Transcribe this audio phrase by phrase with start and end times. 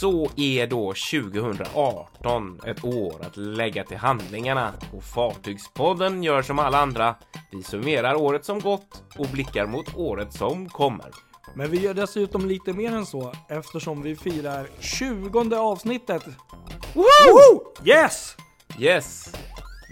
[0.00, 6.78] så är då 2018 ett år att lägga till handlingarna och Fartygspodden gör som alla
[6.78, 7.14] andra.
[7.50, 11.10] Vi summerar året som gått och blickar mot året som kommer.
[11.54, 16.22] Men vi gör dessutom lite mer än så eftersom vi firar 20 avsnittet.
[16.94, 17.60] Woho!
[17.84, 18.36] Yes!
[18.78, 19.32] Yes!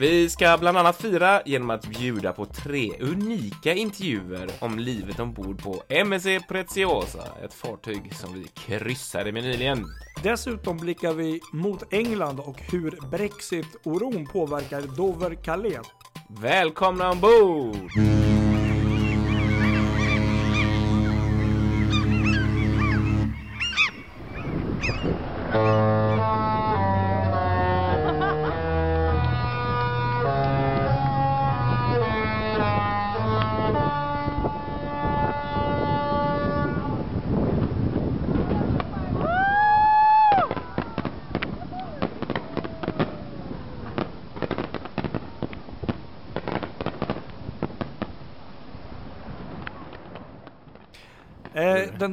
[0.00, 5.62] Vi ska bland annat fira genom att bjuda på tre unika intervjuer om livet ombord
[5.62, 9.84] på MSC Preziosa, ett fartyg som vi kryssade med nyligen.
[10.22, 15.86] Dessutom blickar vi mot England och hur Brexit-oron påverkar Dover-Calais.
[16.28, 17.90] Välkomna ombord!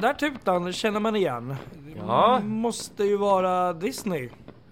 [0.00, 1.56] där tutan känner man igen.
[1.96, 2.40] Ja.
[2.40, 4.28] Måste ju vara Disney.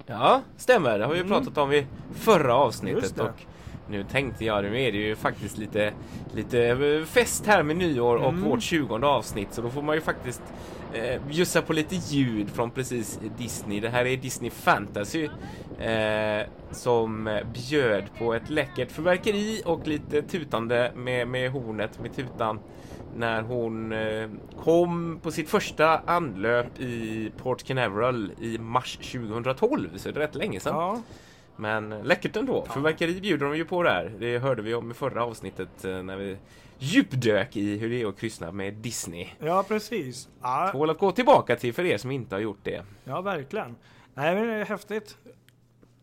[0.07, 0.99] Ja, stämmer.
[0.99, 3.21] Det har vi ju pratat om i förra avsnittet.
[3.21, 3.47] Och
[3.91, 5.93] nu tänkte jag, nu är det ju faktiskt lite,
[6.35, 9.49] lite fest här med nyår och vårt 20 avsnitt.
[9.53, 10.43] Så då får man ju faktiskt
[10.93, 13.81] eh, bjussa på lite ljud från precis Disney.
[13.81, 15.29] Det här är Disney Fantasy.
[15.79, 22.59] Eh, som bjöd på ett läckert förverkeri och lite tutande med, med hornet, med tutan.
[23.17, 24.29] När hon eh,
[24.63, 29.89] kom på sitt första anlöp i Port Canaveral i mars 2012.
[29.97, 30.75] Så det är rätt länge sedan.
[30.75, 31.03] Ja.
[31.57, 32.67] Men läckert ändå.
[32.75, 34.13] Fyrverkeri bjuder de ju på där.
[34.19, 36.37] Det hörde vi om i förra avsnittet eh, när vi
[36.79, 39.29] djupdök i hur det är att kryssna med Disney.
[39.39, 40.29] ja, precis.
[40.43, 42.83] Ja, Tål att gå tillbaka till för er som inte har gjort det.
[43.05, 43.77] ja, verkligen.
[44.15, 45.17] Nej, men det är häftigt.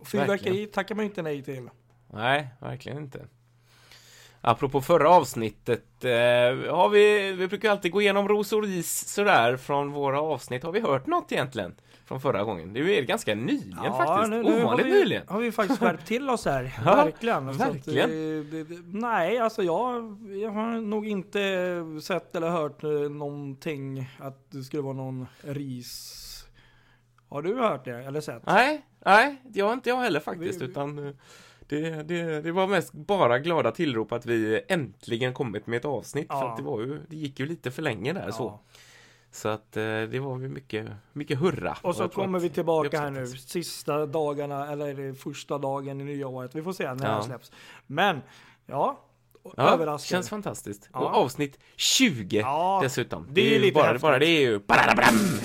[0.06, 1.70] Fyrverkeri tackar man inte nej till.
[2.14, 3.26] Nej, verkligen inte.
[4.44, 6.12] Apropå förra avsnittet, eh,
[6.76, 10.64] har vi, vi brukar alltid gå igenom ros och ris sådär från våra avsnitt.
[10.64, 11.76] Har vi hört något egentligen
[12.06, 12.74] från förra gången?
[12.74, 14.30] Det är ganska nyligen faktiskt.
[14.30, 15.24] nu, nu har Ovanligt vi, nyligen.
[15.28, 16.74] har vi faktiskt skärpt till oss här.
[16.86, 17.54] Ja, verkligen.
[17.54, 18.10] Så att, verkligen.
[18.10, 21.40] eh, det, det, nej, alltså jag, jag har nog inte
[22.04, 26.18] sett eller hört eh, någonting att det skulle vara någon ris.
[27.30, 28.46] Har du hört det eller sett?
[28.46, 31.14] Nej, nej, jag har inte jag heller faktiskt, Vi- vi- utan eh,
[31.76, 36.28] det, det, det var mest bara glada tillrop att vi äntligen kommit med ett avsnitt,
[36.28, 36.52] för Ja.
[36.52, 38.44] att det var ju, det gick ju lite för länge där så.
[38.44, 38.62] Ja.
[39.32, 41.78] Så att eh, det var ju mycket, mycket hurra.
[41.82, 46.04] Och så tror kommer vi tillbaka det här nu, sista dagarna, eller första dagen i
[46.04, 46.56] nya året.
[46.56, 47.18] Vi får se när Ja.
[47.18, 47.52] det släpps.
[47.88, 48.22] Men,
[48.66, 49.00] ja,
[49.44, 50.00] Ja, överraskande.
[50.18, 50.90] känns fantastiskt.
[50.94, 51.00] Ja.
[51.00, 53.28] Och avsnitt 20 Ja, dessutom.
[53.32, 54.02] det är ju lite bara, häftigt.
[54.02, 54.60] bara det är ju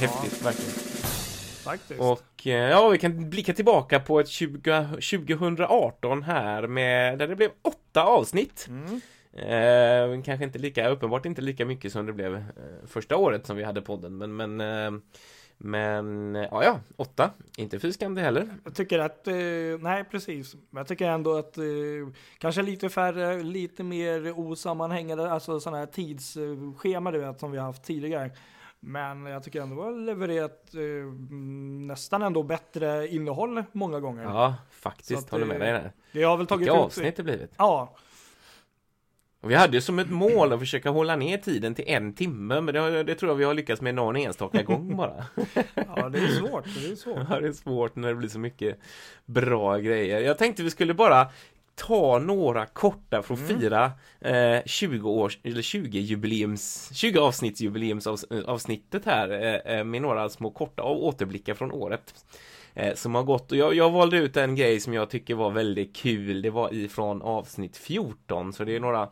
[0.00, 0.95] häftigt verkligen.
[1.66, 2.00] Faktiskt.
[2.00, 7.36] Och eh, ja, vi kan blicka tillbaka på ett 20, 2018 här med, där det
[7.36, 8.68] blev åtta avsnitt.
[8.68, 9.00] Mm.
[9.36, 12.42] Eh, kanske inte lika, uppenbart inte lika mycket som det blev eh,
[12.86, 15.00] första året som vi hade podden, men men eh,
[15.58, 17.30] men, ja ja, åtta.
[17.56, 18.48] Inte fy skam det heller.
[18.64, 19.34] Jag tycker att, eh,
[19.80, 20.54] nej precis.
[20.54, 21.64] Men jag tycker ändå att eh,
[22.38, 27.66] kanske lite färre, lite mer osammanhängande, alltså sådana här tidsschema du vet som vi har
[27.66, 28.30] haft tidigare.
[28.88, 31.12] Men jag tycker ändå har levererat eh,
[31.86, 34.22] nästan ändå bättre innehåll många gånger.
[34.22, 35.92] Ja, faktiskt, att, håller med eh, dig där.
[36.12, 37.52] Det har väl tagit Vilka ut- avsnitt det blivit.
[37.56, 37.94] Ja,
[39.40, 42.60] Och vi hade ju som ett mål att försöka hålla ner tiden till en timme,
[42.60, 45.24] men det, det tror jag vi har lyckats med någon enstaka gång bara.
[45.74, 46.64] ja, det är svårt.
[46.64, 47.18] Det är svårt.
[47.30, 48.78] Ja, det är svårt när det blir så mycket
[49.24, 50.20] bra grejer.
[50.20, 51.26] Jag tänkte vi skulle bara
[51.76, 53.60] ta några korta för att Mm.
[53.60, 60.50] fira eh, 20 års, eller 20 jubileums, 20 avsnittsjubileumsavsnittet här eh, eh, med några små
[60.50, 62.14] korta återblickar från året
[62.74, 65.50] eh, som har gått och jag, jag valde ut en grej som jag tycker var
[65.50, 66.42] väldigt kul.
[66.42, 69.08] Det var ifrån avsnitt 14 så det är några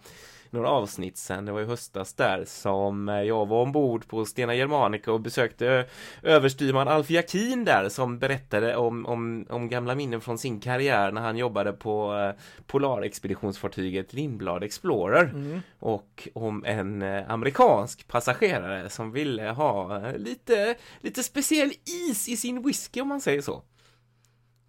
[0.54, 4.54] några avsnitt sen, det var i höstas där som eh, jag var ombord på Stena
[4.54, 5.86] Germanica och besökte
[6.22, 11.20] överstyrman Alf Jakin där som berättade om, om, om gamla minnen från sin karriär när
[11.20, 15.60] han jobbade på eh, polarexpeditionsfartyget Lindblad Explorer Mm.
[15.78, 21.72] och om en eh, amerikansk passagerare som ville ha lite, lite speciell
[22.10, 23.62] is i sin whisky om man säger så.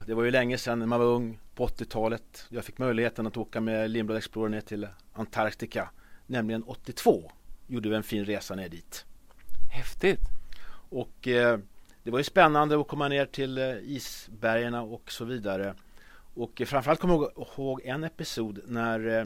[0.06, 2.46] Det var ju länge sedan när man var ung på 80-talet.
[2.50, 5.90] Jag fick möjligheten att åka med Lindblad Explorer ner till Antarktika.
[6.28, 7.31] Nämligen 82
[7.68, 9.06] gjorde vi en fin resa ner dit.
[9.72, 10.19] Häftigt!
[10.90, 11.60] Och eh,
[12.04, 15.75] det var ju spännande att komma ner till eh, isbergen och så vidare.
[16.34, 19.25] Och eh, framförallt kommer jag ihåg- en episod när eh,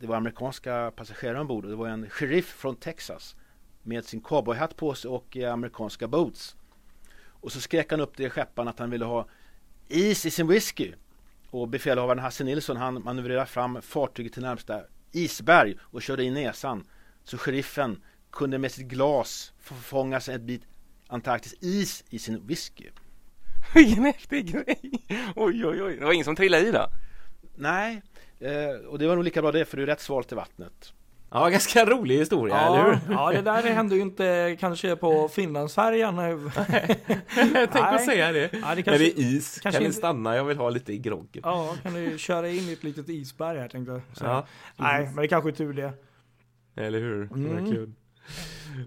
[0.00, 1.64] det var amerikanska passagerare ombord.
[1.64, 3.36] Och det var en sheriff från Texas
[3.82, 6.56] med sin cowboyhatt på sig och eh, amerikanska boots.
[7.40, 9.28] Och så skrek han upp till skepparen att han ville ha
[9.88, 10.92] is i sin whisky.
[11.50, 14.82] Och befälhavaren Hasse Nilsson han manövrerade fram fartyget till närmsta
[15.12, 16.84] isberg och körde in näsan.
[17.24, 20.62] Så sheriffen kunde med sitt glas få fånga sig en bit
[21.08, 22.90] Antarktis is i sin whisky.
[23.74, 25.04] Vilken häftig grej!
[25.36, 25.96] Oj, oj, oj.
[25.96, 26.86] Det var ingen som trillade i då?
[27.54, 28.02] Nej,
[28.40, 30.92] eh, och det var nog lika bra det för det är rätt svalt i vattnet.
[31.36, 33.14] Ja, ganska rolig historia, Ja, eller hur?
[33.14, 36.16] ja, det där hände ju inte kanske på Finlandsfärjan.
[37.34, 37.98] Tänkte Nej.
[38.06, 38.50] säga det.
[38.52, 40.36] Ja, det kanske, det är is, kanske kan ni stanna?
[40.36, 41.42] Jag vill ha lite i groggen.
[41.42, 44.00] ja, kan du köra in i ett litet isberg här tänkte jag.
[44.20, 44.46] Ja,
[44.76, 45.92] Nej, men det kanske är tur det.
[46.76, 47.22] eller hur?
[47.32, 47.54] Mm.
[47.64, 47.92] Vad kul.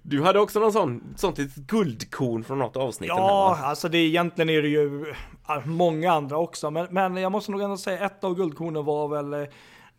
[0.03, 3.07] Du hade också någon sån, sånt litet guldkorn från något avsnitt.
[3.07, 5.13] Ja, alltså det egentligen är det ju
[5.65, 6.71] många andra också.
[6.71, 9.49] Men, men jag måste nog ändå säga ett av guldkornen var väl eh,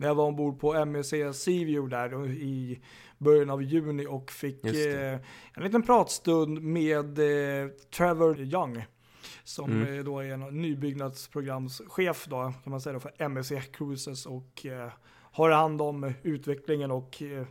[0.00, 2.80] när jag var ombord på MEC Seaview där i
[3.18, 5.18] början av juni och fick eh,
[5.54, 8.84] en liten pratstund med eh, Trevor Young.
[9.44, 9.98] Som Mm.
[9.98, 10.40] eh, då är en
[11.20, 14.90] nybyggnadsprogramschef då, kan man säga då, för MEC Cruises och eh,
[15.32, 17.46] har hand om utvecklingen och eh,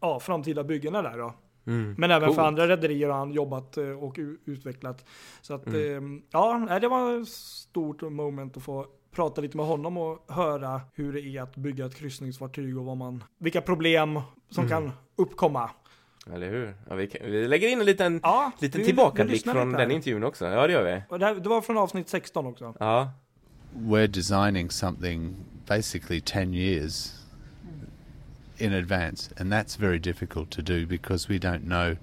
[0.00, 1.34] ja, framtida byggena där då.
[1.66, 1.94] Mm.
[1.98, 2.38] Men även för Coolt.
[2.46, 5.04] andra rederier har han jobbat eh, och utvecklat.
[5.40, 6.16] Så att, Mm.
[6.16, 10.80] eh, ja, det var ett stort moment att få prata lite med honom och höra
[10.94, 14.20] hur det är att bygga ett kryssningsfartyg och vad man, vilka problem
[14.50, 14.68] som Mm.
[14.70, 15.70] kan uppkomma.
[16.34, 16.74] Eller hur?
[16.88, 19.68] Ja, vi, kan, vi lägger in en liten, Ja, liten vi- vi tillbakablick lyssnar från
[19.68, 20.46] lite den intervjun också.
[20.46, 21.02] Ja, det gör vi.
[21.08, 22.74] Och det, här, det var från avsnitt 16 också.
[22.80, 23.12] Ja.
[23.76, 25.34] we're designing something
[25.66, 27.12] basically 10 years
[28.58, 31.96] in advance, and that's very difficult to do because we don't know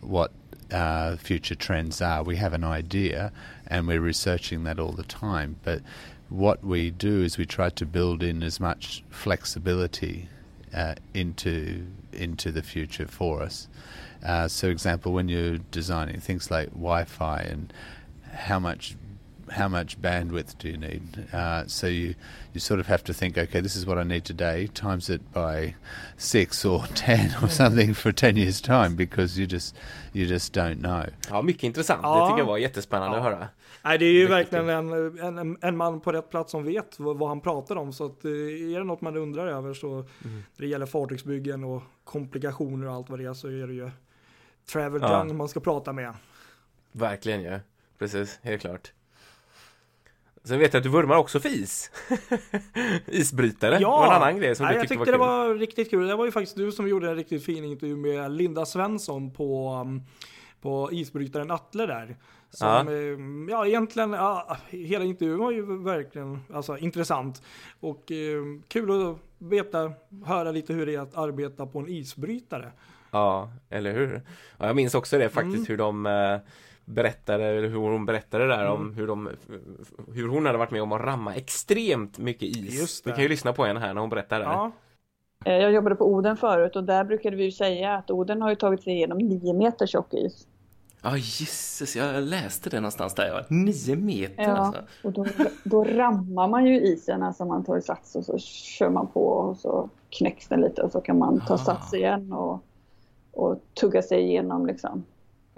[0.00, 0.30] what
[0.72, 2.22] uh, future trends are.
[2.24, 3.30] We have an idea,
[3.70, 5.56] and we're researching that all the time.
[5.64, 5.82] But
[6.28, 10.28] what we do is we try to build in as much flexibility
[10.74, 13.68] uh, into into the future for us.
[14.26, 17.72] Uh, so, example, when you're designing things like Wi-Fi and
[18.32, 18.96] how much
[19.50, 21.02] how much bandwidth do you need?
[21.32, 22.14] Uh, so you
[22.52, 24.66] you sort of have to think, okay, this is what I need today.
[24.74, 25.74] Times it by
[26.16, 29.74] six or ten or something for ten years time because you just
[30.12, 31.06] you just don't know.
[31.30, 32.00] ja, mycket intressant.
[32.02, 32.20] Ja.
[32.20, 33.24] Det tycker jag var jättespännande Ja.
[33.28, 33.48] att höra.
[33.88, 37.18] Nej, det är ju verkligen en, en, en man på rätt plats som vet vad,
[37.18, 37.92] vad han pratar om.
[37.92, 40.04] Så att, eh, är det något man undrar över så Mm.
[40.24, 43.90] när det gäller fartygsbyggen och komplikationer och allt vad det är så är det ju
[44.72, 45.24] Trevor Ja.
[45.24, 46.14] Man ska prata med.
[46.92, 47.48] Verkligen ju.
[47.48, 47.58] Ja.
[47.98, 48.92] Precis, helt klart.
[50.44, 51.90] Sen vet jag att du vurmar också för is.
[53.06, 53.90] Isbrytare Ja.
[53.90, 55.48] var en annan grej som Nej, du jag tyckte tyckte var kul.
[55.48, 56.06] det var riktigt kul.
[56.06, 59.74] Det var ju faktiskt du som gjorde en riktigt fin intervju med Linda Svensson på,
[59.86, 60.02] um,
[60.60, 62.16] på isbrytaren Atle där.
[62.50, 62.68] Som,
[63.48, 63.58] Ja.
[63.58, 63.66] ja.
[63.66, 67.42] egentligen, ja, hela intervjun var ju verkligen alltså, intressant.
[67.80, 69.92] Och eh, kul att veta,
[70.24, 72.72] höra lite hur det är att arbeta på en isbrytare.
[73.10, 74.22] Ja, eller hur?
[74.58, 75.66] Ja, jag minns också det faktiskt Mm.
[75.68, 76.38] hur de eh,
[76.84, 78.94] berättade, eller hur hon berättade där om Mm.
[78.94, 79.28] hur de
[80.14, 82.80] hur hon hade varit med om att ramma extremt mycket is.
[82.80, 83.10] Just det.
[83.10, 84.44] Vi kan ju lyssna på henne här när hon berättar det.
[84.44, 84.72] Ja,
[85.44, 88.50] Eh, Jag jobbade på Oden förut och där brukade vi ju säga att Oden har
[88.50, 90.46] ju tagit sig igenom nio meter tjock is.
[91.02, 93.26] Ja, gisses, jag läste det någonstans där.
[93.26, 93.44] Ja.
[93.48, 94.56] Nio meter Ja.
[94.56, 94.82] alltså.
[95.04, 95.26] Och då,
[95.64, 99.56] då rammar man ju isen, alltså man tar sats och så kör man på och
[99.56, 101.58] så knäcks den lite och så kan man ta Ah.
[101.58, 102.62] sats igen och,
[103.32, 105.04] och tugga sig igenom liksom.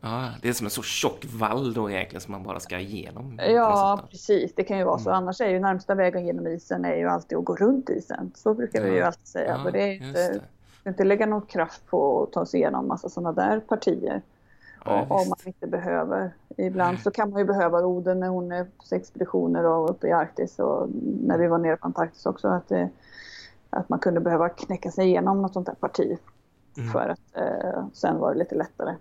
[0.02, 3.40] Ja, det är som en så tjock vall då egentligen som man bara ska igenom.
[3.48, 4.54] Ja, precis.
[4.54, 5.10] Det kan ju vara så.
[5.10, 5.22] Mm.
[5.22, 8.32] Annars är ju närmsta vägen genom isen är ju alltid att gå runt isen.
[8.34, 9.60] Så brukar vi ju alltid säga.
[9.64, 10.40] Ja, det är inte,
[10.84, 10.90] det.
[10.90, 14.22] inte lägga någon kraft på att ta sig igenom massa sådana där partier.
[14.84, 16.32] Ja, om man inte behöver.
[16.56, 20.12] Ibland så kan man ju behöva Oden när hon är på expeditioner och uppe i
[20.12, 20.88] Arktis och
[21.22, 22.88] när vi var nere på Antarktis också att, det,
[23.70, 26.18] att man kunde behöva knäcka sig igenom något sånt där parti.
[26.76, 26.90] Mm.
[26.92, 28.94] För att eh, sen var det lite lättare.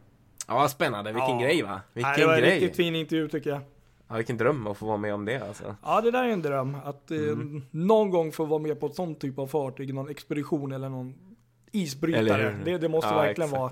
[0.47, 1.11] Ja, spännande.
[1.11, 1.45] Vilken Ja.
[1.45, 1.81] grej va?
[1.93, 2.51] Vilken Nej, det var en grej.
[2.59, 3.59] riktigt fin intervju tycker jag.
[4.07, 5.75] Ja, vilken dröm att få vara med om det alltså.
[5.83, 6.77] Ja, det där är en dröm.
[6.85, 7.61] Att eh, Mm.
[7.71, 11.07] någon gång få vara med på ett sånt typ av fartyg, någon expedition eller någon
[11.07, 12.41] Eller isbrytare.
[12.41, 12.65] hur?
[12.65, 13.61] Det, det måste Ja, verkligen exakt.
[13.61, 13.71] vara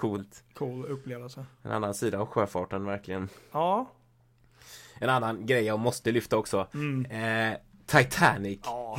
[0.00, 0.44] Coolt.
[0.54, 1.44] cool upplevelse.
[1.62, 3.28] En annan sida av sjöfarten verkligen.
[3.52, 3.90] Ja,
[5.00, 6.66] En annan grej jag måste lyfta också.
[6.74, 7.04] mm.
[7.52, 8.96] Eh, Titanic, Ja.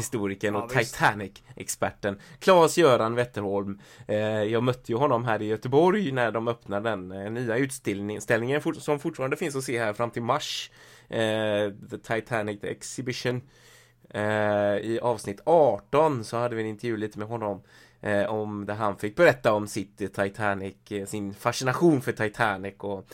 [0.64, 0.70] och.
[0.70, 3.80] Titanic-experten Claes-Göran Wetterholm.
[4.08, 8.62] Eh, jag mötte ju honom här i Göteborg när de öppnade den eh, nya utställningen
[8.62, 10.72] fort- som fortfarande finns att se här fram till mars.
[11.10, 13.42] Eh, The Titanic Exhibition.
[14.10, 14.22] Eh,
[14.78, 17.62] I avsnitt 18 så hade vi en intervju lite med honom.
[18.02, 23.06] Eh, om där han fick berätta om sitt Titanic, eh, sin fascination för Titanic och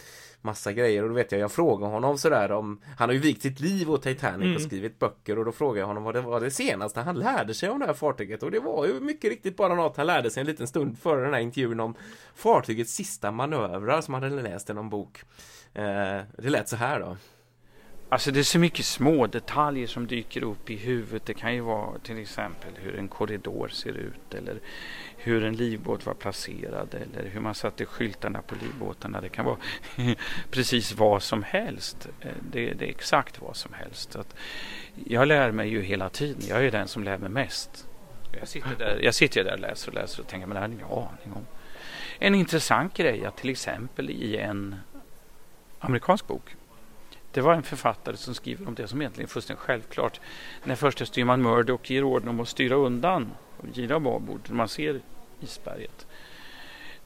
[0.41, 3.41] massa grejer och då vet jag, jag frågade honom sådär om Han har ju vikt
[3.41, 4.56] sitt liv åt Titanic Mm.
[4.56, 7.53] och skrivit böcker och då frågade jag honom vad det var det senaste han lärde
[7.53, 10.32] sig om det här fartyget och det var ju mycket riktigt bara något han lärde
[10.32, 11.96] sig en liten stund före den här intervjun om
[12.36, 15.24] fartygets sista manövrar som han hade läst i någon bok.
[15.74, 17.17] Eh, det lät så här då.
[18.10, 21.26] Alltså det är så mycket små detaljer som dyker upp i huvudet.
[21.26, 24.60] Det kan ju vara till exempel hur en korridor ser ut eller
[25.18, 29.22] hur en livbåt var placerad eller hur man satte skyltarna på livbåtarna.
[29.22, 29.58] Det kan vara
[30.52, 32.08] precis vad som helst.
[32.22, 34.12] Eh, det, det är exakt vad som helst.
[34.12, 34.36] Så att
[35.06, 36.42] jag lär mig ju hela tiden.
[36.50, 37.88] Jag är den som lär mig mest.
[38.40, 40.60] Jag sitter, där, jag sitter ju där och läser och läser och tänker men det
[40.60, 41.46] här har jag ingen aning om.
[42.20, 44.76] En intressant grej att till exempel i en
[45.80, 46.56] amerikansk bok
[47.32, 50.20] det var en författare som skriver om det som egentligen är fullständigt självklart.
[50.64, 54.70] När första styrman Murdoch ger orden om att styra undan och gira babord när man
[54.70, 55.02] ser
[55.40, 56.08] isberget.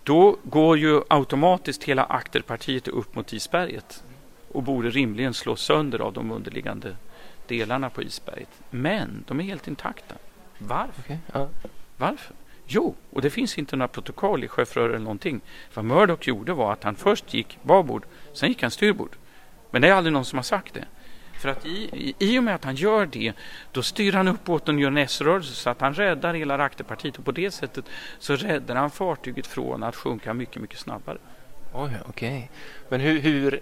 [0.04, 4.04] Då går ju automatiskt hela akterpartiet upp mot isberget
[4.51, 6.96] och borde rimligen slås sönder av de underliggande
[7.48, 8.50] delarna på isberget.
[8.70, 10.16] Men de är helt intakta.
[10.58, 11.01] Varför?
[11.01, 11.50] Okej, ja.
[11.98, 12.36] Varför?
[12.68, 15.42] Jo, och det finns inte några protokoll i sjöförhör eller någonting.
[15.74, 19.16] Vad Murdoch gjorde var att han först gick babord, sen gick han styrbord.
[19.72, 20.86] Men det är aldrig någon som har sagt det.
[21.42, 23.34] För att i, i, i och med att han gör det,
[23.72, 27.18] då styr han upp båten och gör en S-rörelse så att han räddar hela rakterpartiet
[27.18, 27.86] och på det sättet
[28.20, 31.18] så räddar han fartyget från att sjunka mycket, mycket snabbare.
[31.74, 32.51] Oj, okej.
[32.90, 33.60] Men hur, hur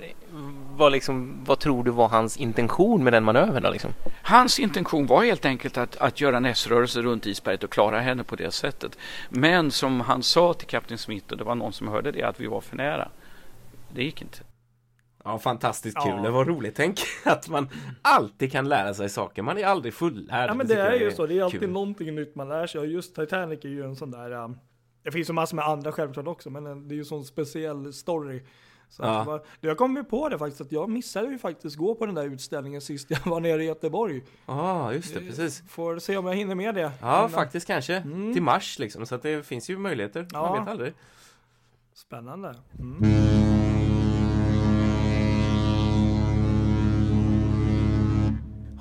[0.70, 3.94] vad, liksom, vad tror du var hans intention med den manövern då liksom?
[4.22, 8.24] Hans intention var helt enkelt att, att göra en S-rörelse runt isberget och klara henne
[8.24, 8.98] på det sättet.
[9.30, 12.40] Men som han sa till kapten Smith, och det var någon som hörde det, att
[12.40, 13.10] vi var för nära.
[13.94, 14.40] Det gick inte.
[15.24, 16.12] Ja, fantastiskt Ja.
[16.12, 16.24] kul.
[16.24, 16.76] Det var roligt.
[16.76, 17.70] Tänk att man
[18.02, 19.42] alltid kan lära sig saker.
[19.42, 20.50] Man är aldrig fullärd.
[20.50, 21.70] Ja men Det det är ju så, det är alltid kul.
[21.70, 24.58] någonting nytt man lär sig och just Titanic är ju en sån där, um,
[25.04, 27.26] det finns ju massor med andra självklart också, men en- det är ju en sån
[27.26, 28.44] speciell story.
[28.92, 29.24] Så Ja.
[29.24, 32.16] var, jag kom ju på det faktiskt att jag missade ju faktiskt gå på den
[32.16, 34.24] där utställningen sist jag var nere i Göteborg.
[34.46, 35.64] Ja, just det, precis.
[35.70, 36.82] Får se om jag hinner med det.
[37.02, 37.96] Ja, Innan- faktiskt kanske.
[37.96, 38.34] Mm.
[38.34, 39.06] Till mars liksom.
[39.06, 40.28] Så att det finns ju möjligheter.
[40.34, 40.42] Ja.
[40.50, 40.94] Man vet aldrig.
[41.94, 42.56] Spännande.
[42.80, 43.59] Mm.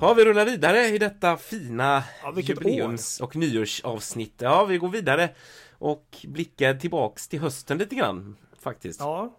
[0.01, 4.33] Ja, vi rullar vidare i detta fina Ja, jubileums och nyårsavsnitt.
[4.37, 5.29] Ja, vi går vidare
[5.77, 8.99] och blickar tillbaks till hösten lite grann faktiskt.
[8.99, 9.35] Ja,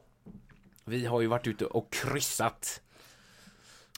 [0.85, 2.81] Vi har ju varit ute och kryssat.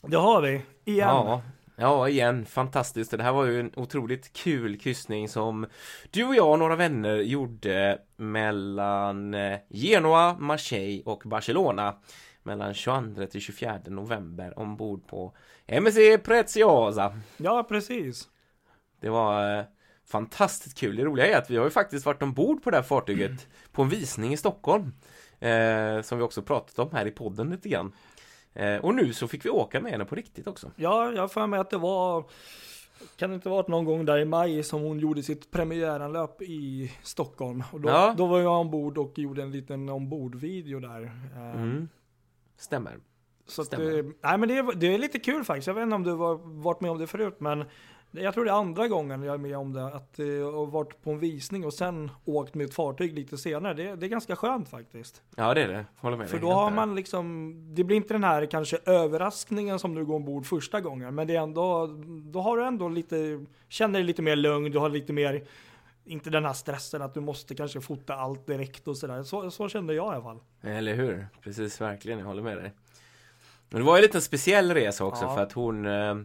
[0.01, 0.61] det har vi.
[0.85, 1.07] Igen.
[1.07, 1.41] Ja,
[1.75, 2.45] ja, igen.
[2.45, 3.11] Fantastiskt.
[3.11, 5.65] Det här var ju en otroligt kul kryssning som
[6.11, 11.95] du och jag och några vänner gjorde mellan eh, Genoa, Marseille och Barcelona
[12.43, 15.33] mellan 22 till 24 november ombord på
[15.67, 17.19] MSC Preziosa.
[17.37, 18.29] Ja, precis.
[18.99, 19.65] Det var eh,
[20.05, 20.95] fantastiskt kul.
[20.95, 23.81] Det roliga är att vi har ju faktiskt varit ombord på det här fartyget på
[23.81, 24.91] en visning i Stockholm.
[25.39, 27.91] Eh, som vi också pratat om här i podden lite grann.
[28.53, 30.71] Eh, och nu så fick vi åka med henne på riktigt också.
[30.75, 32.25] Ja, jag för mig att det var
[33.15, 36.91] kan det inte varit någon gång där i maj som hon gjorde sitt premiäranlöp i
[37.03, 37.63] Stockholm?
[37.71, 38.13] Och då, Ja.
[38.17, 41.03] då var jag ombord och gjorde en liten ombordvideo där.
[41.35, 41.89] Eh, Mm.
[42.57, 42.97] Stämmer.
[43.47, 43.97] Så stämmer.
[43.99, 45.67] eh, nej men det, är- det är lite kul faktiskt.
[45.67, 47.63] Jag vet inte om du var, varit med om det förut men
[48.11, 49.85] jag tror det är andra gången jag är med om det.
[49.85, 53.37] Att eh, jag har varit på en visning och sen åkt med ett fartyg lite
[53.37, 53.73] senare.
[53.73, 55.21] Det, det är ganska skönt faktiskt.
[55.35, 55.85] Ja det är det.
[55.97, 59.95] Håller med För då har man liksom, det blir inte den här kanske överraskningen som
[59.95, 61.15] du går ombord första gången.
[61.15, 61.87] Men det är ändå,
[62.31, 65.43] då har du ändå lite, känner dig lite mer lugn, du har lite mer,
[66.05, 69.23] inte den här stressen att du måste kanske fota allt direkt och sådär.
[69.23, 70.39] Så, så kände jag i alla fall.
[70.61, 71.27] Eller hur?
[71.41, 72.19] Precis, verkligen.
[72.19, 72.73] Jag håller med dig.
[73.69, 75.35] Men det var ju en liten speciell resa också Ja.
[75.35, 76.15] för att hon eh,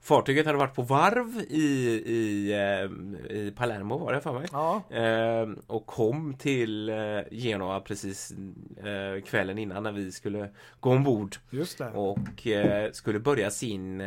[0.00, 1.62] Fartyget hade varit på varv i,
[2.06, 4.48] i, eh, i Palermo var det för mig.
[4.52, 6.92] Ja, Eh, och kom till
[7.30, 8.32] Genoa precis
[9.26, 11.90] kvällen innan när vi skulle gå ombord just det.
[11.90, 12.18] och
[12.92, 14.00] skulle börja sin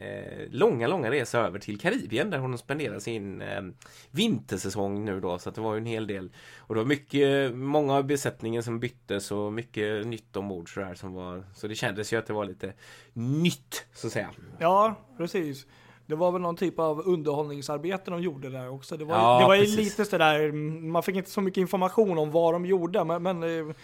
[0.00, 3.62] eh, långa, långa resa över till Karibien där hon spenderar sin eh,
[4.10, 7.54] vintersäsong nu då så att det var ju en hel del och det var mycket,
[7.54, 12.12] många av besättningen som byttes och mycket nytt ombord sådär som var så det kändes
[12.12, 12.72] ju att det var lite
[13.12, 14.30] nytt så att säga.
[14.58, 15.66] Ja, precis.
[16.06, 18.96] Det var väl någon typ av underhållningsarbete de gjorde där också.
[18.96, 20.52] Det var, Ja, det var ju lite sådär,
[20.82, 23.74] man fick inte så mycket information om vad de gjorde, men, men eh,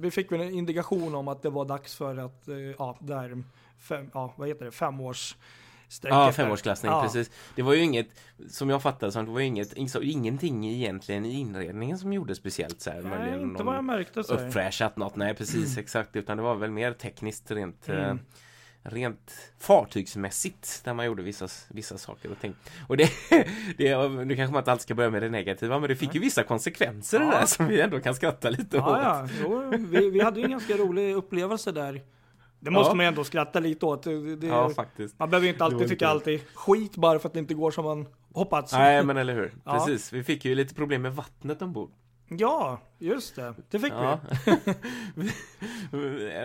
[0.00, 3.42] vi fick väl en indikation om att det var dags för att, eh, ja, där,
[3.84, 5.36] fem, ja, vad heter det, femårs
[6.02, 7.02] Ja, femårsklassning, ja.
[7.02, 7.30] precis.
[7.56, 8.06] Det var ju inget,
[8.48, 12.34] som jag fattade som det var ju inget, så ingenting egentligen i inredningen som gjorde
[12.34, 13.02] speciellt så här.
[13.02, 14.34] Nej, inte vad jag märkte så.
[14.34, 18.00] uppfräschat något, nej precis exakt utan det var väl mer tekniskt rent Mm.
[18.10, 18.16] eh,
[18.82, 22.54] rent fartygsmässigt där man gjorde vissa, vissa saker och ting.
[22.88, 23.10] Och det,
[23.76, 26.20] det, nu kanske man inte alltid ska börja med det negativa men det fick ju
[26.20, 27.30] vissa konsekvenser Ja.
[27.30, 28.84] där som vi ändå kan skratta lite åt.
[28.86, 29.28] Ja, ja.
[29.42, 32.02] Jo, vi, vi hade ju en ganska rolig upplevelse där.
[32.64, 32.94] Det måste Ja.
[32.94, 34.02] man ändå skratta lite åt.
[34.02, 35.18] Det, det, Ja, faktiskt.
[35.18, 37.84] man behöver ju inte alltid tycka alltid skit bara för att det inte går som
[37.84, 38.72] man hoppats.
[38.72, 39.52] Nej, men eller hur.
[39.64, 39.72] Ja.
[39.72, 40.12] Precis.
[40.12, 41.90] Vi fick ju lite problem med vattnet ombord.
[42.28, 43.54] Ja, just det.
[43.70, 44.18] Det fick Ja.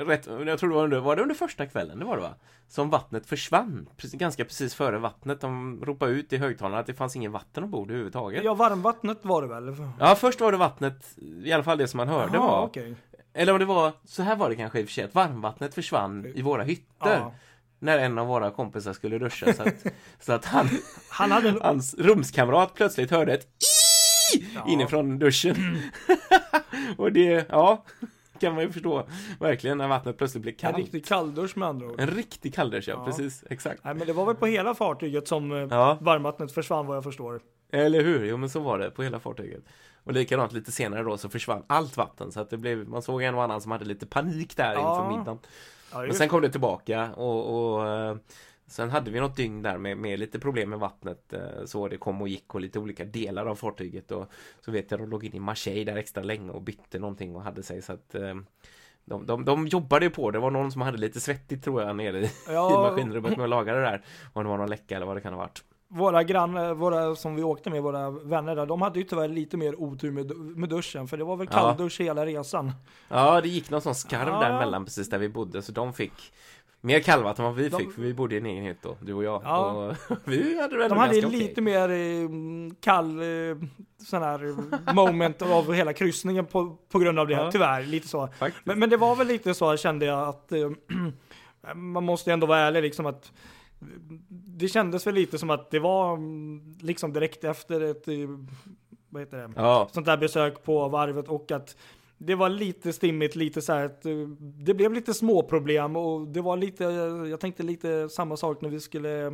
[0.06, 2.34] Rätt, jag tror det var under, var det under första kvällen, det var det va?
[2.68, 5.42] Som vattnet försvann, precis, ganska precis före vattnet.
[5.42, 7.94] De ropade ut i högtalarna att det fanns ingen vatten ombord vi.
[7.94, 8.44] överhuvudtaget.
[8.44, 9.76] Ja, varmvattnet var det väl?
[10.00, 12.66] Ja, först var det vattnet, i alla fall det som man hörde Jaha, var.
[12.66, 12.96] okej.
[13.39, 15.75] Eller om det var, så här var det kanske i och för sig, att varmvattnet
[15.75, 16.86] försvann i våra hytter.
[17.17, 17.34] Ja.
[17.79, 19.86] När en av våra kompisar skulle duscha så att,
[20.19, 20.69] så att han,
[21.10, 21.62] Han hade en...
[21.62, 23.48] hans rumskamrat plötsligt hörde ett
[24.36, 24.65] i Ja.
[24.69, 25.55] inifrån duschen.
[26.98, 27.84] och det, ja,
[28.39, 29.08] kan man ju förstå
[29.39, 30.77] verkligen när vattnet plötsligt blir En kallt.
[30.77, 32.00] riktig kalldusch med andra ord.
[32.01, 33.05] En riktig kalldusch, ja, Ja.
[33.05, 33.84] precis, exakt.
[33.84, 35.98] Nej, men det var väl på hela fartyget som eh, Ja.
[36.01, 37.41] varmvattnet försvann vad jag förstår.
[37.72, 38.25] Eller hur?
[38.25, 39.63] Jo men så var det på hela fartyget.
[40.03, 43.24] Och likadant lite senare då så försvann allt vatten så att det blev, man såg
[43.24, 44.79] en och annan som hade lite panik där Ja.
[44.89, 45.39] inför middagen.
[45.91, 48.15] Ja, Men sen kom det tillbaka och, och eh,
[48.68, 51.34] sen hade vi något dygn där med, med lite problem med vattnet.
[51.34, 54.32] eh, Så det kom och gick och lite olika delar av fartyget och
[54.65, 57.41] så vet jag de låg in i Marseille där extra länge och bytte någonting och
[57.41, 58.36] hade sig så att eh,
[59.06, 61.96] de, de, de jobbade ju på, det var någon som hade lite svettigt tror jag
[61.96, 64.01] nere i, i Ja, maskinrummet med att laga det där.
[64.34, 65.63] Om det var någon läcka eller vad det kan ha varit.
[65.91, 69.58] Våra grannar, våra som vi åkte med, våra vänner där, de hade ju tyvärr lite
[69.58, 71.60] mer otur med, med duschen, för det var väl Ja.
[71.60, 72.72] kalldusch hela resan.
[73.08, 74.39] Ja, det gick någon sån skarv Ja.
[74.39, 76.34] däremellan precis där vi bodde så de fick
[76.81, 78.96] mer kallvatten än vad vi De- fick för vi bodde i en egen hytt då,
[79.01, 79.41] du och jag.
[79.46, 79.65] Ja.
[80.10, 82.29] Och vi hade ändå De hade lite mer eh,
[82.81, 83.58] kall eh,
[84.08, 84.50] sån här
[84.88, 87.51] eh, moment av hela kryssningen på, på grund av det, Ja.
[87.51, 87.84] tyvärr.
[87.84, 88.29] Lite så.
[88.63, 90.69] Men, men det var väl lite så kände jag att eh,
[91.75, 93.31] man måste ändå vara ärlig liksom att
[94.30, 98.14] det kändes väl lite som att det var mm, liksom direkt efter ett eh,
[99.10, 99.50] vad heter det?
[99.56, 101.78] Ja, sånt där besök på varvet och att
[102.18, 106.28] det var lite stimmigt, lite så här att eh, det blev lite små problem och
[106.28, 106.84] det var lite,
[107.30, 109.26] jag tänkte lite samma sak när vi skulle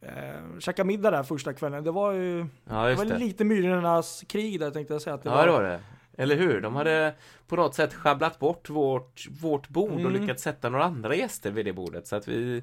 [0.00, 1.84] eh, käka middag där första kvällen.
[1.84, 3.18] Det var ju, ja det var det.
[3.18, 5.14] lite myrornas krig där tänkte jag säga.
[5.14, 5.80] Att det Ja, var, det var det.
[6.16, 6.60] Eller hur?
[6.60, 7.14] De hade
[7.46, 10.12] på något sätt schabblat bort vårt, vårt bord och Mm.
[10.12, 12.06] lyckats sätta några andra gäster vid det bordet.
[12.06, 12.62] Så att vi,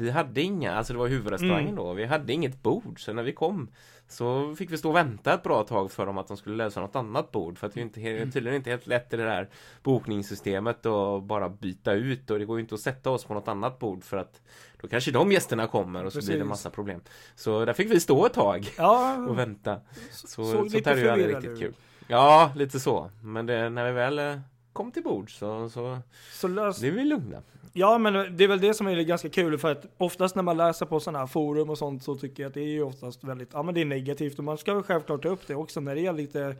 [0.00, 1.76] vi hade inga, alltså det var huvudrestaurangen Mm.
[1.76, 3.04] då, vi hade inget bord.
[3.04, 3.68] Så när vi kom
[4.08, 6.80] så fick vi stå och vänta ett bra tag för dem att de skulle lösa
[6.80, 7.58] något annat bord.
[7.58, 8.30] För att det är inte, Mm.
[8.30, 9.48] tydligen inte helt lätt i det där
[9.82, 13.48] bokningssystemet och bara byta ut och det går ju inte att sätta oss på något
[13.48, 14.40] annat bord för att
[14.80, 16.48] då kanske de gästerna kommer och så blir det Precis.
[16.48, 17.00] massa problem.
[17.34, 19.80] Så där fick vi stå ett tag Ja, och vänta.
[20.12, 21.58] Så, såg sånt lite där är ju aldrig riktigt ut.
[21.58, 21.74] kul.
[22.08, 23.10] Ja, lite så.
[23.22, 24.38] Men det, när vi väl eh,
[24.72, 25.98] kom till bord så, så
[26.32, 27.42] så lös, blev vi lugna.
[27.72, 30.56] ja, men det är väl det som är ganska kul för att oftast när man
[30.56, 33.24] läser på sådana här forum och sånt så tycker jag att det är ju oftast
[33.24, 35.80] väldigt, ja men det är negativt och man ska väl självklart ta upp det också
[35.80, 36.56] när det är lite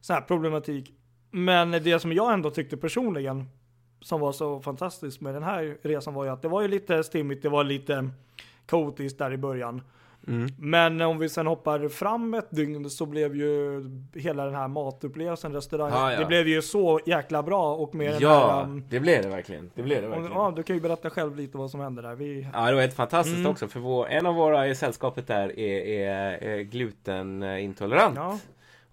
[0.00, 0.92] så här problematik.
[1.30, 3.48] Men det som jag ändå tyckte personligen
[4.00, 7.04] som var så fantastiskt med den här resan var ju att det var ju lite
[7.04, 8.10] stimmigt, det var lite
[8.66, 9.82] kaotiskt där i början.
[10.28, 10.46] Mm.
[10.58, 13.82] Men om vi sen hoppar fram ett dygn så blev ju
[14.14, 16.18] hela den här matupplevelsen, restaurangen, Ja, ja.
[16.20, 19.28] det blev ju så jäkla bra och med den här, Ja, um, det blev det
[19.28, 19.70] verkligen.
[19.74, 20.32] Det blev det verkligen.
[20.32, 22.14] ja, du kan ju berätta själv lite vad som hände där.
[22.14, 23.50] Vi, Ja, det var helt fantastiskt Mm.
[23.50, 28.16] också för vår, en av våra i sällskapet där är, är, är glutenintolerant.
[28.16, 28.38] ja,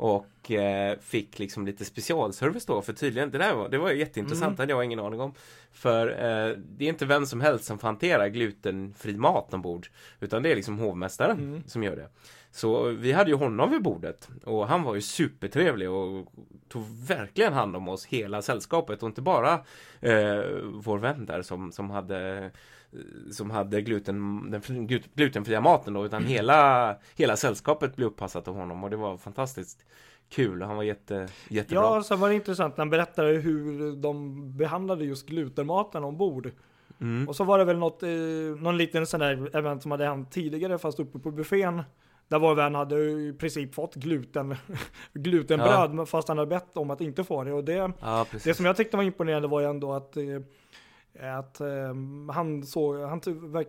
[0.02, 4.48] Och eh, fick liksom lite specialservice då för tydligen, det där var, det var jätteintressant,
[4.50, 4.58] Mm.
[4.58, 5.34] hade jag ingen aning om.
[5.72, 9.88] För eh, det är inte vem som helst som får hantera glutenfri mat ombord.
[10.20, 11.64] Utan det är liksom hovmästaren Mm.
[11.68, 12.10] som gör det.
[12.52, 16.28] Så vi hade ju honom vid bordet och han var ju supertrevlig och
[16.70, 19.54] tog verkligen hand om oss hela sällskapet och inte bara
[20.00, 22.52] eh, vår vän där som, som hade
[23.32, 28.48] som hade gluten, den fri- glut- glutenfria maten då utan hela, hela sällskapet blev uppassat
[28.48, 29.86] av honom och det var fantastiskt
[30.30, 31.84] kul och han var jätte, jättebra.
[31.84, 36.52] ja, så var det intressant när han berättade hur de behandlade just glutenmaten ombord.
[37.02, 37.28] Mm.
[37.28, 38.10] Och så var det väl något, eh,
[38.60, 41.84] någon liten sån där event som hade hänt tidigare fast uppe på buffén.
[42.28, 44.56] Där vår vän hade i princip fått gluten,
[45.14, 47.54] glutenbröd men fast han hade bett om att inte få det.
[47.54, 50.24] Och det, Ja, det som jag tyckte var imponerande var ju ändå att eh,
[51.22, 51.68] att eh,
[52.34, 53.22] han såg, han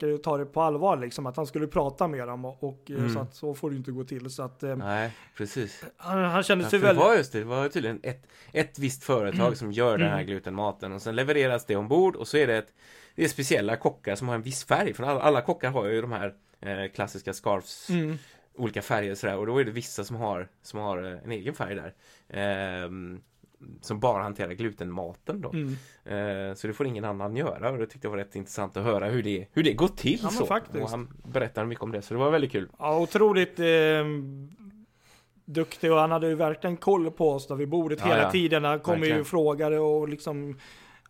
[0.08, 2.96] ju ta det på allvar liksom, att han skulle prata med dem och, och eh,
[2.96, 3.14] Mm.
[3.14, 4.30] så att så får det inte gå till.
[4.30, 5.84] Så att eh, Nej, precis.
[5.96, 7.04] han, han kände Ja, sig det väldigt...
[7.04, 10.26] var just det, det var tydligen ett, ett visst företag som gör den här Mm.
[10.26, 12.72] glutenmaten och sen levereras det ombord och så är det ett
[13.14, 16.00] det är speciella kockar som har en viss färg, för alla, alla kockar har ju
[16.02, 18.18] de här eh, klassiska scarfs, Mm.
[18.54, 21.54] olika färger sådär och då är det vissa som har, som har eh, en egen
[21.54, 21.94] färg där.
[23.80, 25.50] Som bara hanterar glutenmaten då.
[25.52, 25.68] Mm.
[26.04, 28.84] Eh, så det får ingen annan göra och det tyckte jag var rätt intressant att
[28.84, 30.46] höra hur det, hur det går till Ja, så.
[30.46, 30.84] faktiskt.
[30.84, 32.68] Och han berättade mycket om det så det var väldigt kul.
[32.78, 33.66] Ja, otroligt eh,
[35.44, 38.30] duktig och han hade ju verkligen koll på oss där vid bordet Ja, hela ja.
[38.30, 38.64] tiden.
[38.64, 39.20] Han kom ju Verkligen.
[39.20, 40.58] och frågade och liksom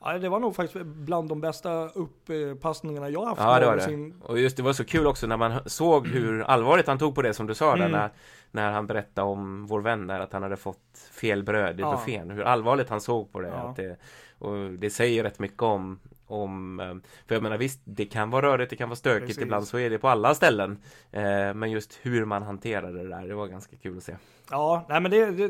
[0.03, 4.13] Ja, det var nog faktiskt bland de bästa uppassningarna jag haft Ja det var det.
[4.23, 7.23] Och just det var så kul också när man såg hur allvarligt han tog på
[7.23, 7.91] det som du sa där Mm.
[7.93, 8.11] när,
[8.51, 11.91] när han berättade om vår vän där att han hade fått fel bröd i Ja.
[11.91, 12.31] buffén.
[12.31, 13.49] Hur allvarligt han såg på det.
[13.49, 13.75] Ja.
[13.77, 13.97] Det
[14.39, 16.95] och det säger rätt mycket om om, eh,
[17.27, 19.43] för jag menar visst, det kan vara rörigt, det kan vara stökigt, Precis.
[19.43, 20.79] ibland så är det på alla ställen.
[21.13, 24.17] Eh, men just hur man hanterade det där, det var ganska kul att se.
[24.51, 25.49] Ja, nej men det, det,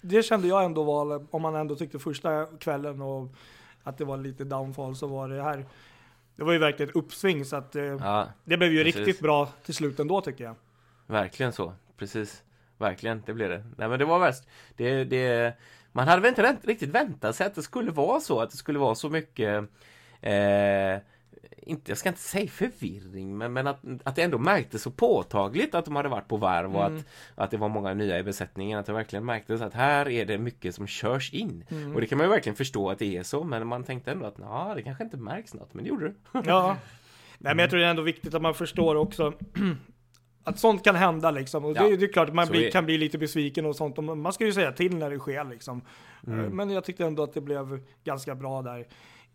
[0.00, 3.28] det kände jag ändå var, om man ändå tyckte första kvällen och
[3.82, 5.64] att det var lite downfall så var det här
[6.36, 8.96] Det var ju verkligen ett uppsving så att eh, Ja, det blev ju precis.
[9.06, 10.54] riktigt bra till slut ändå tycker jag.
[11.06, 11.72] verkligen så.
[11.96, 12.42] Precis.
[12.78, 13.64] Verkligen, det blev det.
[13.78, 14.44] Nej men det var värst.
[14.76, 15.54] Det, det,
[15.92, 18.56] man hade väl inte rätt- riktigt väntat sig att det skulle vara så, att det
[18.56, 19.64] skulle vara så mycket
[20.20, 20.98] eh,
[21.58, 25.74] inte, jag ska inte säga förvirring, men, men att, att det ändå märktes så påtagligt
[25.74, 26.96] att de hade varit på varv och Mm.
[26.98, 27.04] att,
[27.34, 28.78] att det var många nya i besättningen.
[28.78, 31.64] Att det verkligen märktes att här är det mycket som körs in.
[31.70, 31.94] Mm.
[31.94, 34.26] Och det kan man ju verkligen förstå att det är så, men man tänkte ändå
[34.26, 36.14] att det kanske inte märks något, men det gjorde det.
[36.44, 36.76] Ja.
[37.38, 39.32] Nej men jag tror det är ändå viktigt att man förstår också
[40.46, 41.64] att sånt kan hända liksom.
[41.64, 43.96] Och Ja, det, det är klart att man är- kan bli lite besviken och sånt.
[43.98, 45.80] Man ska ju säga till när det sker liksom.
[46.26, 46.56] Mm.
[46.56, 48.86] Men jag tyckte ändå att det blev ganska bra där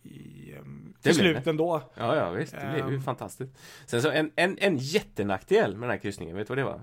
[0.04, 1.82] i, ehm, till slut ändå.
[1.98, 3.04] Ja, ja visst, det blev ju Ehm.
[3.04, 3.54] fantastiskt.
[3.86, 6.82] Sen så en, en, en jättenackdel med den här kryssningen, vet du vad det var?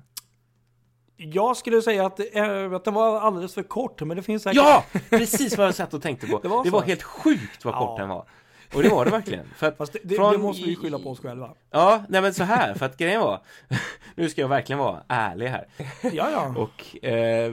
[1.16, 4.56] Jag skulle säga att, är- att den var alldeles för kort, men det finns säkert...
[4.56, 4.84] Ja!
[5.10, 6.38] Precis vad jag satt och tänkte på.
[6.42, 7.96] Det var det var helt sjukt vad kort Ja.
[7.98, 8.28] den var.
[8.74, 9.46] Och det var det verkligen.
[9.56, 11.54] För att Fast det, det, från det måste vi skylla på oss själva.
[11.70, 13.42] Ja, nej men så här, för att grejen var
[14.14, 15.66] Nu ska jag verkligen vara ärlig här
[16.02, 16.54] Ja, ja.
[16.56, 17.52] Och eh,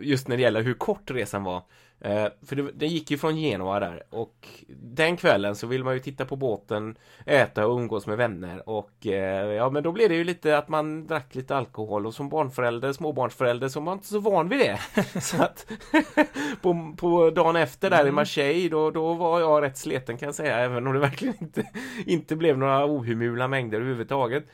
[0.00, 1.62] just när det gäller hur kort resan var
[2.00, 5.94] eh, För det, den gick ju från Genua där och den kvällen så vill man
[5.94, 10.08] ju titta på båten Äta och umgås med vänner och eh, ja men då blev
[10.08, 13.94] det ju lite att man drack lite alkohol och som barnförälder, småbarnsförälder så var man
[13.94, 14.80] inte så van vid det.
[15.20, 15.66] Så att
[16.62, 20.34] på, på dagen efter där i Marseille då, då var jag rätt sleten kan jag
[20.34, 21.66] säga även om det verkligen inte,
[22.06, 24.44] inte blev några ohemula mängder överhuvudtaget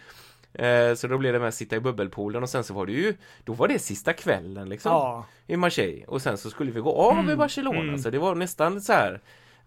[0.54, 2.92] Eh, Så då blev det med att sitta i bubbelpoolen och sen så var det
[2.92, 5.26] ju Då var det sista kvällen liksom ja.
[5.46, 7.98] I Marseille och sen så skulle vi gå av i Barcelona mm.
[7.98, 9.20] så det var nästan så här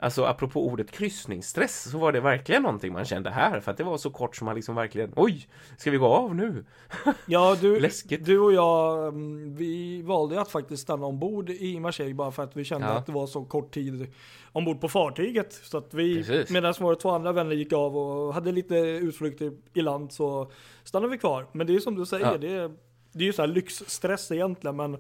[0.06, 3.84] Alltså apropå ordet kryssningsstress så var det verkligen någonting man kände här för att det
[3.84, 5.48] var så kort som man liksom verkligen Oj!
[5.78, 6.66] Ska vi gå av nu?
[7.28, 8.26] Ja, du, Läskigt.
[8.26, 12.58] du och jag, mm, vi valde att faktiskt stanna ombord i Marseille bara för att
[12.58, 12.94] vi kände Ja.
[12.94, 14.08] att det var så kort tid
[14.52, 15.54] ombord på fartyget.
[15.54, 19.82] Så att vi, medan våra två andra vänner gick av och hade lite utflykter i
[19.82, 20.52] land så
[20.84, 21.48] stannade vi kvar.
[21.52, 22.38] Men det är som du säger, Ja.
[22.38, 22.72] det, är,
[23.12, 24.98] det är ju så här lyxstress egentligen, men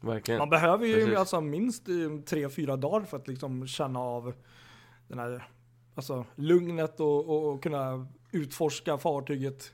[0.00, 1.18] Verkligen man behöver ju Precis.
[1.18, 1.86] alltså minst
[2.26, 4.34] tre, fyra dagar för att liksom känna av
[5.08, 5.48] den här,
[5.94, 9.72] alltså lugnet och, och, och kunna utforska fartyget.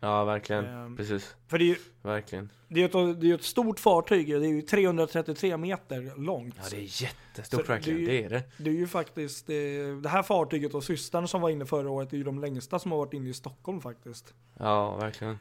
[0.00, 3.42] Ja verkligen, Ehm, precis För det är ju Verkligen Det är, ett, det är ett
[3.42, 6.54] stort fartyg, det är ju 333 meter långt.
[6.62, 9.54] Ja det är jättestort verkligen, det är det är det Det är ju faktiskt, eh,
[10.02, 12.90] det här fartyget och systern som var inne förra året är ju de längsta som
[12.90, 14.34] har varit inne i Stockholm faktiskt.
[14.58, 15.38] Ja verkligen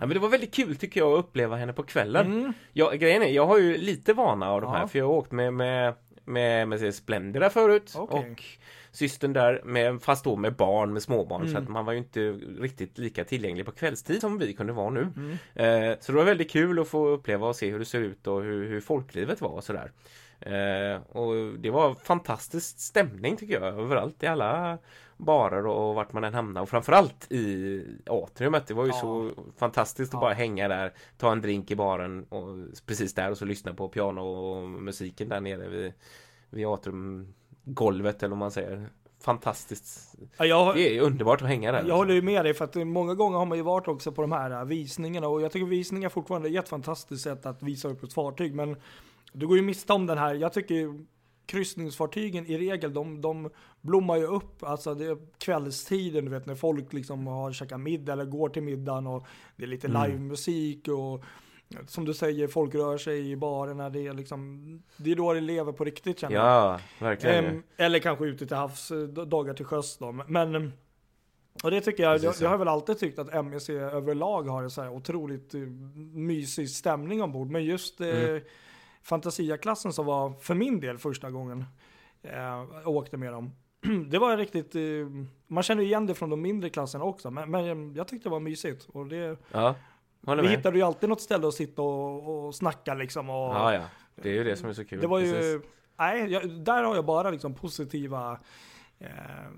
[0.00, 2.52] Ja men det var väldigt kul tycker jag att uppleva henne på kvällen Mm.
[2.72, 4.78] Ja, grejen är, jag har ju lite vana av de Ja.
[4.78, 8.30] här för jag har åkt med med, med, med Splendida förut Okej.
[8.32, 8.42] och
[8.90, 11.62] systern där med, fast då med barn, med småbarn så Mm.
[11.62, 12.20] att man var ju inte
[12.60, 15.08] riktigt lika tillgänglig på kvällstid som vi kunde vara nu.
[15.16, 15.30] Mm.
[15.90, 18.26] Eh, så det var väldigt kul att få uppleva och se hur det ser ut
[18.26, 19.90] och hur, hur folklivet var och sådär.
[20.40, 24.78] Eh, och det var fantastisk stämning tycker jag överallt i alla
[25.16, 28.66] barer och vart man än hamnade och framförallt i atriumet.
[28.66, 29.00] Det var ju Ja.
[29.00, 30.20] så fantastiskt att Ja.
[30.20, 33.88] bara hänga där, ta en drink i baren och precis där och så lyssna på
[33.88, 35.92] piano och musiken där nere vid,
[36.50, 38.88] vid atriumgolvet eller om man säger.
[39.20, 40.14] Fantastiskt.
[40.36, 41.84] Ja, jag, Det är underbart att hänga där.
[41.88, 44.22] jag håller ju med dig för att många gånger har man ju varit också på
[44.22, 47.88] de här eh, visningarna och jag tycker visningar fortfarande är ett fantastiskt sätt att visa
[47.88, 48.76] upp ett fartyg men
[49.32, 51.04] du går ju miste om den här, jag tycker
[51.46, 56.54] kryssningsfartygen i regel, de, de blommar ju upp, alltså det är kvällstiden, du vet när
[56.54, 59.26] folk liksom har käkat middag eller går till middagen och
[59.56, 60.10] det är lite Mm.
[60.10, 61.24] livemusik och
[61.88, 65.40] som du säger, folk rör sig i barerna, det är liksom, det är då det
[65.40, 66.44] lever på riktigt känner jag.
[66.46, 67.44] Ja, verkligen.
[67.44, 70.12] Ehm, eller kanske ute till havs, eh, dagar till sjöss då.
[70.12, 70.72] Men,
[71.62, 74.70] och det tycker jag, jag, jag har väl alltid tyckt att MEC överlag har en
[74.70, 75.60] så här otroligt eh,
[76.14, 77.50] mysig stämning ombord.
[77.50, 78.40] Men just eh, Mm.
[79.04, 81.64] Fantasia-klassen som var för min del första gången
[82.22, 83.52] eh, jag åkte med dem.
[84.10, 84.82] Det var riktigt, eh,
[85.46, 87.30] man känner igen det från de mindre klasserna också.
[87.30, 88.84] Men, men jag tyckte det var mysigt.
[88.92, 89.74] Och det, Ja,
[90.20, 90.48] vi med.
[90.50, 93.30] hittade ju alltid något ställe att sitta och, och snacka liksom.
[93.30, 93.82] Och, Ja, ja.
[94.14, 95.00] Det är ju det som är så kul.
[95.00, 95.62] Det var ju,
[95.96, 98.38] nej, jag, där har jag bara liksom positiva
[98.98, 99.08] eh,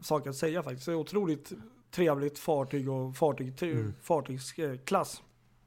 [0.02, 0.86] saker att säga faktiskt.
[0.86, 1.52] Det är otroligt
[1.90, 3.94] trevligt fartyg och fartyg, Mm.
[4.02, 5.22] fartygsklass.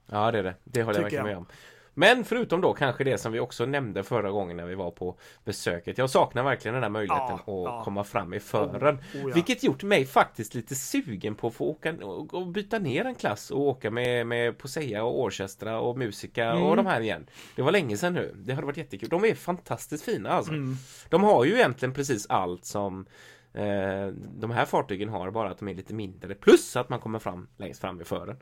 [0.05, 0.55] Ja, det är det.
[0.63, 1.45] Det håller jag verkligen med om.
[1.93, 5.17] Men förutom då kanske det som vi också nämnde förra gången när vi var på
[5.45, 5.97] besöket.
[5.97, 7.81] Jag saknar verkligen den här möjligheten Ja, att ja.
[7.83, 8.95] komma fram i fören.
[8.95, 9.31] Oh, ja.
[9.35, 13.15] Vilket gjort mig faktiskt lite sugen på att få åka och och byta ner en
[13.15, 16.75] klass och åka med, med Posea och Orchestra och Musica och Mm.
[16.77, 17.27] de här igen.
[17.55, 18.33] Det var länge sedan nu.
[18.37, 19.09] Det hade varit jättekul.
[19.09, 20.51] De är fantastiskt fina alltså.
[20.51, 20.75] Mm.
[21.09, 23.05] De har ju egentligen precis allt som
[23.53, 24.07] eh,
[24.39, 26.35] de här fartygen har, bara att de är lite mindre.
[26.35, 28.37] Plus att man kommer fram längst fram i fören.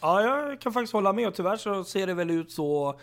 [0.00, 3.00] Ja, jag kan faktiskt hålla med och tyvärr så ser det väl ut så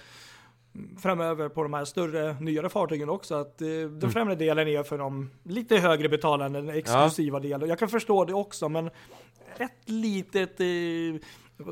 [1.01, 3.99] framöver på de här större, nyare fartygen också att eh, Mm.
[3.99, 7.69] den främre delen är för de lite högre betalande, den exklusiva delen.
[7.69, 8.87] Jag kan förstå det också, men
[9.57, 10.65] ett litet eh,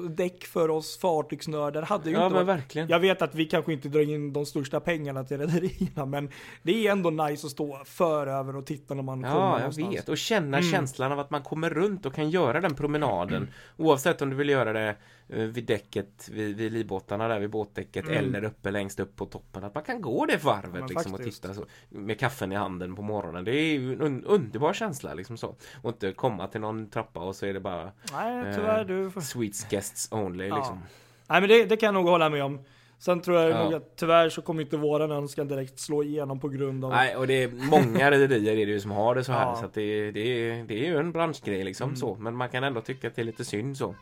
[0.10, 2.88] däck för oss fartygsnördar hade ju Ja inte men varit verkligen.
[2.90, 6.30] Jag vet att vi kanske inte drar in de största pengarna till rederierna, men
[6.64, 9.60] det är ändå nice att stå för över och titta när man kommer Ja, jag
[9.60, 9.96] någonstans.
[9.96, 10.10] vet.
[10.10, 10.72] Och känna Mm.
[10.72, 13.48] känslan av att man kommer runt och kan göra den promenaden.
[13.78, 14.96] Oavsett om du vill göra det
[15.28, 18.18] vid däcket, vid, vid livbåtarna där vid båtdäcket Mm.
[18.18, 19.64] eller uppe längst upp på toppen.
[19.64, 22.96] Att man kan gå det varvet men liksom och titta så, med kaffen i handen
[22.96, 23.46] på morgonen.
[23.46, 25.56] Det är ju en un underbar känsla liksom så.
[25.82, 28.86] Och inte komma till någon trappa och så är det bara Nej, tyvärr.
[28.86, 29.22] Du får...
[29.22, 30.56] Sweets guests only Ja.
[30.56, 30.80] liksom.
[31.28, 32.60] Nej, men det, det kan jag nog hålla med om.
[33.00, 33.64] Sen tror jag Ja.
[33.64, 37.16] nog att tyvärr så kommer inte våran önskan direkt slå igenom på grund av Nej,
[37.16, 39.46] och det är många rederier är det ju som har det så här.
[39.46, 39.56] Ja.
[39.56, 41.96] Så att det, det, är, det är ju en branschgrej liksom Mm.
[41.96, 42.16] så.
[42.16, 43.96] Men man kan ändå tycka att det är lite synd så.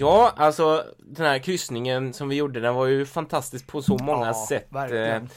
[0.00, 4.26] Ja, alltså den här kryssningen som vi gjorde den var ju fantastisk på så många
[4.26, 4.66] Ja, sätt.
[4.70, 5.22] verkligen.
[5.22, 5.28] Eh,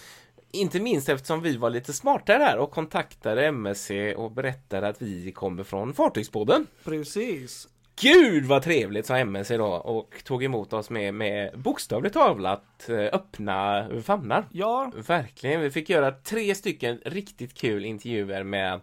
[0.52, 5.32] inte minst eftersom vi var lite smartare där och kontaktade MSC och berättade att vi
[5.32, 6.68] kommer från Fartygsbåden.
[6.84, 7.68] Precis.
[8.02, 12.96] Gud vad trevligt sa MSC då och tog emot oss med, med bokstavligt talat eh,
[12.98, 14.46] öppna famnar.
[14.52, 18.82] Ja, Verkligen, vi fick göra tre stycken riktigt kul intervjuer med,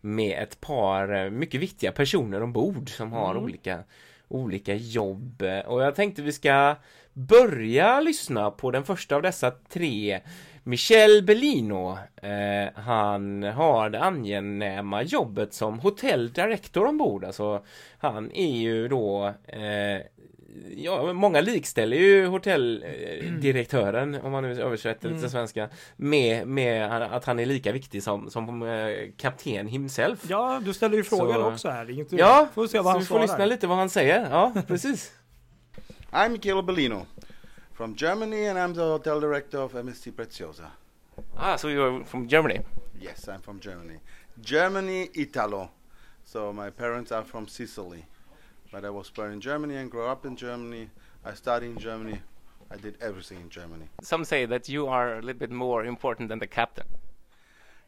[0.00, 3.44] med ett par eh, mycket viktiga personer ombord som har Mm.
[3.44, 3.78] olika,
[4.32, 5.42] olika jobb.
[5.66, 6.76] Och jag tänkte vi ska
[7.12, 10.20] börja lyssna på den första av dessa tre.
[10.64, 17.24] Michel Bellino, eh, han har det angenäma jobbet som hotelldirektor ombord.
[17.24, 17.64] Alltså,
[17.98, 20.00] han är ju då eh,
[20.76, 25.30] Ja, många likställer ju hotelldirektören, om man nu översätter det till Mm.
[25.30, 30.24] svenska, med, med att han är lika viktig som, som eh, kapten himself.
[30.28, 31.90] ja, du ställer ju frågan Så- också här.
[31.90, 34.30] Inte, Ja, får se så vad han vi får lyssna lite vad han säger.
[34.30, 35.12] Ja, precis.
[36.10, 37.06] I'm Michele Bellino
[37.74, 40.64] from Germany and I'm the hotel director of MSC Preziosa.
[41.36, 42.60] Ah, so you're from Germany?
[43.02, 43.98] Yes, I'm from Germany.
[44.40, 45.68] Germany, Italo.
[46.24, 48.04] So my parents are from Sicily.
[48.72, 50.88] But I was born in Germany and grew up in Germany.
[51.26, 52.22] I studied in Germany.
[52.70, 53.84] I did everything in Germany.
[54.00, 56.86] Some say that you are a little bit more important than the captain.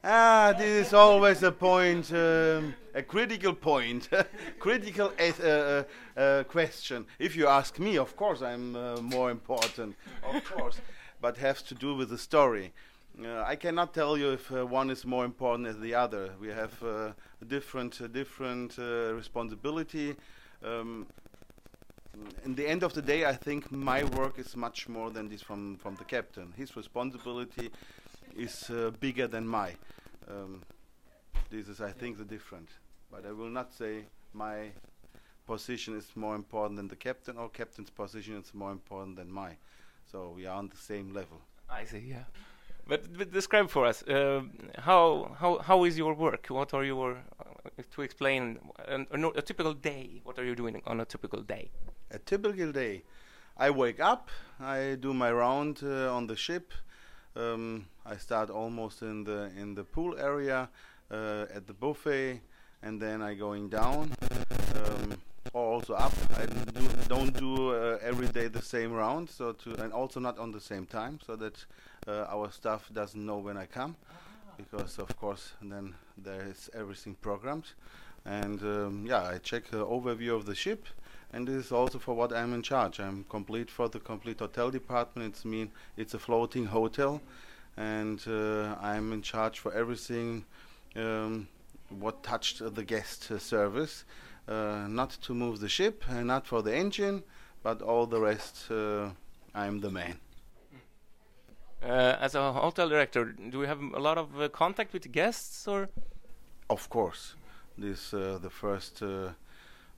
[0.07, 4.11] Ah, this is always a point, um, a critical point,
[4.59, 5.85] critical uh, uh,
[6.21, 7.07] uh, question.
[7.19, 10.79] If you ask me, of course, I'm uh, more important, of course,
[11.23, 12.75] but has to do with the story.
[13.25, 16.35] Uh, I cannot tell you if uh, one is more important than the other.
[16.39, 20.17] We have uh, a different, different uh, responsibility.
[20.65, 21.07] Um,
[22.45, 25.43] in the end of the day, I think my work is much more than this
[25.43, 26.53] from, from the captain.
[26.57, 27.71] His responsibility
[28.37, 29.75] is uh, bigger than my.
[30.29, 30.63] Um,
[31.51, 32.71] this is, I think, the difference.
[33.11, 34.71] But I will not say my
[35.47, 39.57] position is more important than the captain, or captain's position is more important than mine.
[40.11, 41.41] So we are on the same level.
[41.69, 42.25] I see, yeah.
[42.87, 44.43] But, but describe for us uh,
[44.79, 46.47] how how how is your work?
[46.49, 50.21] What are your uh, to explain a, typical day?
[50.23, 51.71] What are you doing on a typical day?
[52.11, 53.05] A typical day,
[53.57, 54.29] I wake up,
[54.61, 56.75] I do my round uh, on the ship.
[57.35, 60.69] Um, I start almost in the in the pool area
[61.11, 62.43] uh, at the buffet,
[62.83, 64.13] and then I going down
[65.55, 66.13] also up.
[66.37, 70.39] I do, don't do uh, every day the same round, so to and also not
[70.39, 71.65] on the same time, so that
[72.07, 73.97] uh, our staff doesn't know when I come,
[74.57, 77.73] because of course then there is everything programmed,
[78.25, 80.87] and um, yeah, I check the overview of the ship
[81.35, 83.01] and this is also for what I'm in charge.
[83.01, 85.35] I'm complete for the complete hotel department.
[85.35, 87.21] It's mean it's a floating hotel,
[87.77, 90.45] and uh, I'm in charge for everything
[90.95, 91.49] um,
[91.89, 94.05] what touched uh, the guest uh, service.
[94.47, 97.23] Uh, not to move the ship, and not for the engine,
[97.63, 98.71] but all the rest.
[98.71, 99.11] Uh,
[99.55, 100.19] I'm the man.
[101.83, 105.69] Uh, as a hotel director, do we have a lot of uh, contact with guests
[105.69, 105.89] or?
[106.71, 107.35] Of course,
[107.77, 109.33] this uh, the first uh,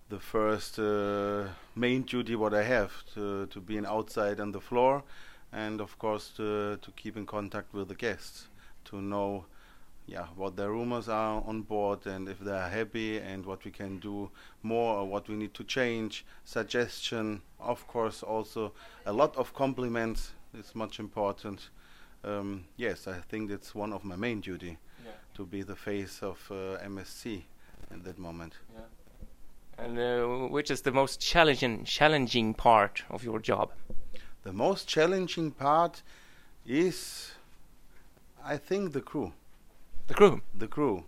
[0.09, 4.61] the first uh, main duty what I have to to be in outside on the
[4.61, 5.05] floor,
[5.53, 8.49] and of course to to keep in contact with the guests
[8.87, 9.47] to know
[10.07, 13.71] yeah what the rumors are on board and if they are happy and what we
[13.71, 14.31] can do
[14.63, 16.25] more or what we need to change.
[16.45, 18.73] Suggestion of course also
[19.05, 21.71] a lot of compliments is much important.
[22.25, 24.79] Um, yes i think that's one of my main duty
[25.35, 27.43] to be the face of uh, msc
[27.93, 28.55] at that moment.
[29.79, 33.71] And uh, which is the most challenging challenging part of your job?
[34.47, 36.03] the most challenging part
[36.65, 37.33] is
[38.45, 39.33] i think the crew
[40.07, 40.41] The crew.
[40.55, 41.05] the crew.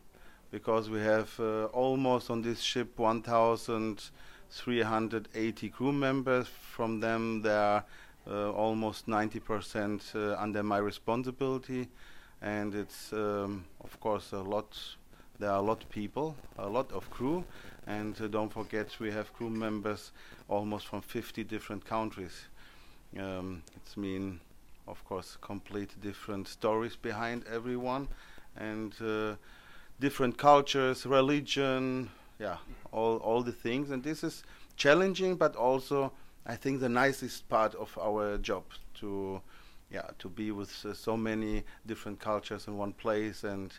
[0.51, 6.49] Because we have uh, almost on this ship 1380 crew members.
[6.49, 7.85] From them there are
[8.29, 11.87] uh, almost 90% uh, under my responsibility.
[12.43, 14.77] And it's um, of course a lot
[15.39, 17.45] there are a lot of people a lot of crew.
[17.87, 20.11] And uh, don't forget we have crew members
[20.49, 22.49] almost from 50 different countries.
[23.17, 24.41] Um, it's mean
[24.89, 28.09] of course complete different stories behind everyone
[28.59, 29.37] and uh,
[30.01, 32.59] different cultures, religion, yeah,
[32.93, 33.91] all all the things.
[33.91, 34.43] And this is
[34.77, 36.13] challenging, but also
[36.47, 38.65] I think the nicest part of our job
[39.01, 39.41] to
[39.91, 43.73] yeah to be with uh, so many different cultures in one place and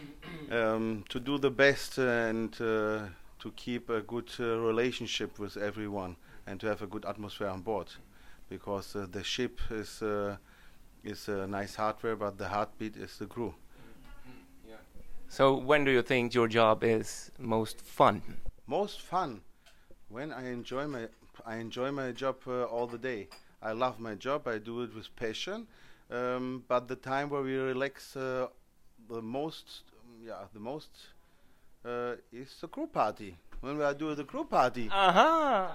[0.50, 3.00] um, to do the best and uh,
[3.38, 6.16] to keep a good uh, relationship with everyone
[6.46, 7.88] and to have a good atmosphere on board
[8.48, 10.36] because uh, the ship is uh,
[11.04, 13.54] is a nice hardware but the heartbeat is the crew
[15.32, 18.20] So when do you think your job is most fun?
[18.66, 19.40] most fun
[20.08, 21.06] when I enjoy my
[21.46, 23.28] I enjoy my job uh, all the day.
[23.62, 24.46] I love my job.
[24.46, 25.66] I do it with passion.
[26.10, 28.48] Um, but the time where we relax uh,
[29.08, 29.66] the most,
[30.26, 30.90] yeah, the most
[31.84, 33.36] uh, is the crew party.
[33.60, 35.68] When we are doing the crew party, Uh huh.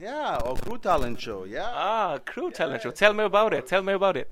[0.00, 1.70] yeah, or crew talent show, yeah.
[1.74, 2.90] Ah, crew talent show.
[2.92, 3.66] Tell me about it.
[3.66, 4.30] Tell me about it.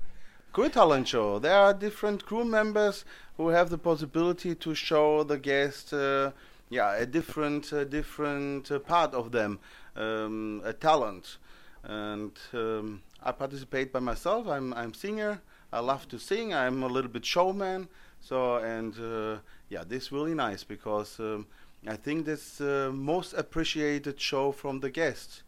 [0.53, 1.39] Crew talent show.
[1.39, 3.05] There are different crew members
[3.37, 6.31] who have the possibility to show the guest, uh,
[6.69, 9.59] yeah, a different, uh, different uh, part of them,
[9.95, 11.37] um, a talent.
[11.85, 14.49] And um, I participate by myself.
[14.49, 15.41] I'm, I'm singer.
[15.71, 16.53] I love to sing.
[16.53, 17.87] I'm a little bit showman.
[18.19, 21.47] So and uh, yeah, this is really nice because um,
[21.87, 25.43] I think that's the most appreciated show from the guests.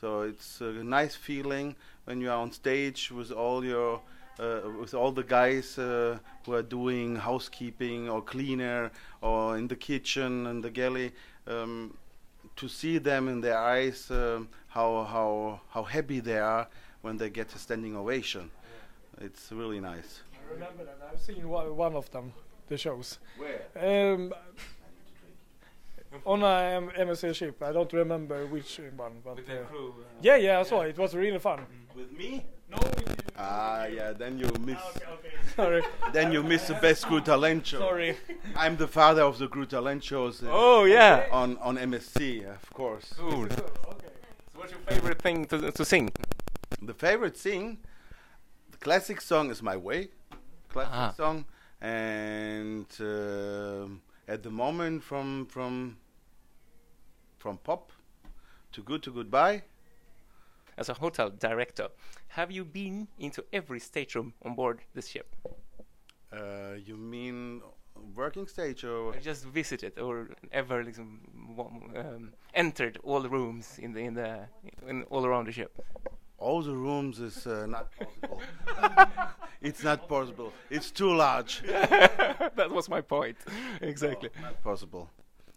[0.00, 3.98] So it's a nice feeling when you are on stage with all your uh,
[4.38, 10.46] with all the guys uh, who are doing housekeeping or cleaner or in the kitchen
[10.46, 11.12] and the galley.
[11.46, 11.96] Um,
[12.56, 16.66] to see them in their eyes, um, how how how happy they are
[17.02, 18.50] when they get a standing ovation.
[19.20, 20.22] It's really nice.
[20.32, 20.98] I remember that.
[21.12, 22.32] I've seen one, one of them,
[22.68, 23.18] the shows.
[23.36, 23.62] Where?
[24.10, 24.32] Um,
[26.24, 27.62] on a M- MSC ship.
[27.62, 29.94] I don't remember which one, but uh, crew.
[30.22, 30.90] yeah, yeah, I saw it.
[30.90, 31.60] It was really fun.
[31.94, 32.44] With me?
[32.70, 32.78] No,
[33.40, 34.12] Ah, yeah.
[34.12, 34.78] Then you miss.
[35.56, 37.78] sorry, Then you miss the best Crew Talent show.
[37.78, 38.16] sorry.
[38.56, 41.26] I'm the father of the Crew Talent shows uh, Oh yeah.
[41.30, 43.14] on on MSC, of course.
[43.16, 43.44] Cool.
[43.44, 43.56] okay.
[44.52, 46.10] So what's your favorite thing to to sing?
[46.82, 47.78] The favorite thing,
[48.72, 50.08] the classic song is My Way,
[50.68, 51.12] classic Ah.
[51.16, 51.44] song,
[51.80, 55.96] and um at the moment from from
[57.38, 57.92] from pop
[58.72, 59.62] to good to goodbye.
[60.78, 61.88] As a hotel director,
[62.28, 65.34] have you been into every stateroom on board this ship?
[66.32, 67.62] Uh, you mean
[68.14, 73.92] working stage or I just visited or ever like, um, entered all the rooms in
[73.92, 74.48] the in the
[74.86, 75.72] in, all around the ship?
[76.38, 78.40] all the rooms is uh, not possible.
[79.60, 80.52] it's not possible.
[80.70, 81.62] It's too large.
[81.66, 83.36] that was my point.
[83.80, 84.30] Exactly.
[84.40, 85.10] Not possible.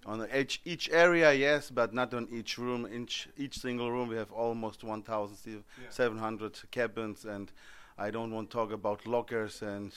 [0.06, 2.88] On each each area, yes, but not on each room.
[2.92, 7.52] Each each single room, we have almost 1,700 cabins, and
[7.98, 9.94] I don't want to talk about lockers and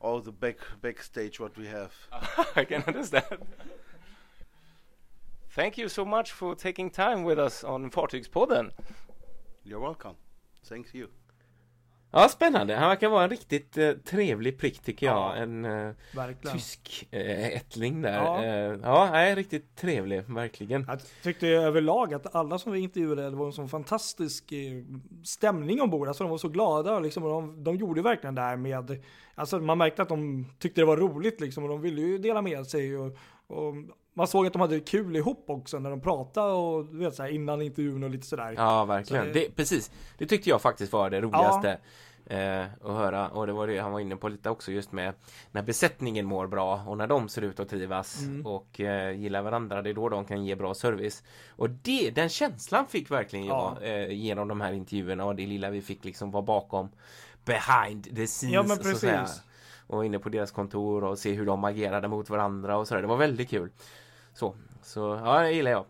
[0.00, 1.92] all the back backstage what we have.
[2.56, 3.46] I can understand.
[5.50, 8.70] Thank you so much for taking time with us on Fartygspodden.
[9.64, 10.16] You're welcome.
[10.64, 11.10] Thank you.
[12.14, 12.74] Ja, spännande.
[12.74, 15.16] Han verkar vara en riktigt eh, trevlig prick tycker jag.
[15.16, 15.34] Ja.
[15.34, 15.92] En eh,
[16.52, 18.12] tysk eh, ättling där.
[18.14, 18.44] Ja.
[18.44, 20.84] Ja, eh, ja nej, riktigt trevlig, verkligen.
[20.88, 24.82] Jag tyckte överlag att alla som vi intervjuade, det var en sån fantastisk eh,
[25.24, 26.08] stämning ombord.
[26.08, 29.02] Alltså de var så glada liksom, och de, de gjorde verkligen det här med,
[29.34, 32.42] alltså man märkte att de tyckte det var roligt liksom och de ville ju dela
[32.42, 33.16] med sig och,
[33.46, 33.74] och
[34.14, 37.22] man såg att de hade kul ihop också när de pratade och du vet så
[37.22, 38.54] här, innan intervjun och lite sådär.
[38.56, 39.24] Ja, verkligen.
[39.26, 39.90] Så det- det, precis.
[40.18, 41.78] Det tyckte jag faktiskt var det roligaste.
[42.26, 45.14] Eh, och höra, och det var det han var inne på lite också just med
[45.50, 48.46] när besättningen mår bra och när de ser ut att trivas Mm.
[48.46, 51.22] och eh, gillar varandra, det är då de kan ge bra service.
[51.50, 53.86] Och det, den känslan fick verkligen jag Ja.
[53.86, 56.88] eh, genom de här intervjuerna och det lilla vi fick liksom vara bakom
[57.44, 58.54] behind the scenes.
[58.54, 59.42] Ja, men precis.
[59.86, 63.02] Och inne på deras kontor och se hur de agerade mot varandra och sådär.
[63.02, 63.70] Det var väldigt kul.
[64.34, 65.84] Så, så ja, det gillar jag.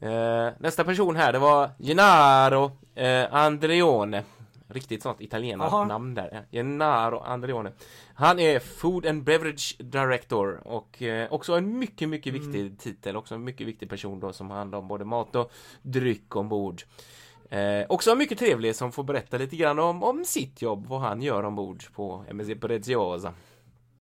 [0.00, 4.22] Eh, nästa person här, det var Gennaro eh, Andreone.
[4.70, 6.44] Riktigt sånt italienarnamn där.
[6.52, 7.72] Gennaro Andreone.
[8.14, 13.16] Han är Food and Beverage Director och eh, också en mycket, mycket viktig titel.
[13.16, 15.52] Också en mycket viktig person då som handlar om både mat och
[15.82, 16.82] dryck ombord.
[17.50, 21.22] Eh, också mycket trevlig som får berätta lite grann om, om sitt jobb, vad han
[21.22, 23.32] gör ombord på MSC Preziosa.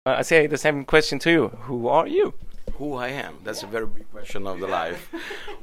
[0.09, 1.49] Uh, I say the same question to you.
[1.67, 2.31] Who are you?
[2.79, 3.35] Who I am.
[3.43, 5.11] That's a very big question of the life.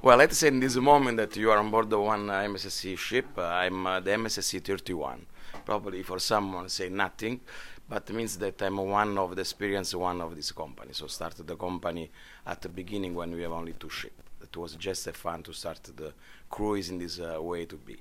[0.03, 2.97] well, let's say in this moment that you are on board the one uh, MSSC
[2.99, 5.25] ship, uh, I'm uh, the MSSC 31.
[5.65, 7.41] Probably for someone say nothing,
[7.89, 10.93] but means that I'm one of the experienced one of this company.
[10.93, 12.11] So started the company
[12.47, 14.23] at the beginning when we have only two ships.
[14.43, 16.13] It was just a fun to start the
[16.51, 17.97] cruise in this uh, way to be.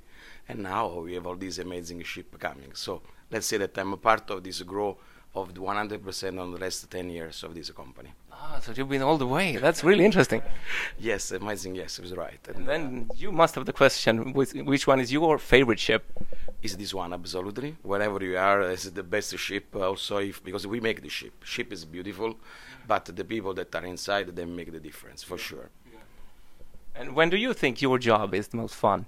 [0.49, 2.72] And now we have all these amazing ship coming.
[2.74, 3.01] So
[3.32, 4.97] let's say that I'm a part of this growth
[5.34, 8.09] of the 100% on the last 10 years of this company.
[8.38, 9.48] Ah, so you've been all the way.
[9.66, 10.42] That's really interesting.
[11.00, 11.76] Yes, amazing.
[11.76, 12.40] Yes, it was right.
[12.48, 12.84] And And then
[13.24, 16.04] you must have the question: which, which one is your favorite ship?
[16.68, 17.72] is this one absolutely?
[17.84, 19.66] Wherever you are, this is the best ship.
[19.76, 21.34] Also, if because we make the ship.
[21.54, 22.32] Ship is beautiful,
[22.92, 25.70] but the people that are inside they make the difference for sure.
[26.96, 29.06] And when do you think your job is the most fun?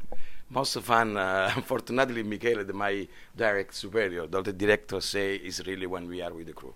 [0.50, 6.08] Most fun, uh, unfortunately, Michele, the, my direct superior, the director, say is really when
[6.08, 6.74] we are with the crew,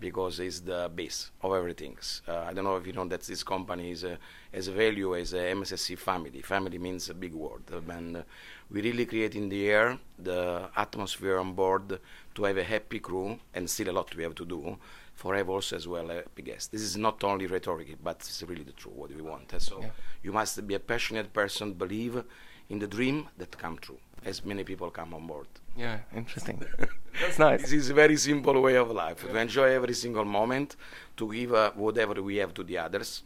[0.00, 1.96] because it's the base of everything.
[2.26, 4.18] Uh, I don't know if you know that this company is a,
[4.52, 6.42] has a value as a MSSC family.
[6.42, 8.22] Family means a big word, uh, and uh,
[8.70, 11.98] we really create in the air the atmosphere on board
[12.34, 14.76] to have a happy crew, and still a lot we have to do
[15.14, 16.72] for have also as well a happy guest.
[16.72, 19.52] This is not only rhetoric, but it's really the truth what we want.
[19.60, 19.90] So Yeah.
[20.22, 22.24] you must be a passionate person, believe
[22.68, 25.46] in the dream that come true, as many people come on board.
[25.76, 26.62] Yeah, interesting.
[27.20, 27.62] That's nice.
[27.62, 30.76] This is a very simple way of life to enjoy every single moment,
[31.16, 33.22] to give uh, whatever we have to the others.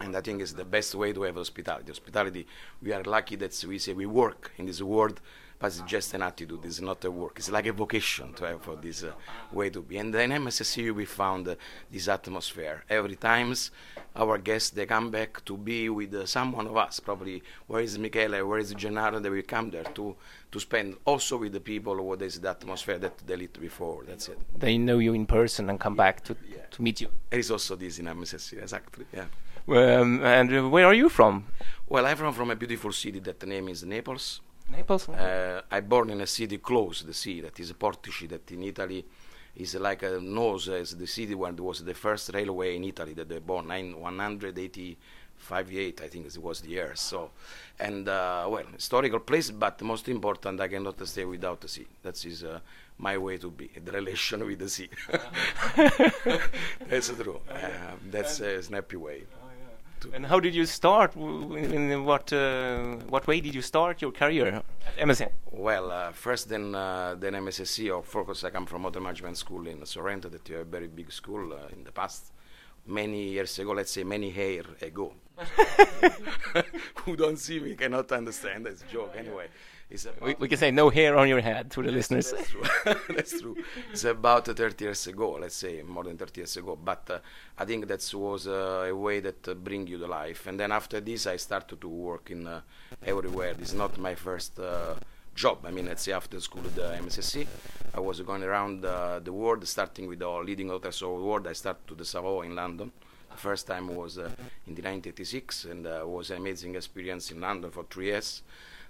[0.00, 1.88] And I think it's the best way to have hospitality.
[1.88, 2.46] Hospitality,
[2.82, 5.20] we are lucky that we say we work in this world,
[5.58, 6.64] but it's just an attitude.
[6.64, 7.34] It's not a work.
[7.38, 9.12] It's like a vocation to have for this uh,
[9.52, 9.98] way to be.
[9.98, 11.54] And in MSSU, we found uh,
[11.90, 12.84] this atmosphere.
[12.88, 13.70] Every times
[14.14, 17.00] our guests, they come back to be with uh, someone of us.
[17.00, 20.16] Probably, where is Michele, where is Gennaro, they will come there to,
[20.52, 24.04] to spend also with the people what is the atmosphere that they lived before.
[24.06, 24.38] That's it.
[24.58, 26.36] They know you in person and come back to
[26.76, 27.08] to meet you.
[27.30, 29.06] There is also this in MSSC, exactly.
[29.12, 29.26] Yeah.
[29.68, 31.46] Um, and where are you from?
[31.88, 34.40] Well, I'm from, from a beautiful city that the name is Naples.
[34.68, 35.08] Naples.
[35.08, 38.50] Uh, I born in a city close to the sea that is a Portici, that
[38.50, 39.04] in Italy
[39.56, 43.14] is like a nose as the city when there was the first railway in Italy
[43.14, 46.92] that they born nine, 185 I think it was the year.
[46.94, 47.30] So,
[47.78, 51.86] and uh, well, historical place, but most important, I cannot stay without the sea.
[52.02, 52.60] That is uh,
[52.98, 54.88] my way to be the relation with the sea.
[56.88, 57.40] that's true.
[57.50, 57.58] Uh,
[58.10, 59.22] that's a snappy way.
[60.12, 61.16] And how did you start?
[61.16, 64.46] In in what uh, what way did you start your career
[64.86, 65.30] at MSN?
[65.50, 67.90] Well, uh, first then uh, then MSSC.
[67.90, 71.10] Of course, I come from Hotel Management School in Sorrento, that is a very big
[71.10, 72.32] school uh, in the past,
[72.86, 73.72] many years ago.
[73.72, 75.12] Let's say many hair ago.
[77.04, 78.66] Who don't see me cannot understand.
[78.66, 79.14] That's a joke.
[79.16, 79.48] Anyway,
[79.88, 82.32] it's about We, we can say no hair on your head to the listeners.
[82.32, 82.62] that's true.
[83.14, 83.56] that's true.
[83.92, 86.76] It's about uh, 30 years ago, let's say more than 30 years ago.
[86.76, 87.18] But uh,
[87.58, 90.46] I think that was uh, a way that uh, bring you to life.
[90.46, 92.60] And then after this, I started to work in uh,
[93.04, 93.54] everywhere.
[93.54, 94.94] This is not my first uh,
[95.36, 95.64] job.
[95.64, 97.46] I mean, let's say after school at the MSSC,
[97.94, 101.46] I was going around uh, the world, starting with the leading hotels of the world.
[101.46, 102.90] I started to the Savoy in London.
[103.30, 104.30] The first time was uh,
[104.66, 108.42] in the 1986, and uh, was an amazing experience in London for three years.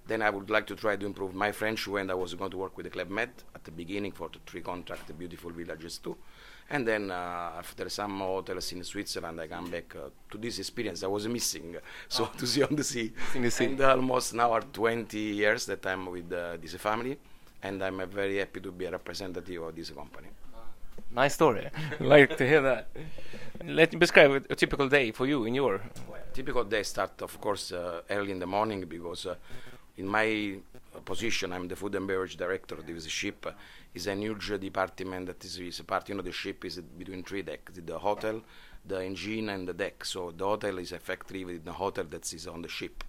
[0.07, 2.57] Then I would like to try to improve my French when I was going to
[2.57, 5.99] work with the Club Med at the beginning for the three contract, the beautiful villages
[5.99, 6.17] too.
[6.69, 11.03] And then uh, after some hotels in Switzerland, I come back uh, to this experience
[11.03, 11.77] I was missing,
[12.09, 13.13] so to see on the sea.
[13.35, 13.67] In the sea.
[13.67, 17.19] And almost now are 20 years that I'm with uh, this family,
[17.63, 20.29] and I'm uh, very happy to be a representative of this company.
[21.13, 21.69] Nice story.
[22.01, 22.89] like to hear that.
[23.65, 25.81] Let me describe a, a typical day for you in your.
[26.35, 29.37] Typical day start, of course, uh, early in the morning because uh,
[29.99, 30.59] in my
[31.05, 33.47] position, I'm the food and beverage director of this ship.
[33.95, 37.23] Is a huge department that is, is a part, you know, the ship is between
[37.23, 38.43] three decks, the hotel,
[38.85, 40.05] the engine, and the deck.
[40.05, 43.03] So the hotel is a factory within the hotel that is on the ship.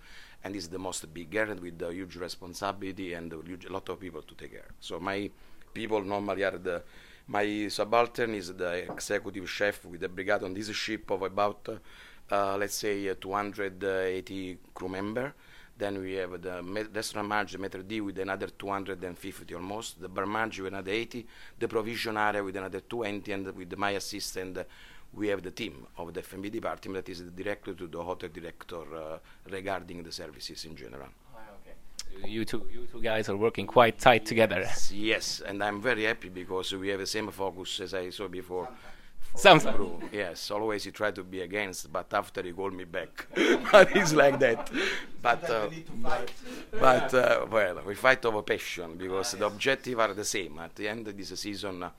[0.44, 4.00] and it's the most bigger with the huge responsibility and a, huge, a lot of
[4.00, 4.70] people to take care.
[4.80, 5.30] So my
[5.74, 6.84] people normally are the
[7.30, 11.68] my subaltern is the executive chef with the brigade on this ship of about
[12.32, 15.34] uh, let's say uh, 280 crew member.
[15.78, 20.64] Then we have the restaurant manager, Meter D, with another 250 almost, the bar manager
[20.64, 21.26] with another 80,
[21.60, 24.58] the provision area with another 20, and with my assistant,
[25.14, 28.30] we have the team of the F&B department that is the director to the hotel
[28.34, 29.18] director uh,
[29.50, 31.10] regarding the services in general.
[32.26, 34.62] You two, you two guys are working quite tight together.
[34.62, 38.28] Yes, yes, and I'm very happy because we have the same focus as I saw
[38.28, 38.66] before.
[38.66, 38.97] Sometimes.
[39.40, 40.00] True.
[40.12, 43.28] Yes, always he tried to be against, but after he called me back.
[43.72, 44.70] but it's like that.
[45.22, 45.70] But, uh,
[46.72, 50.58] but uh, well, we fight over passion because the objectives are the same.
[50.60, 51.90] At the end of this season, uh,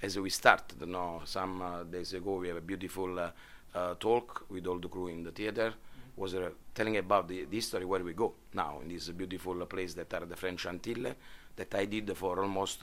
[0.00, 3.30] as we started, you know, some uh, days ago, we have a beautiful uh,
[3.74, 5.74] uh, talk with all the crew in the theater.
[6.16, 6.34] Was
[6.74, 10.24] telling about the, the, history where we go now in this beautiful place that are
[10.24, 11.14] the French Antilles
[11.56, 12.82] that I did for almost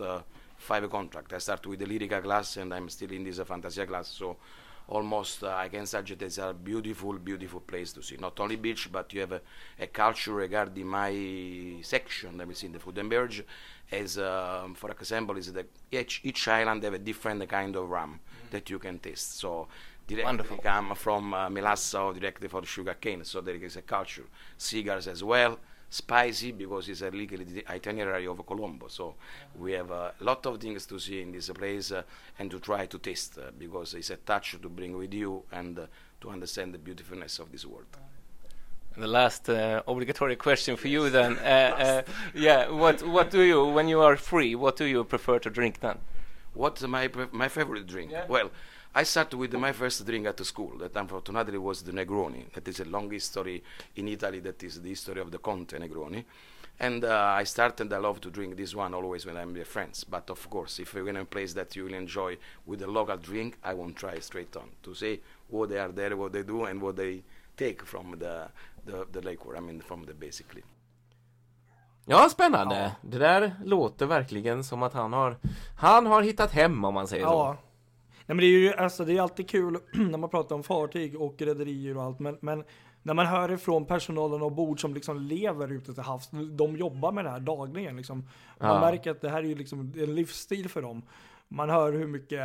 [0.58, 1.34] five contract.
[1.34, 4.08] I start with the Lyrica class and I'm still in this uh, Fantasia class.
[4.08, 4.38] So
[4.88, 8.18] almost uh, I can suggest it's a beautiful, beautiful place to see.
[8.18, 9.42] Not only beach, but you have a,
[9.80, 13.44] a culture regarding my section that we see in the food and beverage.
[13.92, 18.20] As um, for example, is that each, each island have a different kind of rum
[18.20, 18.48] mm-hmm.
[18.52, 19.40] that you can taste.
[19.40, 19.68] So
[20.08, 20.58] directly Wonderful.
[20.58, 23.24] come from uh, Melassa or directly from sugar cane.
[23.24, 24.26] So there is a culture.
[24.58, 25.60] Cigars as well
[25.94, 27.40] spicy because it's a legal
[27.70, 28.88] itinerary of Colombo.
[28.88, 29.14] So
[29.60, 32.02] we have a lot of things to see in this place uh,
[32.40, 35.78] and to try to taste uh, because it's a touch to bring with you and
[35.78, 35.86] uh,
[36.22, 37.86] to understand the beautifulness of this world.
[38.98, 41.38] The last uh, obligatory question for you then.
[41.38, 41.44] Uh,
[42.08, 44.56] uh, yeah, what what do you when you are free?
[44.56, 45.98] What do you prefer to drink then?
[46.54, 48.12] What's my my favorite drink?
[48.12, 48.26] Yeah.
[48.28, 48.52] Well,
[48.96, 52.52] I started with my first drink at the school that unfortunately was the Negroni.
[52.54, 53.64] That is a long history
[53.96, 54.40] in Italy.
[54.40, 56.24] That is the history of the Conte Negroni.
[56.80, 60.04] And uh, I started, I love to drink this one always when I'm with friends.
[60.04, 63.18] But of course, if you're in a place that you will enjoy with a local
[63.18, 65.20] drink, I won't try straight on to say
[65.50, 67.24] what they are there, what they do, and what they
[67.58, 68.50] take from the,
[68.86, 70.64] the, the liquor, I mean from the basically.
[72.06, 72.76] Ja, spännande.
[72.76, 72.92] Ja.
[73.02, 75.38] Det där låter verkligen som att han har,
[75.76, 77.58] han har hittat hem om man säger ja.
[77.62, 77.73] så.
[78.26, 81.22] Nej, men det är ju alltså, det är alltid kul när man pratar om fartyg
[81.22, 82.64] och rederier och allt, men, men
[83.04, 87.26] när man hör ifrån personalen ombord som liksom lever ute till havs, de jobbar med
[87.26, 88.30] det här dagligen liksom.
[88.60, 88.80] Man ja.
[88.80, 91.02] märker att det här är ju liksom en livsstil för dem.
[91.48, 92.40] Man hör hur mycket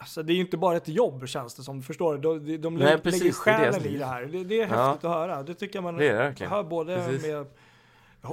[0.00, 2.38] Alltså det är ju inte bara ett jobb känns det som, förstår du?
[2.38, 4.22] De, de Nej, precis, lägger själen i det här.
[4.22, 4.92] Det, det är häftigt ja.
[4.92, 5.42] att höra.
[5.42, 7.26] Det tycker jag man det är hör både precis.
[7.26, 7.46] med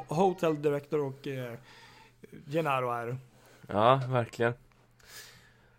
[0.08, 1.54] Hotel Director och eh,
[2.48, 3.18] Gennaro här.
[3.68, 4.54] Ja, verkligen.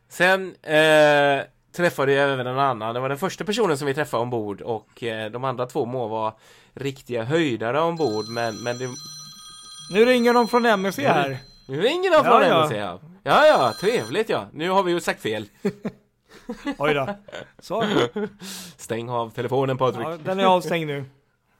[0.08, 1.44] Sen eh,
[1.76, 2.94] träffade jag även en annan.
[2.94, 6.08] Det var den första personen som vi träffade ombord och eh, de andra två må
[6.08, 6.34] vara
[6.74, 8.88] riktiga höjdare ombord men, men det...
[9.92, 11.38] Nu ringer de från MSC här.
[11.68, 13.00] Nu ringer de från ja, MSC ja.
[13.22, 14.48] Ja, ja, trevligt ja.
[14.52, 15.48] Nu har vi ju sagt fel.
[16.78, 17.08] Oj då.
[17.58, 17.84] Så.
[18.76, 20.06] Stäng av telefonen Patrik.
[20.06, 21.04] Ja, den är avstängd nu.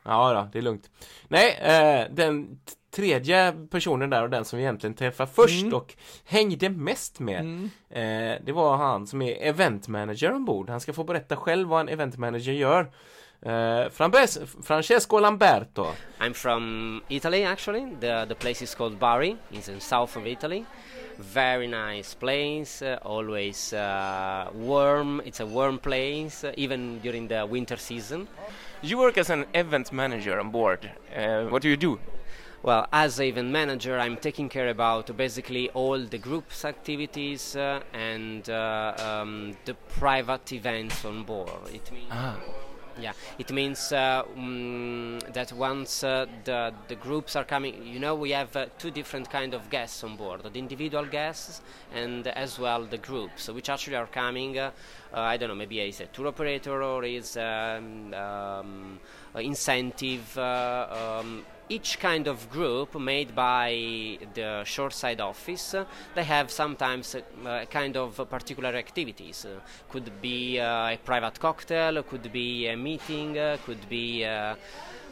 [0.03, 0.91] Ja, då, det är lugnt.
[1.29, 2.61] Nej, eh, den
[2.91, 5.75] tredje personen där och den som vi egentligen träffade först mm.
[5.75, 7.71] och hängde mest med mm.
[7.91, 11.81] eh, Det var han som är event manager ombord Han ska få berätta själv vad
[11.81, 12.91] en event manager gör
[13.47, 13.91] Uh,
[14.63, 15.95] Francesco Lamberto.
[16.19, 17.87] I'm from Italy actually.
[18.01, 19.37] The, the place is called Bari.
[19.53, 20.65] It's in south of Italy.
[21.19, 22.83] Very nice place.
[22.83, 25.21] Uh, always uh, warm.
[25.25, 28.27] It's a warm place, uh, even during the winter season.
[28.83, 30.91] You work as an event manager on board.
[31.15, 31.99] Uh, what do you do?
[32.67, 38.51] Well, as event manager, I'm taking care about basically all the group's activities uh, and
[38.51, 41.49] uh, um, the private events on board.
[41.73, 42.09] It means.
[42.11, 42.37] Ah.
[42.99, 48.17] Yeah, it means uh, mm, that once uh, the the groups are coming, you know,
[48.17, 51.61] we have uh, two different kind of guests on board: the individual guests
[51.95, 54.59] and as well the groups, which actually are coming.
[54.59, 54.73] Uh,
[55.13, 58.99] I don't know, maybe is a tour operator or is um, um,
[59.37, 60.37] incentive.
[61.69, 65.75] Each kind of group made by the shoreside office
[66.15, 69.45] they have sometimes a, a kind of particular activities.
[69.91, 74.55] Could be uh, a private cocktail could be a meeting uh, could be uh,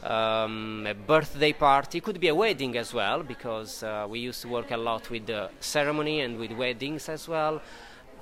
[0.05, 4.70] um, a birthday party could be a wedding as well because we used to work
[4.70, 7.61] a lot with the ceremony and with weddings as well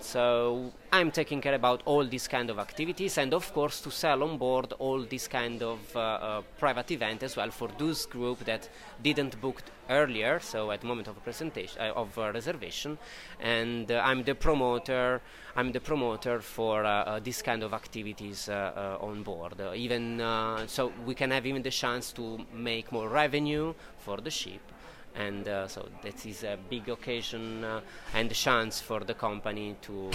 [0.02, 4.22] So I'm taking care about all these kind of activities, and of course to sell
[4.22, 8.44] on board all this kind of uh, uh, private event as well for those group
[8.44, 8.68] that
[9.02, 10.40] didn't book earlier.
[10.40, 12.98] So at the moment of presentation uh, of uh, reservation,
[13.40, 15.20] and uh, I'm the promoter.
[15.54, 19.54] I'm the promoter for uh, this kind of activities on board.
[19.74, 20.18] Even
[20.66, 24.71] so, we can have even the chance to make more revenue for the ship
[25.14, 27.80] and uh, so that is a big occasion uh,
[28.14, 30.10] and chance for the company to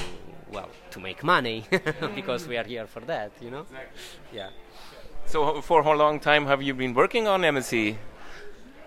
[0.51, 1.63] well to make money
[2.15, 3.65] because we are here for that you know?
[4.33, 4.49] Yeah.
[5.25, 7.95] So for how long time have you been working on MSC?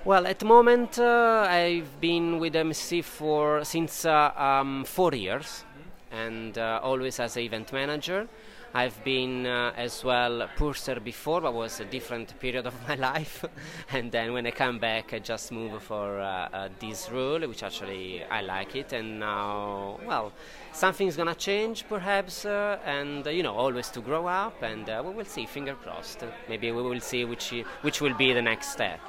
[0.04, 5.64] well at the moment uh, i've been with msc for since uh, um, four years.
[6.12, 8.26] And uh, always as an event manager
[8.72, 13.44] I've been uh, as well purser before, but was a different period of my life.
[13.90, 17.62] and then when I come back, I just move for uh, uh, this role, which
[17.64, 18.92] actually I like it.
[18.92, 20.32] And now, well,
[20.72, 24.62] something's gonna change perhaps, uh, and uh, you know, always to grow up.
[24.62, 25.46] And uh, we will see.
[25.46, 26.22] Finger crossed.
[26.48, 27.52] Maybe we will see which
[27.82, 29.00] which will be the next step.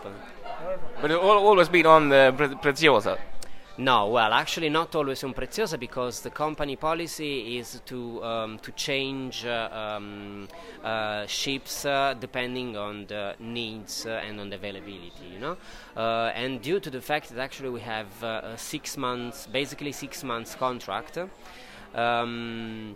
[1.02, 3.20] But it al- always been on the Pre- Preziosa.
[3.78, 8.72] No, well, actually, not always on Preziosa because the company policy is to um, to
[8.74, 10.48] change uh, um,
[10.84, 15.26] uh, ships uh, depending on the needs uh, and on the availability.
[15.34, 15.58] You know,
[15.96, 19.94] uh, and due to the fact that actually we have uh, a six months, basically
[19.94, 21.18] six months contract.
[21.96, 22.96] Um,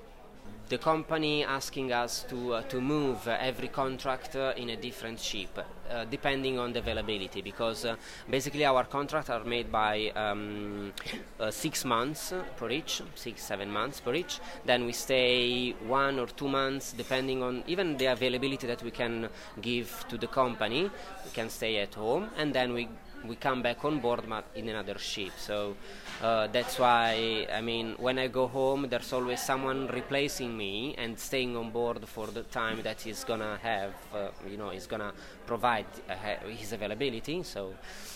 [0.69, 5.19] the company asking us to uh, to move uh, every contract uh, in a different
[5.19, 7.95] ship uh, depending on the availability because uh,
[8.29, 10.91] basically our contracts are made by um,
[11.39, 14.39] uh, six months per each six seven months per each.
[14.65, 19.29] Then we stay one or two months depending on even the availability that we can
[19.61, 20.89] give to the company.
[21.25, 22.89] We can stay at home and then we
[23.27, 25.31] we come back on board but in another ship.
[25.37, 25.75] So
[26.21, 31.17] uh, that's why I mean when I go home there's always someone replacing me and
[31.19, 35.13] staying on board for the time that he's gonna have uh, you know he's gonna
[35.45, 36.13] provide uh,
[36.47, 37.43] his availability.
[37.43, 37.73] So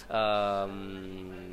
[0.09, 1.49] um,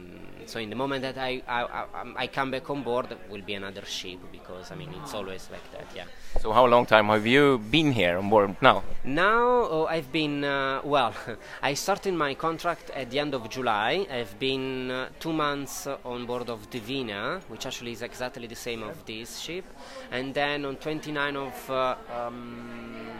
[0.46, 1.86] so in the moment that I, I, I,
[2.16, 5.70] I come back on board will be another ship because I mean it's always like
[5.72, 6.04] that yeah
[6.40, 8.84] So how long time have you been here on board now?
[9.04, 11.14] now oh, I've been uh, well.
[11.62, 14.06] I started my contract at the end of July.
[14.10, 18.82] I've been uh, two months on board of Divina, which actually is exactly the same
[18.82, 19.64] of this ship,
[20.12, 23.15] and then on 29 of uh, um,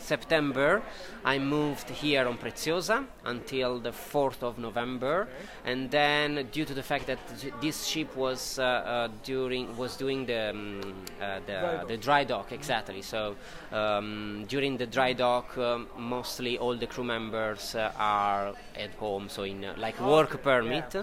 [0.00, 0.82] September,
[1.24, 5.28] I moved here on Preziosa until the 4th of November,
[5.64, 7.18] and then due to the fact that
[7.60, 10.80] this ship was uh, uh, during was doing the um,
[11.20, 13.02] uh, the, the dry dock exactly.
[13.02, 13.36] So
[13.72, 19.28] um, during the dry dock, um, mostly all the crew members uh, are at home,
[19.28, 20.96] so in uh, like work permit,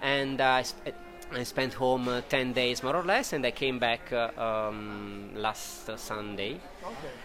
[0.00, 0.94] and uh, I sp-
[1.32, 5.30] I spent home uh, 10 days more or less, and I came back uh, um,
[5.34, 6.60] last uh, Sunday,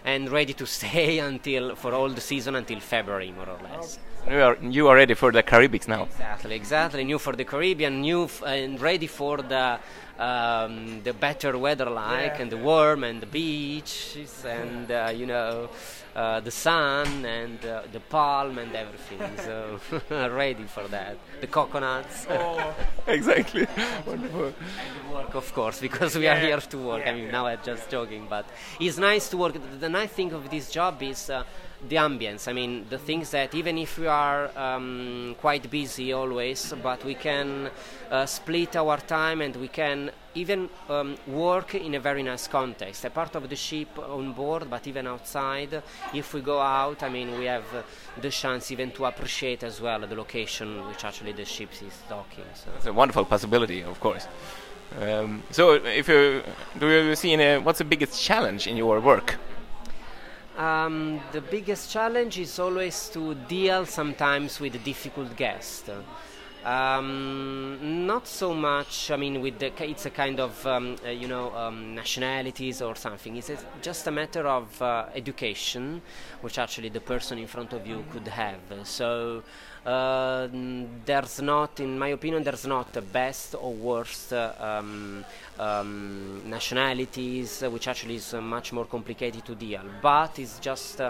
[0.04, 3.98] and ready to stay until for all the season until February more or less.
[4.28, 6.02] You are, you are ready for the Caribbean now.
[6.04, 7.04] Exactly, exactly.
[7.04, 9.78] New for the Caribbean, new f- and ready for the
[10.18, 15.68] um, the better weather, like and the warm and the beaches and uh, you know
[16.14, 19.20] uh, the sun and uh, the palm and everything.
[19.44, 19.80] so
[20.30, 21.16] ready for that.
[21.40, 22.26] The coconuts.
[23.06, 23.66] exactly.
[24.06, 24.52] Wonderful.
[25.12, 27.06] work, of course, because we are here to work.
[27.06, 28.46] I mean, now I'm just joking, but
[28.80, 29.56] it's nice to work.
[29.80, 31.44] The nice thing of this job is uh,
[31.88, 32.48] the ambience.
[32.48, 37.14] I mean, the things that even if we are um, quite busy always, but we
[37.14, 37.70] can
[38.10, 43.04] uh, split our time and we can even um, work in a very nice context.
[43.04, 45.82] A part of the ship on board, but even outside.
[46.14, 47.64] If we go out, I mean, we have
[48.20, 52.44] the chance even to appreciate as well the location which actually the ship is docking.
[52.54, 52.70] So.
[52.76, 54.26] It's a wonderful possibility, of course.
[55.00, 56.42] Um, so, if you
[56.78, 59.38] do you see any, what's the biggest challenge in your work?
[60.56, 65.88] Um, the biggest challenge is always to deal sometimes with difficult guest.
[66.64, 69.10] Um, not so much.
[69.10, 72.94] I mean, with the it's a kind of um, uh, you know um, nationalities or
[72.94, 73.36] something.
[73.36, 73.50] It's
[73.80, 76.02] just a matter of uh, education,
[76.40, 78.60] which actually the person in front of you could have.
[78.84, 79.42] So
[79.84, 80.46] uh,
[81.04, 85.24] there's not, in my opinion, there's not a best or worst uh, um,
[85.58, 89.82] um, nationalities, uh, which actually is uh, much more complicated to deal.
[90.00, 91.00] But it's just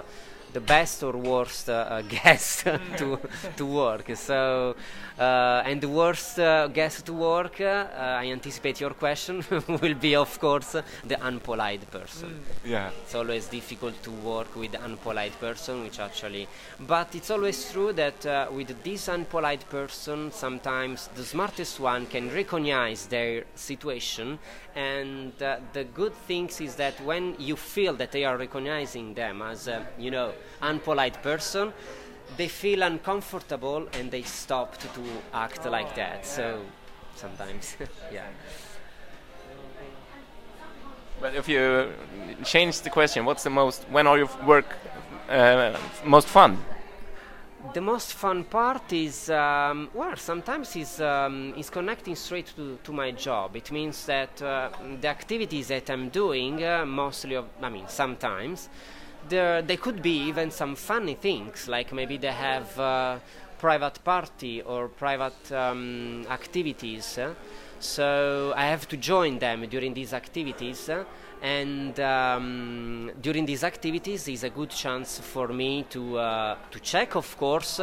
[0.53, 2.64] the best or worst uh, uh, guest
[2.96, 3.18] to
[3.57, 4.16] to work.
[4.16, 4.76] So,
[5.18, 10.14] uh, and the worst uh, guest to work, uh, I anticipate your question, will be
[10.14, 10.72] of course
[11.05, 12.40] the unpolite person.
[12.64, 12.90] Yeah.
[13.03, 16.48] It's always difficult to work with the unpolite person, which actually,
[16.80, 22.32] but it's always true that uh, with this unpolite person, sometimes the smartest one can
[22.32, 24.38] recognize their situation.
[24.74, 29.42] And uh, the good things is that when you feel that they are recognizing them
[29.42, 31.72] as, you know, unpolite person,
[32.36, 36.24] they feel uncomfortable and they stop to, to act like that.
[36.26, 36.62] So
[37.16, 37.76] sometimes,
[38.12, 38.26] yeah.
[41.20, 41.93] But if you
[42.45, 43.84] change the question, what's the most?
[43.90, 44.66] When are your work
[45.28, 46.59] uh, most fun?
[47.74, 52.93] The most fun part is um, well, sometimes is um, is connecting straight to, to
[52.93, 53.55] my job.
[53.55, 54.70] It means that uh,
[55.01, 58.68] the activities that I'm doing, uh, mostly of, I mean, sometimes,
[59.29, 63.18] there they could be even some funny things, like maybe they have uh,
[63.59, 67.18] private party or private um, activities.
[67.18, 67.35] uh,
[67.83, 71.05] so I have to join them during these activities, uh,
[71.43, 77.16] and um, during these activities is a good chance for me to uh, to check,
[77.16, 77.80] of course,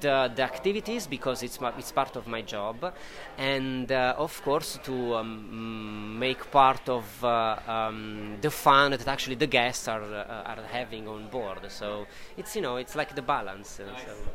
[0.00, 2.94] the the activities because it's ma- it's part of my job,
[3.36, 9.36] and uh, of course to um, make part of uh, um, the fun that actually
[9.36, 11.60] the guests are uh, are having on board.
[11.68, 12.06] So
[12.38, 13.68] it's you know it's like the balance.
[13.68, 13.84] so.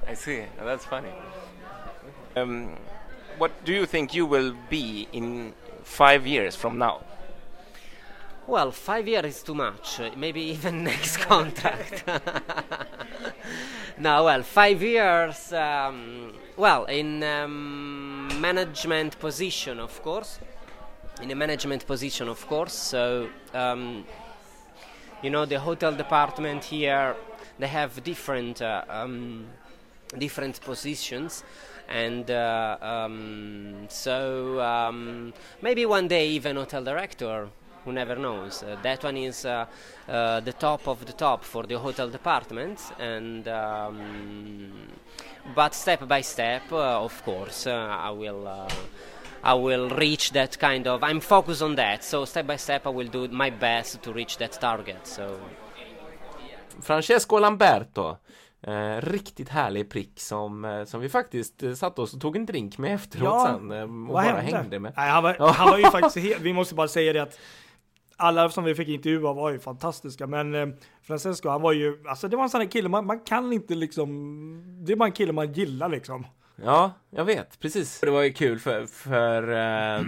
[0.07, 0.43] I see.
[0.63, 1.09] That's funny.
[2.36, 2.78] Um,
[3.39, 5.53] what do you think you will be in
[5.84, 7.01] five years from now?
[8.50, 10.02] Well, five years is too much.
[10.18, 12.04] Maybe even next contract.
[14.00, 15.54] no, well, five years.
[15.54, 20.39] Um, well, in um, management position, of course.
[21.22, 22.74] In a management position, of course.
[22.74, 24.04] So, um,
[25.22, 27.16] you know, the hotel department here,
[27.60, 29.45] they have different uh, um,
[30.18, 31.43] different positions
[31.88, 37.50] and uh, um, so um, maybe one day even hotel director
[37.86, 39.65] who never knows uh, that one is uh,
[40.07, 44.71] uh, the top of the top for the hotel department and um,
[45.55, 48.67] but step by step uh, of course uh, i will uh,
[49.41, 51.01] I will reach that kind of.
[51.01, 54.38] I'm focused on that, so step by step I will do my best to reach
[54.38, 55.07] that target.
[55.07, 55.39] So
[56.82, 58.17] Francesco Lamberto.
[58.61, 62.45] Eh, riktigt härlig prick som, eh, som vi faktiskt eh, satte oss och tog en
[62.45, 63.71] drink med efteråt Ja, sen.
[63.71, 64.57] Eh, och Vad bara hände?
[64.57, 64.93] hängde med.
[64.97, 67.39] Nej, han, var, han var ju faktiskt helt, vi måste bara säga det att
[68.20, 70.67] alla som vi fick intervjua var ju fantastiska, men eh,
[71.03, 73.76] Francesco han var ju, alltså det var en sån här kille, man, man kan inte
[73.76, 74.09] liksom,
[74.86, 76.28] det är bara en kille man gillar liksom.
[76.63, 77.99] Ja, jag vet, precis.
[77.99, 80.01] Det var ju kul för, för eh,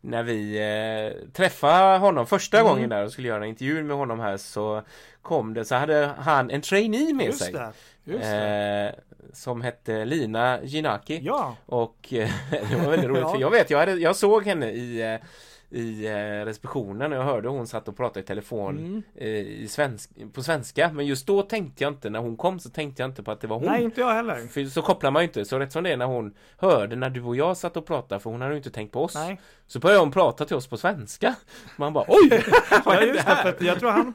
[0.00, 2.70] när vi eh, träffade honom första Mm.
[2.72, 4.82] gången där och skulle göra en intervju med honom här så
[5.22, 7.52] kom det, så hade han en trainee med Just sig.
[7.52, 7.72] det,
[8.04, 8.94] just det.
[8.96, 11.20] Eh, som hette Lina Ginaki.
[11.22, 11.56] Ja.
[11.66, 13.32] Och eh, det var väldigt roligt Ja.
[13.32, 15.26] för jag vet, jag, hade, jag såg henne i eh,
[15.70, 16.12] i eh,
[16.44, 19.02] receptionen och jag hörde hon satt och pratade i telefon Mm.
[19.14, 22.70] eh, i svensk, på svenska men just då tänkte jag inte, när hon kom så
[22.70, 24.46] tänkte jag inte på att det var hon Nej, inte jag heller.
[24.46, 27.10] För så kopplar man ju inte, så rätt som det är när hon hörde när
[27.10, 29.40] du och jag satt och pratade för hon hade ju inte tänkt på oss Nej.
[29.66, 31.34] Så började hon prata till oss på svenska
[31.76, 32.28] Man bara oj!
[32.84, 33.48] vad ja, är det här?
[33.48, 34.14] att jag tror han,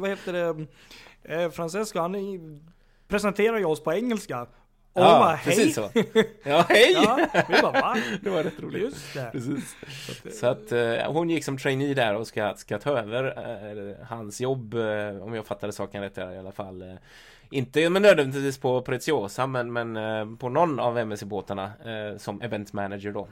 [0.00, 0.66] vad heter det,
[1.42, 2.14] eh, Francesco, han
[3.08, 4.46] presenterar ju oss på engelska.
[4.94, 5.56] Och Ja, bara, hej!
[5.56, 5.90] precis så.
[6.42, 6.92] Ja, hej!
[6.94, 7.96] Ja, vi bara, va?
[8.22, 8.82] Det var rätt roligt.
[8.82, 9.28] Just det.
[9.32, 9.76] Precis.
[10.40, 14.40] Så att eh, hon gick som trainee där och ska, ska ta över eh, hans
[14.40, 16.82] jobb eh, om jag fattade saken rätt där i alla fall.
[16.82, 16.88] Eh,
[17.50, 22.72] inte men nödvändigtvis på Preziosa men, men eh, på någon av MSC-båtarna eh, som event
[22.72, 23.28] manager då.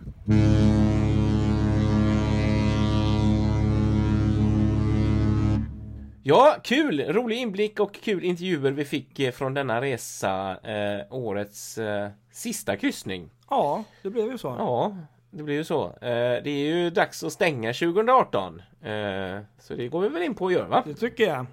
[6.23, 7.01] Ja, kul!
[7.01, 10.57] Rolig inblick och kul intervjuer vi fick eh, från denna resa.
[10.71, 13.31] Eh, årets eh, sista kryssning.
[13.51, 14.49] Ja, det blev ju så.
[14.59, 14.97] Ja,
[15.31, 15.85] det blir ju så.
[15.87, 18.63] Eh, det är ju dags att stänga 2018.
[18.83, 20.83] Eh, så det går vi väl in på att göra va?
[20.87, 21.47] Det tycker jag.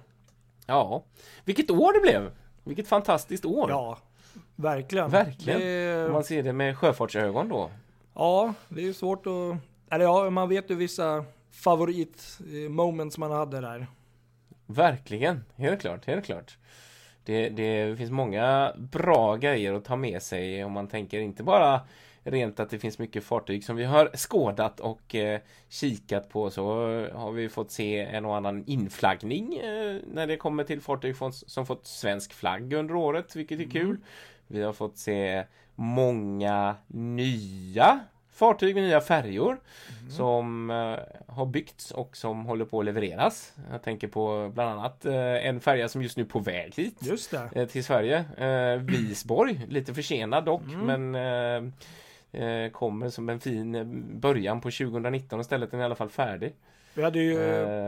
[0.66, 1.02] Ja.
[1.44, 2.30] Vilket år det blev!
[2.64, 3.70] Vilket fantastiskt år!
[3.70, 3.98] Ja,
[4.56, 5.10] verkligen.
[5.10, 5.60] Verkligen!
[5.60, 7.70] Det- Om man ser det med sjöfartsögon då.
[8.14, 9.56] Ja, det är ju svårt att...
[9.94, 12.70] Eller ja, man vet ju vissa favorit eh,
[13.18, 13.86] man hade där.
[14.70, 16.58] Verkligen, helt klart, helt klart.
[17.24, 21.80] Det, det finns många bra grejer att ta med sig om man tänker inte bara
[22.22, 26.62] rent att det finns mycket fartyg som vi har skådat och eh, kikat på så
[27.14, 31.32] har vi fått se en och annan inflaggning eh, när det kommer till fartyg från,
[31.32, 33.96] som fått svensk flagg under året, vilket är kul.
[34.46, 35.44] Vi har fått se
[35.74, 38.00] många nya
[38.40, 39.60] fartyg med nya färjor
[40.00, 40.10] Mm.
[40.12, 43.52] som eh, har byggts och som håller på att levereras.
[43.70, 46.96] Jag tänker på bland annat eh, en färja som just nu är på väg hit
[47.00, 48.24] Just eh, till Sverige.
[48.36, 51.10] Eh, Visborg, lite försenad dock Mm.
[51.10, 51.72] men
[52.34, 55.70] eh, eh, kommer som en fin början på 2019 istället.
[55.70, 56.54] Den är i alla fall färdig.
[56.94, 57.36] Vi hade ju.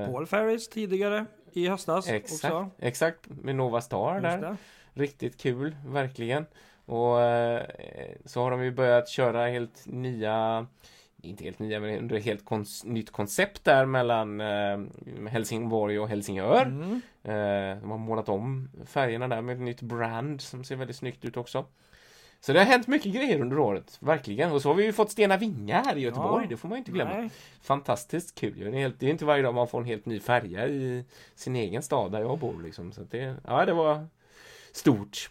[0.06, 2.70] Paul Ferris tidigare i höstas Exakt, också.
[2.78, 4.38] exakt med Nova Star Just där.
[4.38, 4.56] det.
[4.94, 6.46] Riktigt kul, verkligen.
[6.84, 7.62] Och eh,
[8.24, 10.66] så har de ju börjat köra helt nya
[11.24, 14.78] inte helt nya, men under helt kons- nytt koncept där mellan eh,
[15.30, 16.62] Helsingborg och Helsingör.
[16.66, 17.00] Mm.
[17.24, 21.24] Eh, de har målat om färgerna där med ett nytt brand som ser väldigt snyggt
[21.24, 21.64] ut också.
[22.40, 24.52] Så det har hänt mycket grejer under året, verkligen.
[24.52, 26.48] Och så har vi ju fått Stena Vinga här i Göteborg, Ja.
[26.50, 27.14] det får man ju inte glömma.
[27.18, 27.30] Nej.
[27.62, 28.70] Fantastiskt kul ju.
[28.70, 31.04] Det är, är inte varje dag man får en helt ny färja i
[31.34, 32.92] sin egen stad där jag bor liksom.
[32.92, 34.06] Så det, ja, det var
[34.72, 35.30] stort.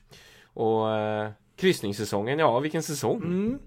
[0.54, 3.18] Och eh, kryssningssäsongen, ja vilken säsong.
[3.18, 3.60] Mm.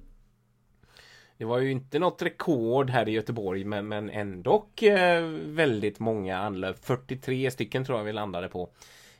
[1.37, 6.39] Det var ju inte något rekord här i Göteborg men, men ändå eh, väldigt många
[6.39, 6.85] anlöp.
[6.85, 8.70] 43 stycken tror jag vi landade på.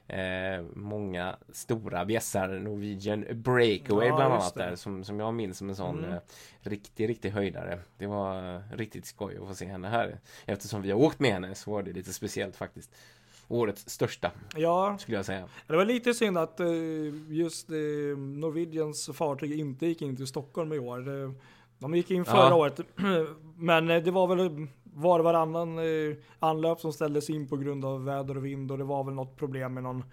[0.07, 5.69] Eh, många stora bjässar, Norwegian Breakaway Ja, bland annat där som, som jag minns som
[5.69, 6.13] en sån Mm.
[6.13, 6.21] eh,
[6.61, 7.79] riktig, riktig höjdare.
[7.99, 10.19] Det var eh, riktigt skoj att få se henne här.
[10.47, 12.95] Eftersom vi har åkt med henne så var det lite speciellt faktiskt.
[13.49, 15.45] Årets största Ja, skulle jag säga.
[15.67, 16.67] det var lite synd att eh,
[17.29, 17.77] just eh,
[18.19, 21.23] Norwegians fartyg inte gick in till Stockholm i år.
[21.23, 21.31] Eh,
[21.79, 22.55] De gick in förra Ja.
[22.55, 22.81] året,
[23.57, 25.79] men det var väl var och varannan
[26.39, 29.37] anlöp som ställdes in på grund av väder och vind och det var väl något
[29.37, 30.05] problem med någon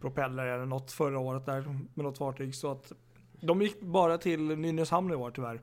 [0.00, 1.60] propeller eller något förra året där
[1.94, 2.92] med något fartyg så att
[3.40, 5.60] de gick bara till Nynäshamn i år tyvärr.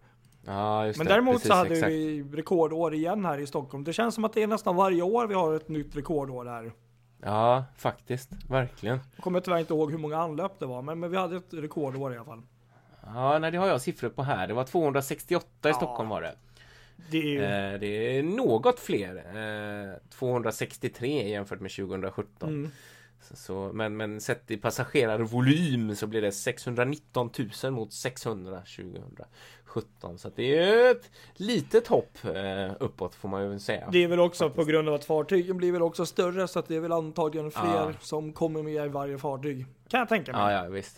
[0.88, 1.92] Just Men däremot Precis, så hade exakt.
[1.92, 3.84] vi rekordår igen här i Stockholm.
[3.84, 6.72] Det känns som att det är nästan varje år vi har ett nytt rekordår här.
[7.26, 8.30] Ja, faktiskt.
[8.50, 9.00] Verkligen.
[9.16, 11.54] Jag kommer tyvärr inte ihåg hur många anlöp det var, men, men vi hade ett
[11.54, 12.42] rekordår i alla fall.
[13.06, 14.48] Ja, nej, det har jag siffror på här.
[14.48, 15.74] Det var 268 i Ja.
[15.74, 16.36] Stockholm var det.
[17.12, 19.16] Det är ju, Eh, det är något fler.
[19.16, 22.50] Eh, 263 jämfört med 2017.
[22.50, 22.72] mm,
[23.34, 27.30] Så, men, men sett i passagerarvolym så blir det 619
[27.64, 30.18] 000 mot 600 2017.
[30.18, 33.90] Så det är ett litet hopp eh, uppåt får man ju säga.
[33.92, 34.66] det är väl också faktiskt.
[34.66, 37.52] på grund av att fartygen blir väl också större, så att det är väl antagligen
[37.52, 37.92] fler Ja.
[38.00, 39.66] som kommer med i varje fartyg.
[39.88, 40.42] Kan jag tänka mig.
[40.42, 40.98] Ja, ja, visst.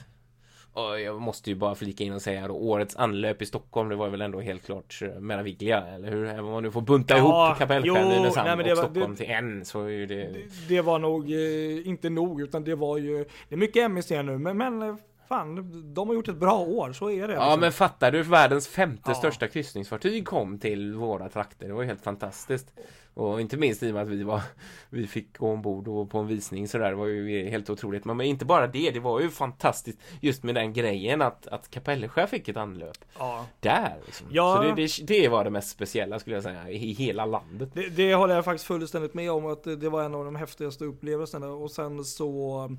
[1.04, 4.10] Jag måste ju bara flika in och säga då, årets anlöp i Stockholm, det var
[4.10, 6.26] väl ändå helt klart eh, Meraviglia, eller hur?
[6.26, 9.34] Även om man nu får bunta Ja, ihop Kapellskär, Nynäshamn och var- Stockholm det- till
[9.34, 10.16] en så är ju det...
[10.16, 14.12] Det, det var nog eh, inte nog, utan det var ju, det är mycket MSC
[14.12, 14.96] nu, men, men eh,
[15.28, 17.34] fan, de har gjort ett bra år, så är det.
[17.34, 17.60] Ja alltså.
[17.60, 19.14] men fattar du, världens femte Ja.
[19.14, 21.68] största kryssningsfartyg kom till våra trakter.
[21.68, 22.74] Det var ju helt fantastiskt.
[23.18, 24.42] Och inte minst i och med att vi var
[24.90, 26.90] Vi fick gå ombord och på en visning sådär.
[26.90, 28.06] Det var ju helt otroligt.
[28.06, 31.70] Men, men inte bara det, det var ju fantastiskt just med den grejen att, att
[31.70, 32.98] Kapellskär fick ett anlöp.
[33.20, 33.46] Ja.
[33.60, 34.28] Där liksom.
[34.32, 34.56] Ja.
[34.56, 37.70] Så det, det, det var det mest speciella skulle jag säga i hela landet.
[37.74, 40.86] Det, det håller jag faktiskt fullständigt med om att det, var en av de häftigaste
[40.86, 42.70] upplevelserna och sen så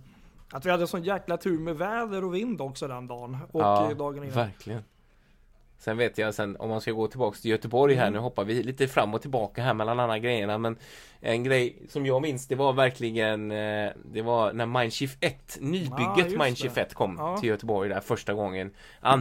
[0.50, 3.94] att vi hade sån jäkla tur med väder och vind också den dagen och ja,
[3.98, 4.36] dagen innan.
[4.36, 4.82] verkligen.
[5.80, 8.12] Sen vet jag sen om man ska gå tillbaks till Göteborg här, Mm.
[8.14, 10.76] nu hoppar vi lite fram och tillbaka här mellan alla grejerna men
[11.20, 15.64] En grej som jag minns det var verkligen eh, Det var när Mindshift 1 Ah,
[15.64, 16.80] Nybygget just Mindshift det.
[16.80, 17.36] 1 kom Ja.
[17.36, 18.70] till Göteborg där första gången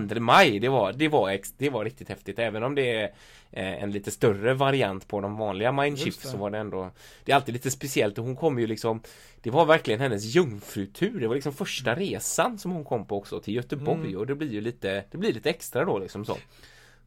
[0.09, 3.09] 2 maj, det var, det var, ex, det var riktigt häftigt även om det är
[3.51, 6.27] eh, En lite större variant på de vanliga det.
[6.29, 6.89] så var det ändå
[7.25, 9.01] Det är alltid lite speciellt och hon kom ju liksom
[9.41, 13.39] Det var verkligen hennes jungfrutur Det var liksom första resan som hon kom på också
[13.39, 14.17] till Göteborg Mm.
[14.17, 16.37] och det blir ju lite Det blir lite extra då liksom så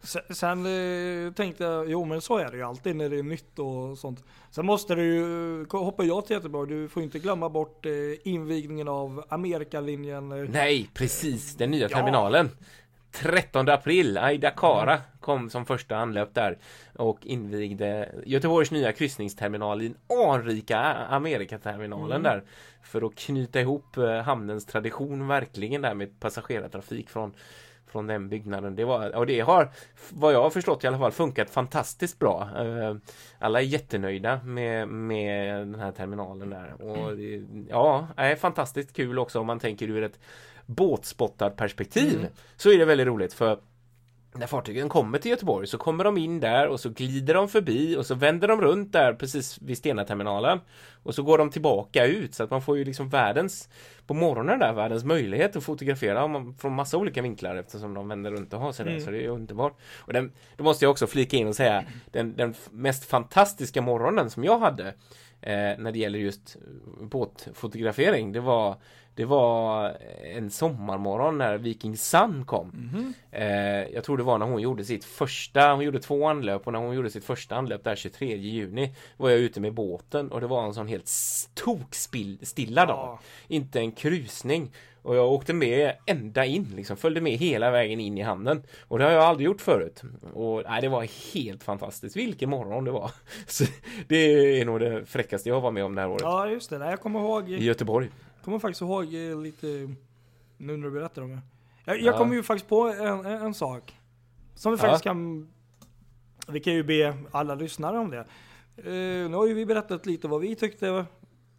[0.03, 0.67] Sen, sen
[1.27, 3.99] eh, tänkte jag, jo men så är det ju alltid när det är nytt och
[3.99, 4.25] sånt.
[4.51, 7.93] Sen måste du ju, hoppar jag till Göteborg, du får inte glömma bort eh,
[8.25, 10.33] invigningen av Amerikalinjen.
[10.33, 11.97] Eh, Nej, precis, den nya Ja.
[11.97, 12.51] terminalen
[13.13, 16.59] 13 april, Aida Kara kom som första anlöp där
[16.97, 20.79] och invigde Göteborgs nya kryssningsterminal i den anrika
[21.11, 22.23] Amerikaterminalen Mm.
[22.23, 22.43] där
[22.83, 27.35] för att knyta ihop eh, hamnens tradition verkligen där med passagerartrafik från
[27.87, 28.77] från den byggnaden.
[28.77, 29.71] Det var, och det har,
[30.11, 32.49] vad jag har förstått i alla fall, funkat fantastiskt bra.
[32.59, 32.97] Eh,
[33.39, 36.83] Alla är jättenöjda med, med den här terminalen där.
[36.83, 40.19] Och det, ja, är fantastiskt kul också om man tänker ur ett
[40.71, 42.19] båtspottarperspektiv.
[42.19, 42.31] Mm.
[42.57, 43.59] Så är det väldigt roligt för
[44.35, 47.97] när fartygen kommer till Göteborg så kommer de in där och så glider de förbi
[47.97, 50.61] och så vänder de runt där precis vid Stena-terminalen
[51.03, 53.69] och så går de tillbaka ut så att man får ju liksom världens
[54.07, 58.55] på morgonen där världens möjlighet att fotografera från massa olika vinklar eftersom de vänder runt
[58.55, 59.05] och har sig där Mm.
[59.05, 59.79] så det är underbart.
[59.99, 64.31] Och den, då måste jag också flika in och säga den, den mest fantastiska morgonen
[64.31, 64.87] som jag hade
[65.41, 66.57] eh, när det gäller just
[67.01, 68.77] båtfotografering det var
[69.21, 69.97] Det var
[70.35, 72.67] en sommarmorgon när Viking Sun kom.
[72.69, 73.15] Mhm.
[73.31, 76.73] Eh, jag tror det var när hon gjorde sitt första, hon gjorde två anlöp och
[76.73, 80.41] när hon gjorde sitt första anlöp där 23 juni var jag ute med båten och
[80.41, 81.11] det var en sån helt
[81.55, 82.97] tokstilla dag.
[82.97, 83.21] Ja.
[83.49, 84.71] Inte en krusning.
[85.03, 88.63] Och jag åkte med ända in, liksom följde med hela vägen in i hamnen.
[88.89, 90.03] Och det har jag aldrig gjort förut.
[90.35, 92.17] Och nej, det var helt fantastiskt.
[92.17, 93.11] Vilken morgon det var.
[93.47, 93.65] Så
[94.09, 94.17] det
[94.61, 96.23] är nog det fräckaste jag var med om det här året.
[96.23, 96.77] Ja, just det.
[96.77, 97.51] Jag kommer ihåg.
[97.51, 98.09] I Göteborg.
[98.45, 99.67] Kommer faktiskt ihåg eh, lite
[100.57, 101.41] nu när du berättar om det.
[101.85, 102.03] Jag, Ja.
[102.05, 103.97] jag kommer ju faktiskt på en, en, en sak.
[104.55, 104.83] Som vi Ja.
[104.83, 105.49] faktiskt kan...
[106.49, 108.19] Vi kan ju be alla lyssnare om det.
[108.77, 111.07] Eh, nu har ju vi berättat lite vad vi tyckte,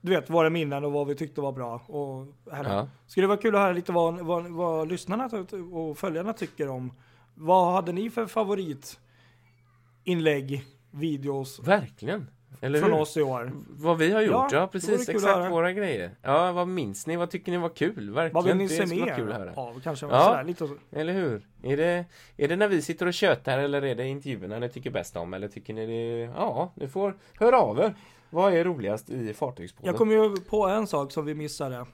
[0.02, 1.82] du vet, våra minnen och vad vi tyckte var bra.
[1.88, 2.28] Och.
[2.46, 2.88] Ja.
[3.08, 5.30] Skulle det vara kul att höra lite vad, vad, vad lyssnarna
[5.72, 6.94] och följarna tycker om.
[7.36, 12.28] Vad hade ni för favoritinlägg, videos Verkligen.
[12.64, 13.00] Eller från hur?
[13.00, 13.52] oss i år?
[13.70, 15.10] Vad vi har gjort, Ja, ja, precis.
[15.10, 16.12] Exakt våra grejer.
[16.22, 17.16] Ja, vad minns ni?
[17.16, 18.10] Vad tycker ni var kul?
[18.14, 18.34] Verkligen.
[18.34, 19.54] Vad vill ni se mer kul att höra.
[19.56, 19.82] av?
[19.84, 20.42] Kanske Ja.
[20.46, 20.76] lite så.
[20.92, 21.48] Eller hur?
[21.64, 22.06] Är det,
[22.38, 25.34] är det när vi sitter och tjötar eller är det intervjuerna ni tycker bäst om?
[25.34, 26.20] Eller tycker ni det...
[26.36, 27.96] Ja, ni får höra av er.
[28.30, 29.88] Vad är roligast i Fartygspodden?
[29.88, 31.86] Jag kom ju på en sak som vi missade.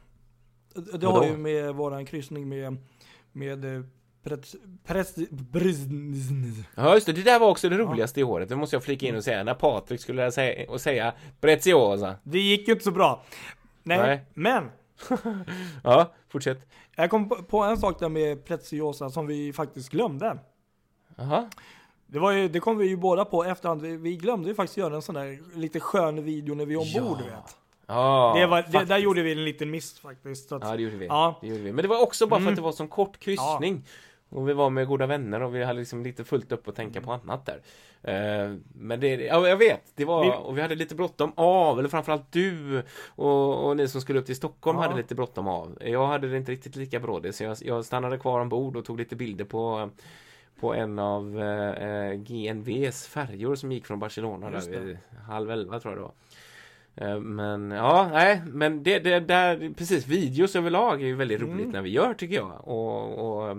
[1.00, 2.78] Det har ju med våran kryssning med,
[3.32, 3.66] med
[6.76, 8.50] Ja just det, det där var också det roligaste i året.
[8.50, 9.44] Det måste jag flika in och säga.
[9.44, 12.16] När Patrik skulle lära sig och säga Preziosa.
[12.24, 13.24] Det gick ju inte så bra.
[13.84, 14.26] Nej, Nej.
[14.34, 14.70] men
[15.84, 16.70] Ja, fortsätt.
[16.96, 20.38] jag kom på- en sak där med Preziosa som vi faktiskt glömde.
[21.16, 21.50] Jaha.
[22.08, 23.82] Det, var ju, det kom vi ju båda på efterhand.
[23.82, 26.78] Vi, vi glömde ju faktiskt göra en sån där lite skön video när vi är
[27.00, 27.26] ombord, Ja.
[27.26, 27.58] vet.
[27.88, 30.52] Ja, det var, det, där gjorde vi en liten miss faktiskt.
[30.52, 31.06] Att, Ja, det gjorde vi.
[31.06, 31.38] Ja.
[31.42, 31.72] Det gjorde vi.
[31.74, 32.54] Men det var också bara för Mm.
[32.54, 33.84] att det var sån kort kryssning.
[34.30, 37.02] Och vi var med goda vänner och vi hade liksom lite fullt upp att tänka
[37.02, 37.62] på annat där.
[38.04, 41.90] Eh, men det, ja, jag vet, det var, och vi hade lite bråttom av, eller
[41.90, 44.84] framförallt du och, och ni som skulle upp till Stockholm Ja.
[44.84, 45.78] hade lite bråttom av.
[45.82, 48.98] Jag hade det inte riktigt lika brådigt, så jag, jag stannade kvar ombord och tog
[48.98, 49.90] lite bilder på
[50.60, 54.98] på en av eh, GNVs färjor som gick från Barcelona där vid
[55.28, 56.14] halv elva tror jag det var.
[57.14, 61.54] Eh, Men ja, nej, men det, det där, precis, videos överlag är ju väldigt Mm.
[61.58, 62.68] roligt när vi gör tycker jag.
[62.68, 63.58] Och, och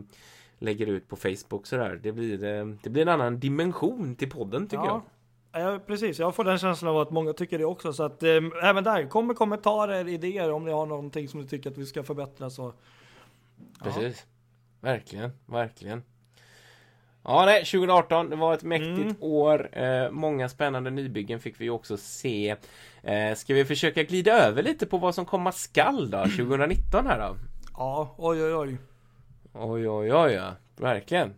[0.58, 2.00] lägger ut på Facebook sådär.
[2.02, 5.02] Det blir, eh, det blir en annan dimension till podden tycker jag.
[5.52, 6.18] Ja, ja, precis.
[6.18, 7.92] Jag får den känslan av att många tycker det också.
[7.92, 8.30] Så att eh,
[8.62, 11.86] även där, kom med kommentarer, idéer om ni har någonting som ni tycker att vi
[11.86, 12.72] ska förbättra så.
[13.82, 14.26] Precis.
[14.80, 16.02] Verkligen, verkligen.
[17.22, 19.16] Ja, nej, 2018, det var ett mäktigt Mm.
[19.20, 19.78] år.
[19.78, 22.56] Eh, många spännande nybyggen fick vi också se.
[23.02, 27.18] Eh, ska vi försöka glida över lite på vad som komma skall då, 2019 här
[27.28, 27.36] då?
[27.76, 28.78] Ja, oj oj oj.
[29.52, 30.52] Oj, oj, oj, ja.
[30.76, 31.34] Verkligen.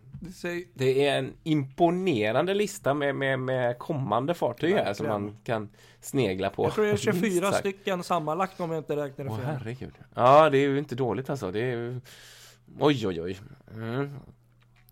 [0.73, 5.69] Det är en imponerande lista med, med, med kommande fartyg här som man kan
[6.01, 6.63] snegla på.
[6.65, 7.57] jag tror det är 24 Minst sagt.
[7.57, 9.45] stycken sammanlagt om jag inte räknar Åh fel.
[9.45, 9.93] herregud.
[10.15, 11.51] Ja, det är ju inte dåligt alltså.
[11.51, 12.01] Det är ju...
[12.79, 13.39] Oj, oj, oj.
[13.73, 14.09] Mm.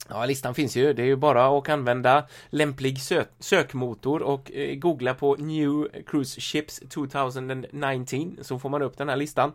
[0.10, 0.94] Ja, listan finns ju.
[0.94, 6.42] Det är ju bara att använda lämplig sö- sökmotor och eh, googla på New Cruise
[6.42, 9.52] Ships 2019 så får man upp den här listan.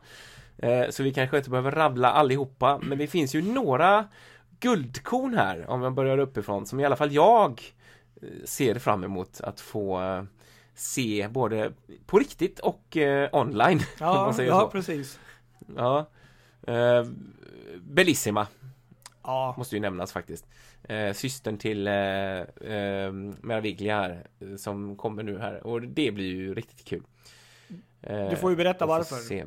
[0.59, 4.09] Eh, så vi kanske inte behöver rabbla allihopa, men det finns ju några
[4.61, 7.63] guldkorn här om man börjar uppifrån som i alla fall jag
[8.23, 10.25] eh, ser fram emot att få eh,
[10.75, 11.73] se både
[12.07, 12.97] på riktigt och
[13.33, 13.81] online.
[14.01, 14.71] Ja, ja så.
[14.71, 15.19] precis.
[15.77, 16.11] Ja.
[16.67, 17.05] Eh,
[17.81, 18.47] Bellissima
[19.25, 20.47] Ja, måste ju nämnas faktiskt.
[20.83, 24.27] Eh, systern till eh, eh, Meraviglia här
[24.57, 27.03] som kommer nu här och det blir ju riktigt kul.
[28.31, 29.17] Du får ju berätta varför.
[29.17, 29.45] se.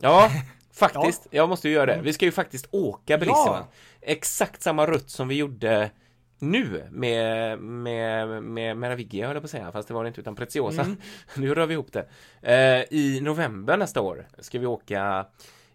[0.00, 0.30] Ja,
[0.74, 1.26] faktiskt.
[1.30, 2.00] Jag måste ju göra det.
[2.02, 3.46] Vi ska ju faktiskt åka Bellissima.
[3.46, 3.66] Ja.
[4.00, 5.90] Exakt samma rutt som vi gjorde
[6.38, 10.20] nu med, med, med Meraviglia höll jag på att säga, fast det var det inte
[10.20, 10.82] utan Preziosa.
[10.82, 10.96] Mm.
[11.36, 12.08] nu rör vi ihop det.
[12.42, 15.26] Eh, I november nästa år ska vi åka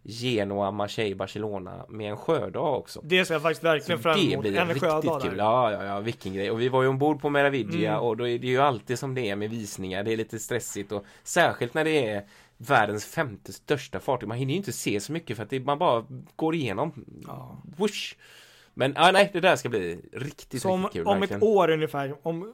[0.06, 3.02] Genoa, Marseille, Barcelona med en sjödag också.
[3.04, 4.42] det ser jag faktiskt verkligen fram det emot.
[4.42, 5.32] blir En riktigt sjödag kul.
[5.32, 5.44] där.
[5.44, 6.52] Ja, ja, ja, vilken grej.
[6.52, 8.04] Och vi var ju ombord på Meraviglia Mm.
[8.04, 10.04] och då är det ju alltid som det är med visningar.
[10.04, 12.24] Det är lite stressigt och särskilt när det är
[12.58, 14.28] världens femte största fartyg.
[14.28, 17.06] Man hinner ju inte se så mycket för att det, man bara går igenom.
[17.28, 17.62] Ja.
[17.78, 18.16] Whoosh.
[18.74, 21.08] Men ja, nej, det där ska bli riktigt, Så om, riktigt kul.
[21.08, 21.38] om verkligen.
[21.41, 22.54] ett år ungefär, om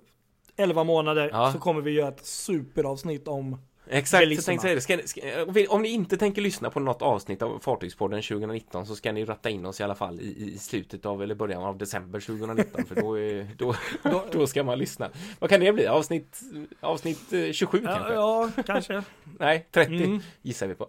[0.55, 1.51] 11 månader, Ja.
[1.53, 3.57] så kommer vi göra ett superavsnitt om
[3.91, 4.81] Exakt, jag tänkte säga det.
[4.81, 5.21] Ska, ska,
[5.69, 9.49] om ni inte tänker lyssna på något avsnitt av Fartygspodden 2019 så ska ni ratta
[9.49, 12.95] in oss i alla fall i, i slutet av eller början av december 2019 för
[12.95, 15.09] då, är, då, Då- då ska man lyssna.
[15.39, 15.87] Vad kan det bli?
[15.87, 16.39] Avsnitt,
[16.79, 18.13] avsnitt eh, 27 Ja, kanske?
[18.13, 19.03] ja kanske.
[19.39, 20.19] Nej, 30 Mm.
[20.41, 20.87] gissar vi på.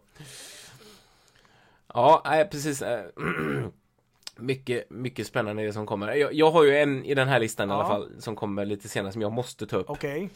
[1.94, 2.82] Ja, nej, precis.
[2.82, 3.04] eh,
[4.36, 6.14] Mycket, mycket spännande det som kommer.
[6.14, 7.88] Jag, jag har ju en i den här listan i alla Ja.
[7.88, 9.90] fall som kommer lite senare som jag måste ta upp.
[9.90, 10.30] Okej.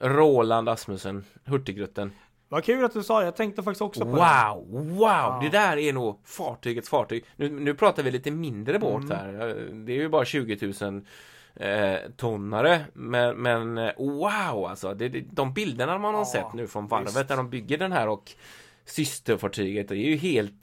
[0.00, 2.12] Roland Asmussen, Hurtigruten.
[2.48, 4.12] Vad kul att du sa det, jag tänkte faktiskt också på det.
[4.16, 5.40] Wow, wow!
[5.42, 7.24] Det där är nog fartygets fartyg.
[7.36, 9.16] Nu, nu pratar vi lite mindre båt Mm.
[9.18, 9.32] här.
[9.86, 11.04] Det är ju bara 20 000
[11.56, 12.80] eh, tonnare.
[12.92, 14.94] Men, men wow alltså.
[14.94, 17.28] Det, det, de bilderna man har Ja, sett nu från varvet visst.
[17.28, 18.32] där de bygger den här och
[18.84, 19.88] systerfartyget.
[19.88, 20.54] Det är ju helt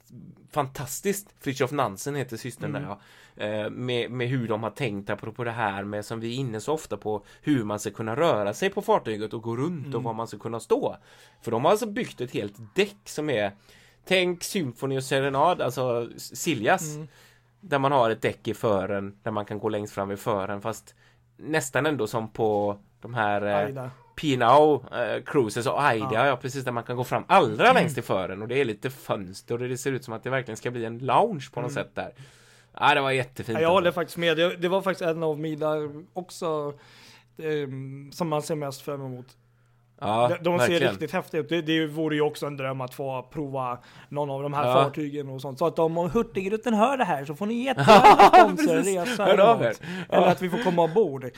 [0.50, 1.34] fantastiskt.
[1.40, 2.82] Fritiof Nansen heter systern Mm.
[2.82, 3.00] där ja.
[3.36, 6.60] Eh, med, med hur de har tänkt apropå det här med som vi är inne
[6.60, 9.96] så ofta på hur man ska kunna röra sig på fartyget och gå runt Mm.
[9.96, 10.96] och var man ska kunna stå.
[11.42, 13.52] För de har alltså byggt ett helt däck som är
[14.04, 16.94] Tänk Symphony och Serenad, alltså Siljas.
[16.94, 17.08] Mm.
[17.60, 20.62] Där man har ett däck i fören där man kan gå längst fram i fören
[20.62, 20.94] fast
[21.36, 23.42] nästan ändå som på de här
[23.76, 23.88] eh.
[24.16, 26.14] Pinau eh, Cruises och Aida, ja.
[26.14, 26.26] Ja.
[26.26, 26.38] Mm.
[26.38, 29.62] precis där man kan gå fram allra längst i fören och det är lite fönster
[29.62, 31.84] och det ser ut som att det verkligen ska bli en lounge på något Mm.
[31.84, 32.12] sätt där.
[32.80, 33.58] Ja, det var jättefint.
[33.58, 34.36] Ja, jag håller faktiskt med.
[34.36, 35.76] Det, var faktiskt en av mina
[36.12, 36.72] också
[37.42, 39.26] ehm, som man ser mest fram emot.
[40.04, 40.90] Ja, de de ser verkligen.
[40.92, 41.48] riktigt häftiga ut.
[41.48, 44.72] Det, det vore ju också en dröm att få prova någon av de här Ja.
[44.74, 45.58] fartygen och sånt.
[45.58, 49.24] Så att om Hurtigruten hör det här så får ni jättegärna sponsra en resa.
[49.24, 49.66] Hör av er.
[49.66, 49.76] Eller
[50.08, 50.26] Ja.
[50.26, 51.24] att vi får komma ombord.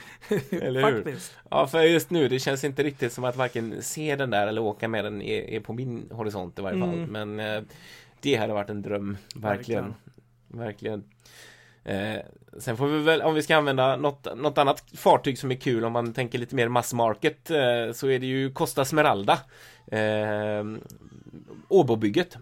[0.51, 1.17] Eller hur?
[1.51, 4.61] Ja, för just nu, det känns inte riktigt som att varken se den där eller
[4.63, 6.95] åka med den är, är på min horisont i varje fall.
[6.95, 7.35] Mm.
[7.35, 7.63] Men eh,
[8.21, 9.83] det hade varit en dröm, verkligen.
[9.85, 9.95] Verkligen.
[11.85, 12.17] Eh,
[12.59, 15.85] sen får vi väl, om vi ska använda något, något annat fartyg som är kul
[15.85, 19.39] om man tänker lite mer mass market eh, så är det ju Costa Smeralda.
[19.87, 20.65] Eh,
[21.69, 22.37] Åbobygget.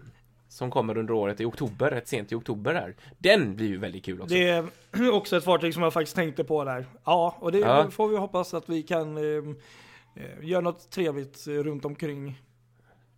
[0.49, 2.95] Som kommer under året i oktober, rätt sent i oktober här.
[3.17, 4.35] Den blir ju väldigt kul också.
[4.35, 4.67] Det är
[5.13, 6.85] också ett fartyg som jag faktiskt tänkte på där.
[7.05, 7.89] Ja, och det Ja.
[7.91, 9.55] får vi hoppas att vi kan ehm,
[10.15, 12.41] eh, göra något trevligt eh, runt omkring.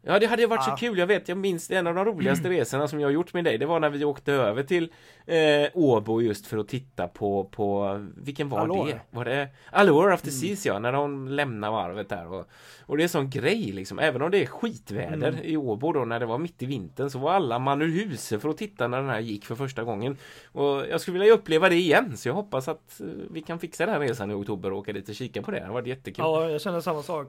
[0.08, 0.72] Ja, det hade ju varit Ja.
[0.78, 0.98] så kul.
[0.98, 3.58] Jag vet, jag minns en av de roligaste resorna som jag har gjort med dig.
[3.58, 4.92] Det var när vi åkte över till
[5.26, 5.38] eh,
[5.74, 8.92] Åbo just för att titta på, på vilken var Allure.
[8.92, 9.00] det?
[9.10, 12.34] Var det Allure of the Seas ja, när de lämnar varvet där.
[12.34, 12.46] Och,
[12.86, 15.44] och det är sån grej liksom, även om det är skitväder Mm.
[15.44, 18.42] i Åbo då när det var mitt i vintern så var alla man ur huset
[18.42, 20.18] för att titta när den här gick för första gången.
[20.52, 23.86] Och jag skulle vilja uppleva det igen så jag hoppas att eh, vi kan fixa
[23.86, 25.60] den här resan i oktober och åka dit och kika på det.
[25.60, 26.26] Det har varit jättekul.
[26.26, 27.28] Ja, jag känner samma sak.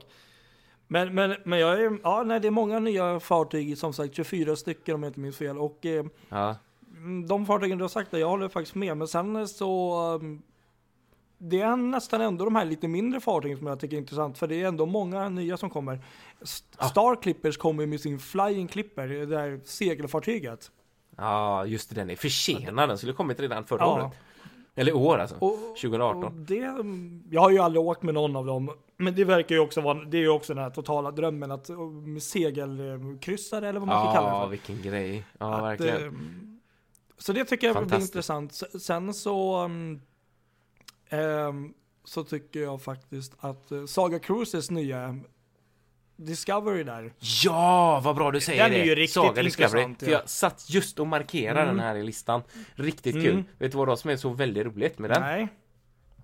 [0.89, 4.57] Men, men, men jag är, ja, nej, det är många nya fartyg, som sagt 24
[4.57, 5.59] stycken om jag inte minns fel.
[5.59, 6.57] Och eh, Ja.
[6.97, 8.97] mm, de fartygen du har sagt, jag håller faktiskt med.
[8.97, 10.43] Men sen så, um,
[11.39, 14.39] det är nästan ändå de här lite mindre fartygen som jag tycker är intressant.
[14.39, 15.99] För det är ändå många nya som kommer.
[16.43, 20.70] St- Star Clippers kommer med sin Flying Clipper, det där segelfartyget.
[21.16, 22.89] Ja, just det, den är försenad.
[22.89, 23.95] Den skulle kommit redan förra Ja.
[23.95, 24.12] året.
[24.78, 25.36] Eller i år alltså.
[25.40, 26.24] Och, 2018.
[26.24, 26.74] och det,
[27.30, 30.04] jag har ju aldrig åkt med någon av dem, men det verkar ju också vara,
[30.04, 31.70] det är ju också den här totala drömmen att
[32.20, 35.24] segelkryssare eller vad man ska kalla det Ja, vilken grej.
[35.38, 36.02] Ja, Att, verkligen.
[36.08, 36.60] ehm,
[37.18, 38.52] så det tycker jag blir intressant.
[38.80, 39.64] Sen så,
[41.10, 41.74] um,
[42.04, 45.18] så tycker jag faktiskt att eh, Saga Cruises nya
[46.16, 47.12] Discovery där.
[47.44, 48.80] Ja, vad bra du säger Den det.
[48.80, 49.82] är ju riktigt Saga Discovery.
[49.82, 50.18] intressant, För ja.
[50.18, 51.76] jag satt just och markerade Mm.
[51.76, 52.42] den här i listan.
[52.74, 53.26] Riktigt Mm.
[53.26, 53.44] kul.
[53.58, 55.22] Vet du vad som är så väldigt roligt med den?
[55.22, 55.48] Nej,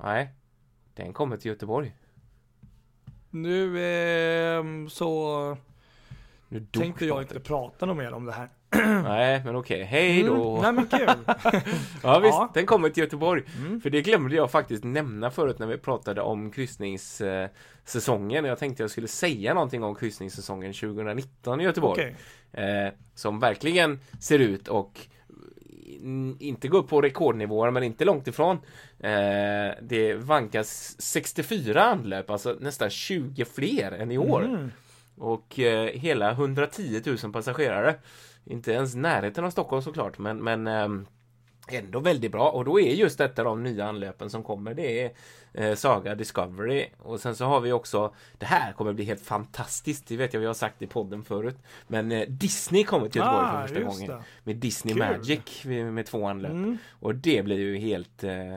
[0.03, 0.29] Nej.
[0.95, 1.95] Den kommer till Göteborg.
[3.31, 3.79] nu
[4.59, 5.57] ehm, så
[6.49, 8.49] Nu tänkte jag inte prata något mer om det här.
[9.05, 9.83] Nej, men okej.
[9.83, 10.57] Hej då.
[10.59, 11.17] Mm, nej men kul.
[12.03, 12.51] Ja visst, Ja.
[12.55, 13.43] den kommer till Göteborg.
[13.59, 13.81] Mm.
[13.81, 18.45] För det glömde jag faktiskt nämna förut när vi pratade om kryssningssäsongen.
[18.45, 22.01] Jag tänkte jag skulle säga någonting om kryssningssäsongen 2019 i Göteborg.
[22.03, 22.17] Okej.
[22.87, 25.01] Eh, som verkligen ser ut och
[26.03, 28.57] in- inte gå upp på rekordnivåer men inte långt ifrån.
[29.01, 29.11] Eh,
[29.83, 34.45] det vankas 64 anlöp, alltså nästan 20 fler än i år.
[34.45, 34.71] Mm.
[35.19, 37.95] Och eh, hela 110 000 passagerare.
[38.45, 41.07] Inte ens närheten av Stockholm såklart men, men ehm,
[41.69, 42.51] ändå väldigt bra.
[42.51, 44.75] Och då är just detta de nya anlöpen som kommer.
[44.75, 45.13] Det är
[45.55, 46.87] eh, Saga Discovery.
[46.99, 50.07] Och sen så har vi också, det här kommer bli helt fantastiskt.
[50.09, 51.57] Det vet jag vi har sagt i podden förut.
[51.89, 54.07] Men eh, Disney kommer till Göteborg Ah, för första gången.
[54.09, 54.23] det.
[54.45, 55.03] Med Disney Kul.
[55.03, 56.53] Magic med, med två anlöp.
[56.53, 56.79] Mm.
[57.01, 58.57] Och det blir ju helt eh,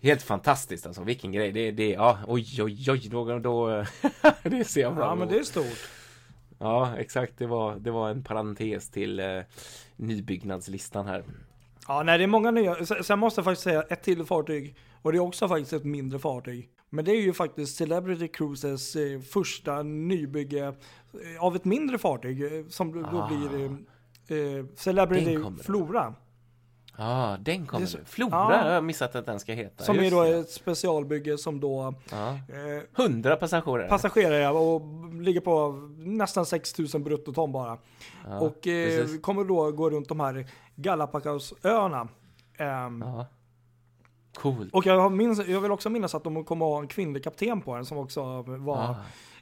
[0.00, 1.52] Helt fantastiskt alltså, vilken grej.
[1.52, 3.84] Det, det, ja, oj, oj, oj, då, då
[4.42, 5.30] det ser jag fram Ja men emot.
[5.30, 5.88] det är stort.
[6.58, 7.38] Ja, exakt.
[7.38, 9.26] Det var, det var en parentes till eh,
[9.96, 11.24] nybyggnadslistan här.
[11.88, 12.84] Ja, nej det är många nya.
[12.86, 14.76] Sen måste jag faktiskt säga ett till fartyg.
[15.02, 16.68] Och det är också faktiskt ett mindre fartyg.
[16.90, 22.42] Men det är ju faktiskt Celebrity Cruises eh, första nybygge eh, av ett mindre fartyg.
[22.42, 23.28] Eh, som då Ah.
[23.28, 25.38] blir eh, eh, Celebrity.
[25.62, 26.14] Flora.
[26.98, 28.04] Ja, den kommer är så- nu.
[28.04, 28.62] Flora Ja.
[28.62, 29.84] har jag missat att den ska heta.
[29.84, 30.28] Som är Just då det.
[30.36, 32.28] ett specialbygge som då Ja.
[32.28, 33.88] eh, 100 passagerare.
[33.88, 34.80] passagerare och
[35.22, 37.78] ligger på nästan 6000 bruttoton bara.
[38.28, 42.08] ja, och eh, kommer då gå runt de här Galapagosöarna.
[42.58, 43.26] Ja.
[44.34, 44.74] Coolt.
[44.74, 47.74] Och jag, minns, jag vill också minnas att de kommer ha en kvinnlig kapten på
[47.76, 48.96] den som också var Ah.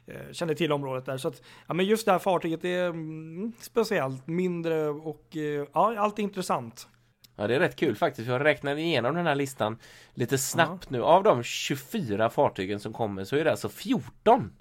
[0.07, 1.17] eh, känner till området där.
[1.17, 5.95] Så att, ja, men just det här fartyget är mm, speciellt, mindre och eh, ja,
[5.97, 6.87] allt är intressant.
[7.35, 8.27] Ja, det är rätt kul faktiskt.
[8.27, 9.77] Jag räknade igenom den här listan
[10.13, 11.03] lite snabbt nu.
[11.03, 14.51] Av de 24 fartygen som kommer så är det alltså 14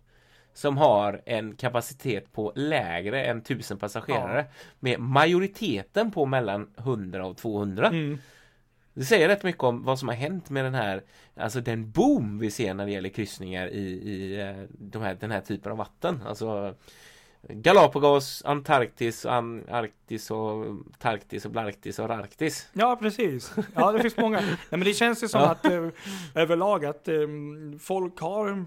[0.54, 4.44] som har en kapacitet på lägre än 1000 passagerare.
[4.80, 7.88] Med majoriteten på mellan 100 och 200.
[7.88, 8.18] Mm.
[8.94, 11.02] Det säger rätt mycket om vad som har hänt med den här
[11.36, 15.30] Alltså den boom vi ser när det gäller kryssningar i, i eh, de här, den
[15.30, 16.22] här typen av vatten.
[16.26, 16.74] Alltså
[17.48, 20.64] Galapagos, Antarktis, An Arktis och
[20.98, 22.68] Tarktis och Blarktis och Arktis.
[22.72, 23.52] Ja, precis.
[23.74, 24.40] Ja, det finns många.
[24.40, 25.50] Nej, men det känns ju som Ja.
[25.50, 25.88] att eh,
[26.34, 27.14] överlag att eh,
[27.80, 28.64] folk har,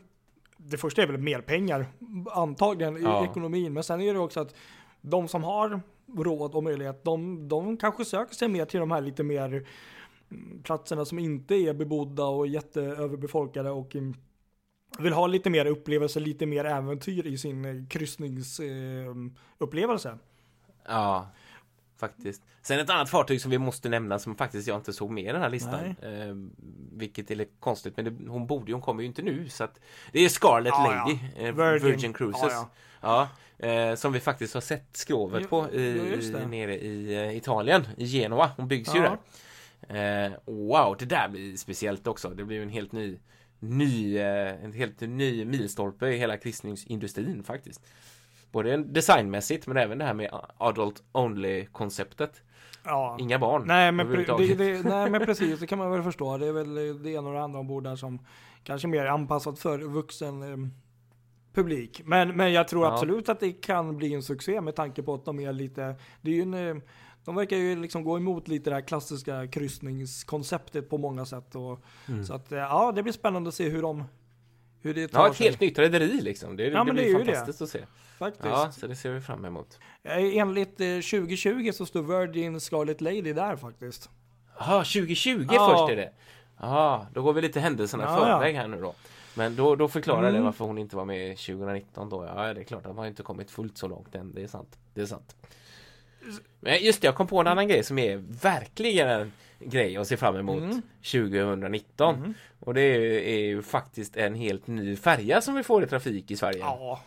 [0.58, 1.86] det första är väl mer pengar
[2.32, 3.26] antagligen i Ja.
[3.26, 4.56] ekonomin, men sen är det också att
[5.02, 5.82] de som har
[6.18, 9.66] råd och möjlighet, de, de kanske söker sig mer till de här lite mer
[10.32, 14.14] mm, platserna som inte är bebodda och jätteöverbefolkade och mm,
[15.00, 20.18] vill ha lite mer upplevelse, lite mer äventyr i sin eh, kryssningsupplevelse.
[20.88, 21.28] Ja,
[21.98, 22.42] faktiskt.
[22.62, 25.28] Sen ett annat fartyg som vi måste nämna som faktiskt jag inte såg med i
[25.28, 25.96] den här listan.
[26.02, 26.36] Eh,
[26.94, 29.80] vilket är lite konstigt, men det, hon borde hon kommer ju inte nu så att
[30.12, 31.42] Det är Scarlet Ja, Lady, ja.
[31.42, 31.92] eh, Virgin.
[31.92, 32.54] Virgin, Cruises.
[32.54, 32.70] Ja,
[33.02, 33.30] Ja,
[33.68, 38.06] eh, som vi faktiskt har sett skrovet Jo, på i, nere i eh, Italien, i
[38.06, 38.52] Genua.
[38.58, 39.18] Hon byggs ju där.
[40.26, 42.30] Eh, wow, det där blir speciellt också.
[42.30, 43.20] Det blir ju en helt ny
[43.60, 47.82] ny, eh, en helt ny milstolpe i hela kryssningsindustrin faktiskt.
[48.52, 52.42] Både designmässigt men även det här med adult only konceptet.
[52.84, 53.18] Ja.
[53.20, 53.64] Inga barn.
[53.66, 56.38] Nej men, det, det, nej men precis, det kan man väl förstå.
[56.38, 58.20] Det är väl det ena och det andra ombord där som
[58.64, 60.70] kanske mer anpassat för vuxen eh,
[61.54, 62.02] publik.
[62.06, 62.94] Men, men jag tror Ja.
[62.94, 66.32] absolut att det kan bli en succé med tanke på att de är lite, det
[66.32, 66.76] är ju en, eh,
[67.28, 71.56] de verkar ju liksom gå emot lite det här klassiska kryssningskonceptet på många sätt.
[71.56, 71.80] Och,
[72.10, 72.26] Mm.
[72.26, 74.04] Så att eh, ja, det blir spännande att se hur de
[74.82, 75.46] hur det tar Ja, ett sig.
[75.48, 76.58] helt nytt rederi liksom.
[76.58, 77.26] Det, Ja, det blir det är ju det.
[77.26, 77.80] fantastiskt att se.
[78.18, 78.46] Faktiskt.
[78.46, 79.80] Ja, så det ser vi fram emot.
[80.04, 84.10] Eh, Enligt eh, 2020 så står Virgin Scarlet Lady där faktiskt.
[84.60, 85.70] Jaha, 2020 Ja.
[85.78, 86.12] först är det.
[86.60, 88.94] Ja, då går vi lite händelserna Ja, förväg här nu då.
[89.36, 90.44] Men då, då förklarar det Mm.
[90.44, 92.26] varför hon inte var med 2019 då.
[92.26, 94.34] Ja, det är klart, de har inte kommit fullt så långt än.
[94.34, 94.78] Det är sant.
[94.94, 95.36] Det är sant.
[96.60, 100.08] Men just det, jag kom på en annan grej som är verkligen en grej att
[100.08, 100.82] se fram emot Mm.
[101.12, 102.16] 2019.
[102.16, 102.34] Mm.
[102.60, 106.32] Och det är, är ju faktiskt en helt ny färja som vi får i trafik
[106.32, 106.60] i Sverige.
[106.60, 107.02] Ja,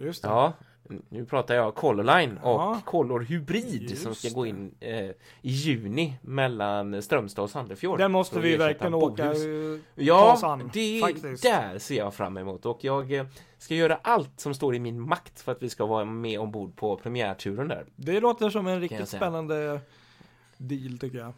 [0.00, 0.28] just det.
[0.28, 0.52] Ja,
[1.08, 2.80] nu pratar jag Color Line och Ja.
[2.84, 7.98] Color Hybrid Just som ska gå in eh, i juni mellan Strömstad och Sandefjord.
[7.98, 9.44] Den måste vi verkligen åka Bodhus.
[9.44, 11.42] eh, Ja, an, det faktiskt.
[11.42, 13.26] där ser jag fram emot och jag eh,
[13.58, 16.76] ska göra allt som står i min makt för att vi ska vara med ombord
[16.76, 17.84] på premiärturen där.
[17.96, 19.80] Det låter som en riktigt spännande
[20.58, 21.32] deal tycker jag.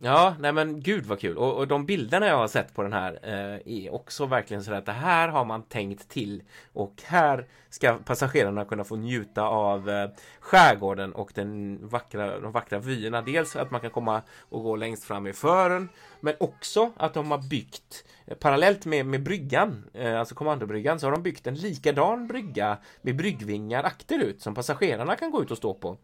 [0.00, 1.36] Ja, nej men gud vad kul.
[1.36, 4.72] Och, och de bilderna jag har sett på den här eh, är också verkligen så
[4.72, 6.42] att det här har man tänkt till.
[6.72, 10.10] Och här ska passagerarna kunna få njuta av eh,
[10.40, 13.22] skärgården och den vackra, de vackra vyerna.
[13.22, 15.88] Dels att man kan komma och gå längst fram i fören.
[16.20, 21.06] Men också att de har byggt eh, Parallellt med, med bryggan, eh, alltså kommandobryggan, så
[21.06, 25.58] har de byggt en likadan brygga med bryggvingar akterut som passagerarna kan gå ut och
[25.58, 25.96] stå på.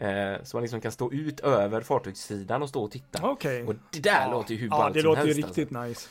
[0.00, 3.30] Eh, så man liksom kan stå ut över fartygssidan och stå och titta.
[3.30, 3.62] Okej.
[3.66, 5.78] Och det där låter ju hur Ja, ballt det som låter ju riktigt nice.
[5.78, 6.08] Alltså.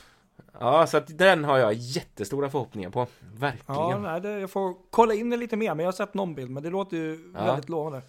[0.60, 3.06] Ja, så att den har jag jättestora förhoppningar på.
[3.34, 3.80] Verkligen.
[3.80, 6.34] Ja, nej, det, jag får kolla in det lite mer, men jag har sett någon
[6.34, 7.44] bild, men det låter ju Ja.
[7.44, 8.02] väldigt lovande.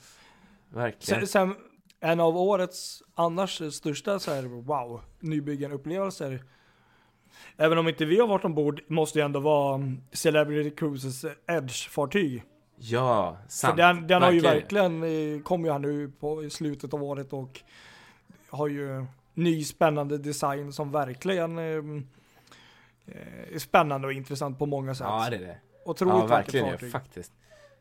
[0.70, 1.20] Verkligen.
[1.20, 1.56] Sen, sen,
[1.99, 6.44] en av årets annars största så här, wow, nybyggen-upplevelser.
[7.58, 9.82] Även om inte vi har varit ombord, måste ju ändå vara
[10.12, 12.44] Celebrity Cruises Edge-fartyg.
[12.84, 13.78] Ja, För sant.
[13.78, 17.34] den, den har ju verkligen, eh, kom ju här nu på i slutet av året
[17.34, 17.62] och
[18.49, 21.66] har ju ny spännande design som verkligen eh,
[23.06, 25.08] eh, är spännande och intressant på många sätt.
[25.10, 25.58] Ja, det är det.
[25.86, 26.91] Otroligt ja, verkligen fartyg.
[26.91, 27.32] faktiskt.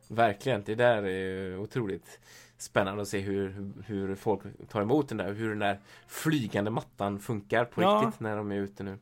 [0.09, 0.63] Verkligen.
[0.67, 2.21] Det där är otroligt
[2.59, 5.33] spännande att se hur, hur folk tar emot den där.
[5.33, 8.03] Hur den där flygande mattan funkar på Ja.
[8.07, 8.99] riktigt när de är ute nu.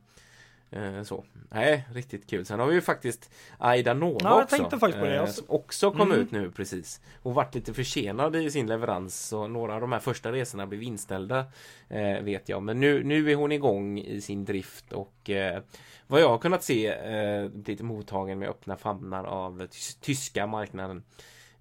[0.71, 1.23] Eh, så.
[1.49, 2.45] Nej, riktigt kul.
[2.45, 4.55] Sen har vi ju faktiskt Aida Nova Ja, också.
[4.79, 6.19] faktiskt eh, också kom Mm.
[6.21, 7.01] ut nu precis.
[7.21, 9.27] Och varit lite försenad i sin leverans.
[9.27, 11.45] Så några av de här första resorna blev inställda.
[11.89, 12.63] Eh, vet jag.
[12.63, 15.61] Men nu, nu är hon igång i sin drift och eh,
[16.07, 21.03] vad jag har kunnat se eh, blivit mottagen med öppna famnar av tys- tyska marknaden.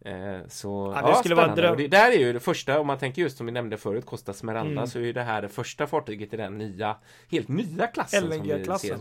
[0.00, 1.62] Eh, så Ja, det skulle vara spännande.
[1.62, 3.76] dröm- Och det där är ju det första, om man tänker just som vi nämnde
[3.76, 4.86] förut, Costa Smeralda, Mm.
[4.86, 6.96] så är ju det här det första fartyget i den nya,
[7.30, 8.90] helt nya klassen som vi LNG-klassen.
[8.90, 8.96] ser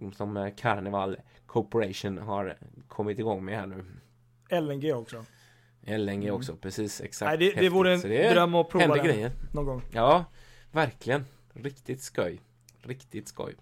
[0.00, 1.16] som, som eh, Carnival
[1.46, 2.56] Corporation har
[2.88, 3.84] kommit igång med här nu.
[4.60, 5.24] LNG också.
[5.86, 7.28] LNG också, precis exakt.
[7.28, 7.72] Nej, det, det Häftigt.
[7.72, 9.30] vore en det dröm att prova den grejer.
[9.52, 9.82] någon gång.
[9.92, 10.24] Ja,
[10.72, 11.24] verkligen.
[11.54, 12.40] Riktigt skoj.
[12.82, 13.54] Riktigt skoj.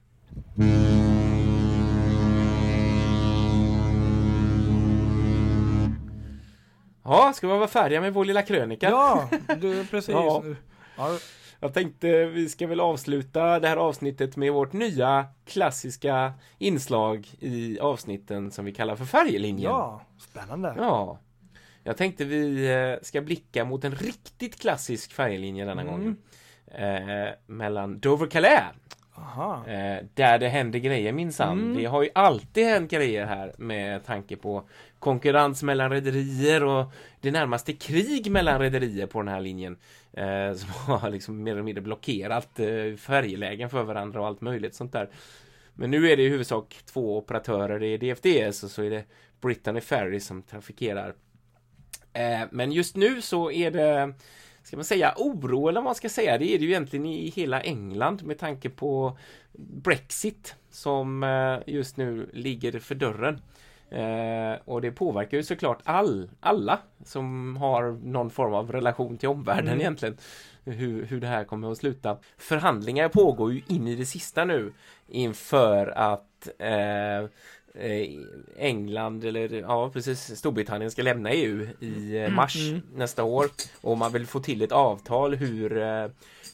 [7.11, 8.91] Ja, ska vi vara färdiga med vår lilla krönika?
[8.91, 9.28] Ja,
[9.61, 10.12] du, precis.
[10.12, 10.45] Ja.
[10.97, 11.19] Ja.
[11.61, 17.78] Jag tänkte vi ska väl avsluta det här avsnittet med vårt nya klassiska inslag i
[17.81, 19.70] avsnitten som vi kallar för färjelinjen.
[19.70, 20.74] ja, spännande.
[20.78, 21.19] Ja.
[21.85, 25.93] Jag tänkte vi eh, ska blicka mot en riktigt klassisk färjelinje denna Mm.
[25.95, 26.16] gång.
[26.82, 28.62] Eh, mellan Dover-Calais.
[29.66, 31.61] Eh, där det händer grejer minsann.
[31.61, 31.77] Mm.
[31.77, 34.69] Det har ju alltid hänt grejer här med tanke på
[35.01, 39.77] konkurrens mellan rederier och det närmaste krig mellan rederier på den här linjen.
[40.13, 40.69] Eh, som
[40.99, 45.11] har liksom mer eller mindre blockerat eh, färjelägen för varandra och allt möjligt sånt där.
[45.75, 49.05] Men nu är det i huvudsak två operatörer, det är DFDS och så är det
[49.41, 51.15] Brittany Ferry som trafikerar.
[52.13, 54.15] Eh, men just nu så är det
[54.63, 56.39] Ska man säga oro eller vad man ska säga?
[56.39, 59.19] Det är det ju egentligen i hela England med tanke på
[59.53, 63.41] Brexit som eh, just nu ligger för dörren.
[63.91, 69.29] Eh, och det påverkar ju såklart all, alla som har någon form av relation till
[69.29, 69.81] omvärlden Mm.
[69.81, 70.17] egentligen.
[70.65, 72.17] Hur, hur det här kommer att sluta.
[72.39, 74.73] Förhandlingar pågår ju in i det sista nu
[75.09, 77.19] inför att eh,
[77.75, 78.09] eh,
[78.59, 82.83] England eller ja precis Storbritannien ska lämna EU i eh, mars Mm.
[82.95, 83.47] nästa år
[83.81, 86.07] och man vill få till ett avtal hur eh,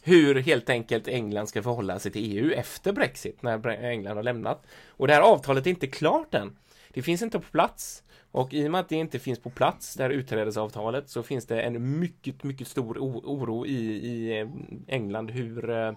[0.03, 4.67] hur helt enkelt England ska förhålla sig till EU efter Brexit när England har lämnat.
[4.89, 6.57] Och det här avtalet är inte klart än.
[6.97, 8.03] Det finns inte på plats.
[8.31, 11.47] Och i och med att det inte finns på plats, det här utträdesavtalet, så finns
[11.47, 14.49] det en mycket, mycket stor oro i, i eh,
[14.87, 15.93] England hur eh,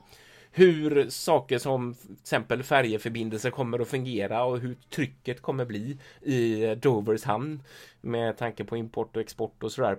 [0.51, 6.63] hur saker som till exempel färjeförbindelser kommer att fungera och hur trycket kommer bli i
[6.63, 7.63] eh, Dovers hamn
[8.01, 9.97] med tanke på import och export och sådär.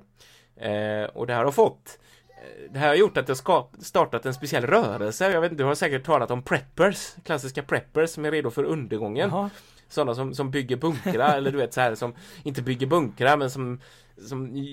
[0.57, 1.99] Eh, och det här har fått
[2.71, 5.31] det här har gjort att det har startat en speciell rörelse.
[5.31, 8.65] Jag vet inte, du har säkert talat om preppers, klassiska preppers som är redo för
[8.65, 9.31] undergången.
[9.31, 9.51] Jaha.
[9.91, 13.51] Sådana som, som bygger bunkrar eller du vet så här som inte bygger bunkrar men
[13.51, 13.81] som
[14.29, 14.67] som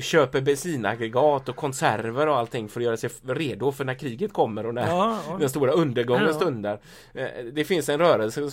[0.00, 4.66] köper bensinaggregat och konserver och allting för att göra sig redo för när kriget kommer
[4.66, 5.36] och när Ja, ja.
[5.40, 6.32] den stora undergången Ja.
[6.32, 6.80] stundar.
[7.14, 8.50] Eh, Det finns en rörelse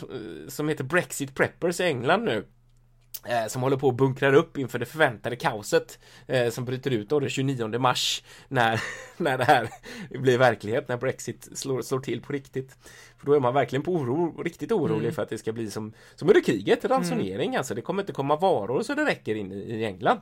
[0.48, 2.46] som heter Brexit Preppers i England nu.
[3.26, 7.10] Eh, Som håller på att bunkrar upp inför det förväntade kaoset eh, som bryter ut
[7.10, 8.82] då den 29 mars när,
[9.18, 9.70] när det här
[10.10, 12.78] blir verklighet, när Brexit slår, slår till på riktigt.
[13.18, 15.14] För då är man verkligen på oro, riktigt orolig Mm.
[15.14, 17.76] för att det ska bli som, som under kriget, ransonering alltså.
[17.76, 20.20] Det kommer inte komma varor så det räcker in i, i England.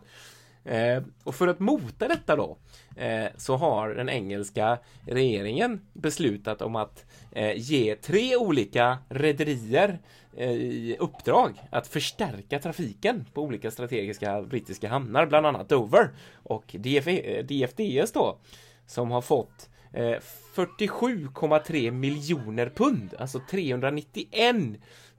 [0.66, 2.58] Eh, och för att mota detta då
[2.96, 4.78] eh, så har den engelska
[5.08, 10.00] regeringen beslutat om att eh, ge tre olika rederier
[10.38, 16.10] eh, i uppdrag att förstärka trafiken på olika strategiska brittiska hamnar, bland annat Dover
[16.44, 18.38] och DF, eh, DFDS då
[18.86, 20.18] som har fått eh,
[20.56, 24.56] 47,3 miljoner pund, alltså 391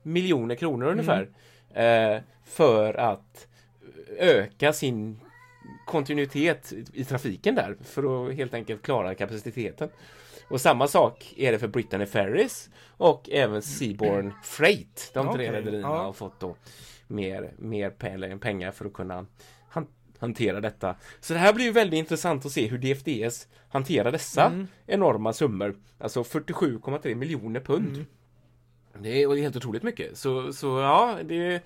[0.03, 1.29] miljoner kronor ungefär
[1.75, 3.47] eh, för att
[4.19, 5.21] öka sin
[5.87, 9.89] kontinuitet i- trafiken där för att helt enkelt klara kapaciteten.
[10.49, 15.11] Och samma sak är det för Brittany Ferries och även Seaborn Freight.
[15.15, 16.03] De tre Okej, rederierna ja.
[16.03, 16.57] har fått då
[17.07, 19.27] mer, mer pe- pengar för att kunna
[19.69, 19.87] han-
[20.19, 20.97] hantera detta.
[21.21, 24.67] Så det här blir ju väldigt intressant att se hur DFDS hanterar dessa Mm.
[24.87, 25.77] enorma summor.
[25.99, 27.87] Alltså 47,3 miljoner pund.
[27.97, 28.07] Mm.
[29.03, 30.19] Det är helt otroligt mycket.
[30.19, 31.61] Så, så ja, det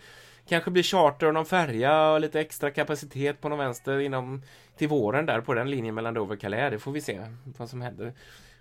[0.48, 4.42] kanske blir charter och någon färja och lite extra kapacitet på någon vänster inom
[4.76, 6.70] till våren där på den linjen mellan Dover och Calais.
[6.70, 7.20] Det får vi se
[7.58, 8.12] vad som händer.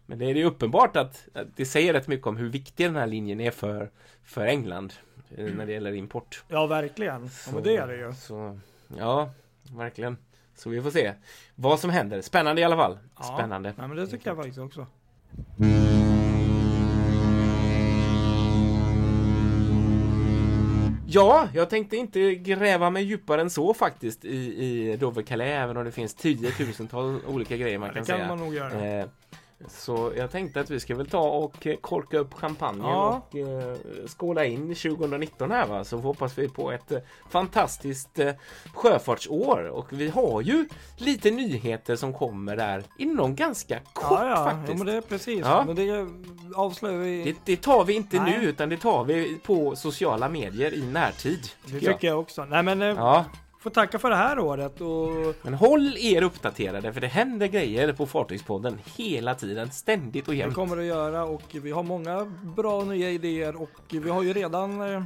[0.06, 2.96] Men det är ju uppenbart att, att det säger rätt mycket om hur viktig den
[2.96, 3.90] här linjen är för,
[4.24, 4.94] för England
[5.38, 6.44] eh, när det gäller import.
[6.48, 7.30] Ja, verkligen.
[7.46, 8.14] Ja, men det är det ju.
[8.14, 8.60] Så,
[8.98, 9.30] ja,
[9.76, 10.18] verkligen.
[10.56, 11.14] Så vi får se
[11.56, 12.22] vad som händer.
[12.22, 12.98] Spännande i alla fall.
[13.18, 13.24] Ja.
[13.24, 13.74] Spännande.
[13.78, 14.88] Nej, men det tycker jag faktiskt också.
[21.16, 25.78] Ja, jag tänkte inte gräva mig djupare än så faktiskt i, i Dover Calais, även
[25.78, 28.28] om det finns tiotusentals olika grejer man kan, det kan säga.
[28.28, 28.86] man nog göra.
[28.86, 29.06] Eh,
[29.70, 33.22] så jag tänkte att vi ska väl ta och eh, korka upp champagnen Ja.
[33.30, 33.76] och eh,
[34.08, 35.84] skåla in 2019 här va.
[35.84, 36.98] Så hoppas vi på ett eh,
[37.30, 38.34] fantastiskt eh,
[38.74, 39.64] sjöfartsår.
[39.68, 40.68] Och vi har ju
[40.98, 44.78] lite nyheter som kommer där inom ganska kort Ja, ja, ja, faktiskt.
[44.78, 45.40] men det är precis.
[45.40, 45.64] Ja.
[45.68, 46.08] Men det
[46.56, 47.24] avslöjar vi.
[47.24, 48.38] det, det tar vi inte Nej.
[48.40, 51.40] nu utan det tar vi på sociala medier i närtid.
[51.66, 52.04] Det tycker jag.
[52.04, 52.46] jag också.
[52.46, 53.26] Nej, men eh, Ja,
[53.66, 57.94] får tacka för det här året och men håll er uppdaterade för det händer grejer
[57.94, 60.54] på Fartygspodden hela tiden, ständigt och det jämt.
[60.56, 62.26] kommer det göra och vi har många
[62.56, 65.04] bra nya idéer och vi har ju redan eh,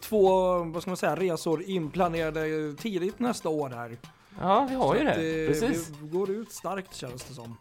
[0.00, 0.28] två,
[0.64, 3.96] vad ska man säga, resor inplanerade tidigt nästa år här.
[4.40, 5.10] Ja, vi har ju Så det.
[5.12, 5.92] att, eh, Precis.
[6.02, 7.56] Vi går ut starkt känns det som.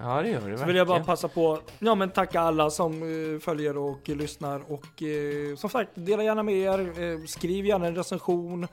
[0.00, 1.06] Ja, det gör det Så vill jag bara verkligen.
[1.06, 3.02] passa på, ja men tacka alla som
[3.34, 7.86] eh, följer och lyssnar och eh, som sagt dela gärna med er, eh, skriv gärna
[7.86, 8.66] en recension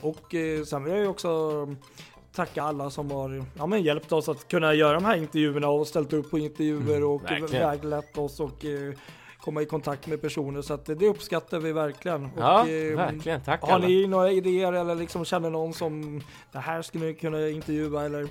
[0.00, 1.68] Och eh, sen vill jag ju också
[2.34, 5.86] tacka alla som har ja, men hjälpt oss att kunna göra de här intervjuerna och
[5.86, 7.68] ställt upp på intervjuer Mm, och verkligen.
[7.68, 8.92] väglett oss och eh,
[9.40, 10.62] komma i kontakt med personer.
[10.62, 12.28] Så att det uppskattar vi verkligen.
[12.38, 13.40] Ja, och, eh, verkligen.
[13.40, 13.86] Tack Har alla.
[13.86, 16.20] ni några idéer eller liksom känner någon som
[16.52, 18.28] det här skulle ni kunna intervjua eller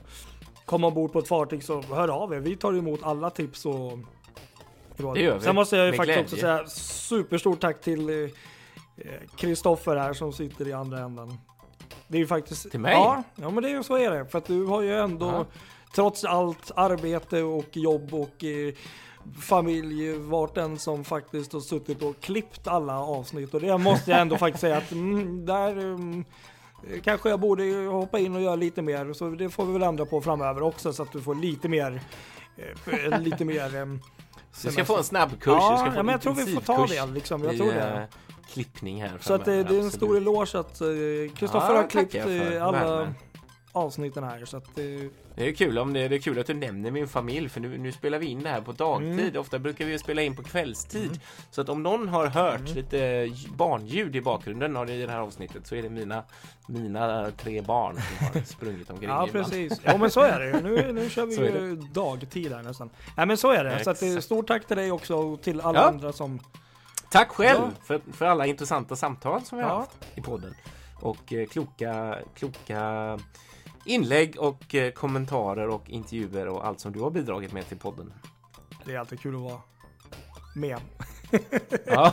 [0.66, 2.40] komma ombord på ett fartyg så hör av er.
[2.40, 4.00] Vi tar emot alla tips och.
[4.98, 5.42] Det gör vi.
[5.42, 6.56] Sen måste jag ju Med faktiskt glädje.
[6.60, 8.30] också säga superstort tack till eh,
[9.36, 11.38] Kristoffer här som sitter i andra änden.
[12.08, 12.72] Det är ju faktiskt...
[12.72, 12.94] Till mig?
[12.94, 14.26] Ja, ja men det är ju så är det.
[14.26, 15.46] För att du har ju ändå Ja.
[15.96, 18.74] trots allt arbete och jobb och eh,
[19.42, 24.22] familj varit den som faktiskt har suttit och klippt alla avsnitt och det måste jag
[24.22, 26.26] ändå faktiskt säga att mm, där mm,
[27.04, 30.06] kanske jag borde hoppa in och göra lite mer så det får vi väl ändra
[30.06, 32.02] på framöver också så att du får lite mer
[32.58, 33.86] eh, lite mer eh,
[34.64, 35.40] Du ska få en snabbkurs.
[35.46, 37.44] Ja, du ska få ja, en men jag tror vi får ta det liksom.
[37.44, 38.08] Jag tror eh, det.
[38.54, 39.94] Klippning här Så att det, framöver, det är en absolut.
[39.94, 43.14] stor eloge att eh, Kristoffer Ja, har klippt eh, alla värmen.
[43.72, 44.84] avsnitten här så att eh,
[45.36, 47.78] Det är kul om det, det är kul att du nämner min familj för nu,
[47.78, 49.20] nu spelar vi in det här på dagtid.
[49.20, 49.40] Mm.
[49.40, 51.20] Ofta brukar vi spela in på kvällstid.
[51.52, 52.74] Så att om någon har hört Mm.
[52.74, 56.24] lite barnljud i bakgrunden av det i det här avsnittet så är det mina,
[56.68, 59.82] mina tre barn som har sprungit omkring Ja precis.
[59.84, 60.62] Ja men så är det.
[60.62, 62.90] Nu, nu kör vi ju dagtid här nästan.
[63.18, 63.84] Nej men så är det.
[63.84, 65.86] Så att, eh, stort tack till dig också och till alla Ja.
[65.88, 66.40] andra som...
[67.16, 67.72] Tack själv Ja.
[67.84, 69.78] för, för alla intressanta samtal som vi har Ja.
[69.78, 70.56] haft i podden.
[71.02, 73.20] Och eh, kloka, kloka
[73.86, 78.14] inlägg och eh, kommentarer och intervjuer och allt som du har bidragit med till podden.
[78.86, 79.62] Det är alltid kul att vara
[80.56, 80.78] med.
[81.86, 82.10] Ja,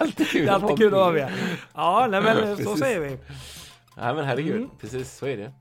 [0.00, 1.32] alltid kul Det är alltid kul att vara med.
[1.74, 3.18] Ja, nej men så säger vi.
[3.96, 4.70] Ja men herregud, Mm.
[4.80, 5.52] precis så är det.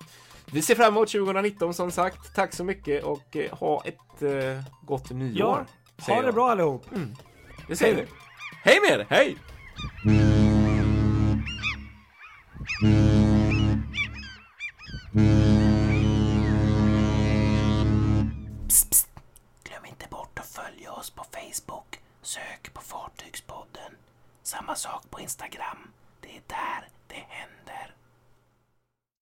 [0.51, 2.35] Vi ser fram emot 2019 som sagt.
[2.35, 5.65] Tack så mycket och eh, ha ett eh, gott nyår.
[6.07, 6.85] Ja, ha det bra allihop.
[7.67, 8.05] Det säger vi.
[8.63, 9.38] Hej med er, hej!
[18.67, 19.09] Psst, psst.
[19.63, 21.99] Glöm inte bort att följa oss på Facebook.
[22.21, 23.93] Sök på Fartygspodden.
[24.43, 25.91] Samma sak på Instagram.
[26.21, 27.95] Det är där det händer.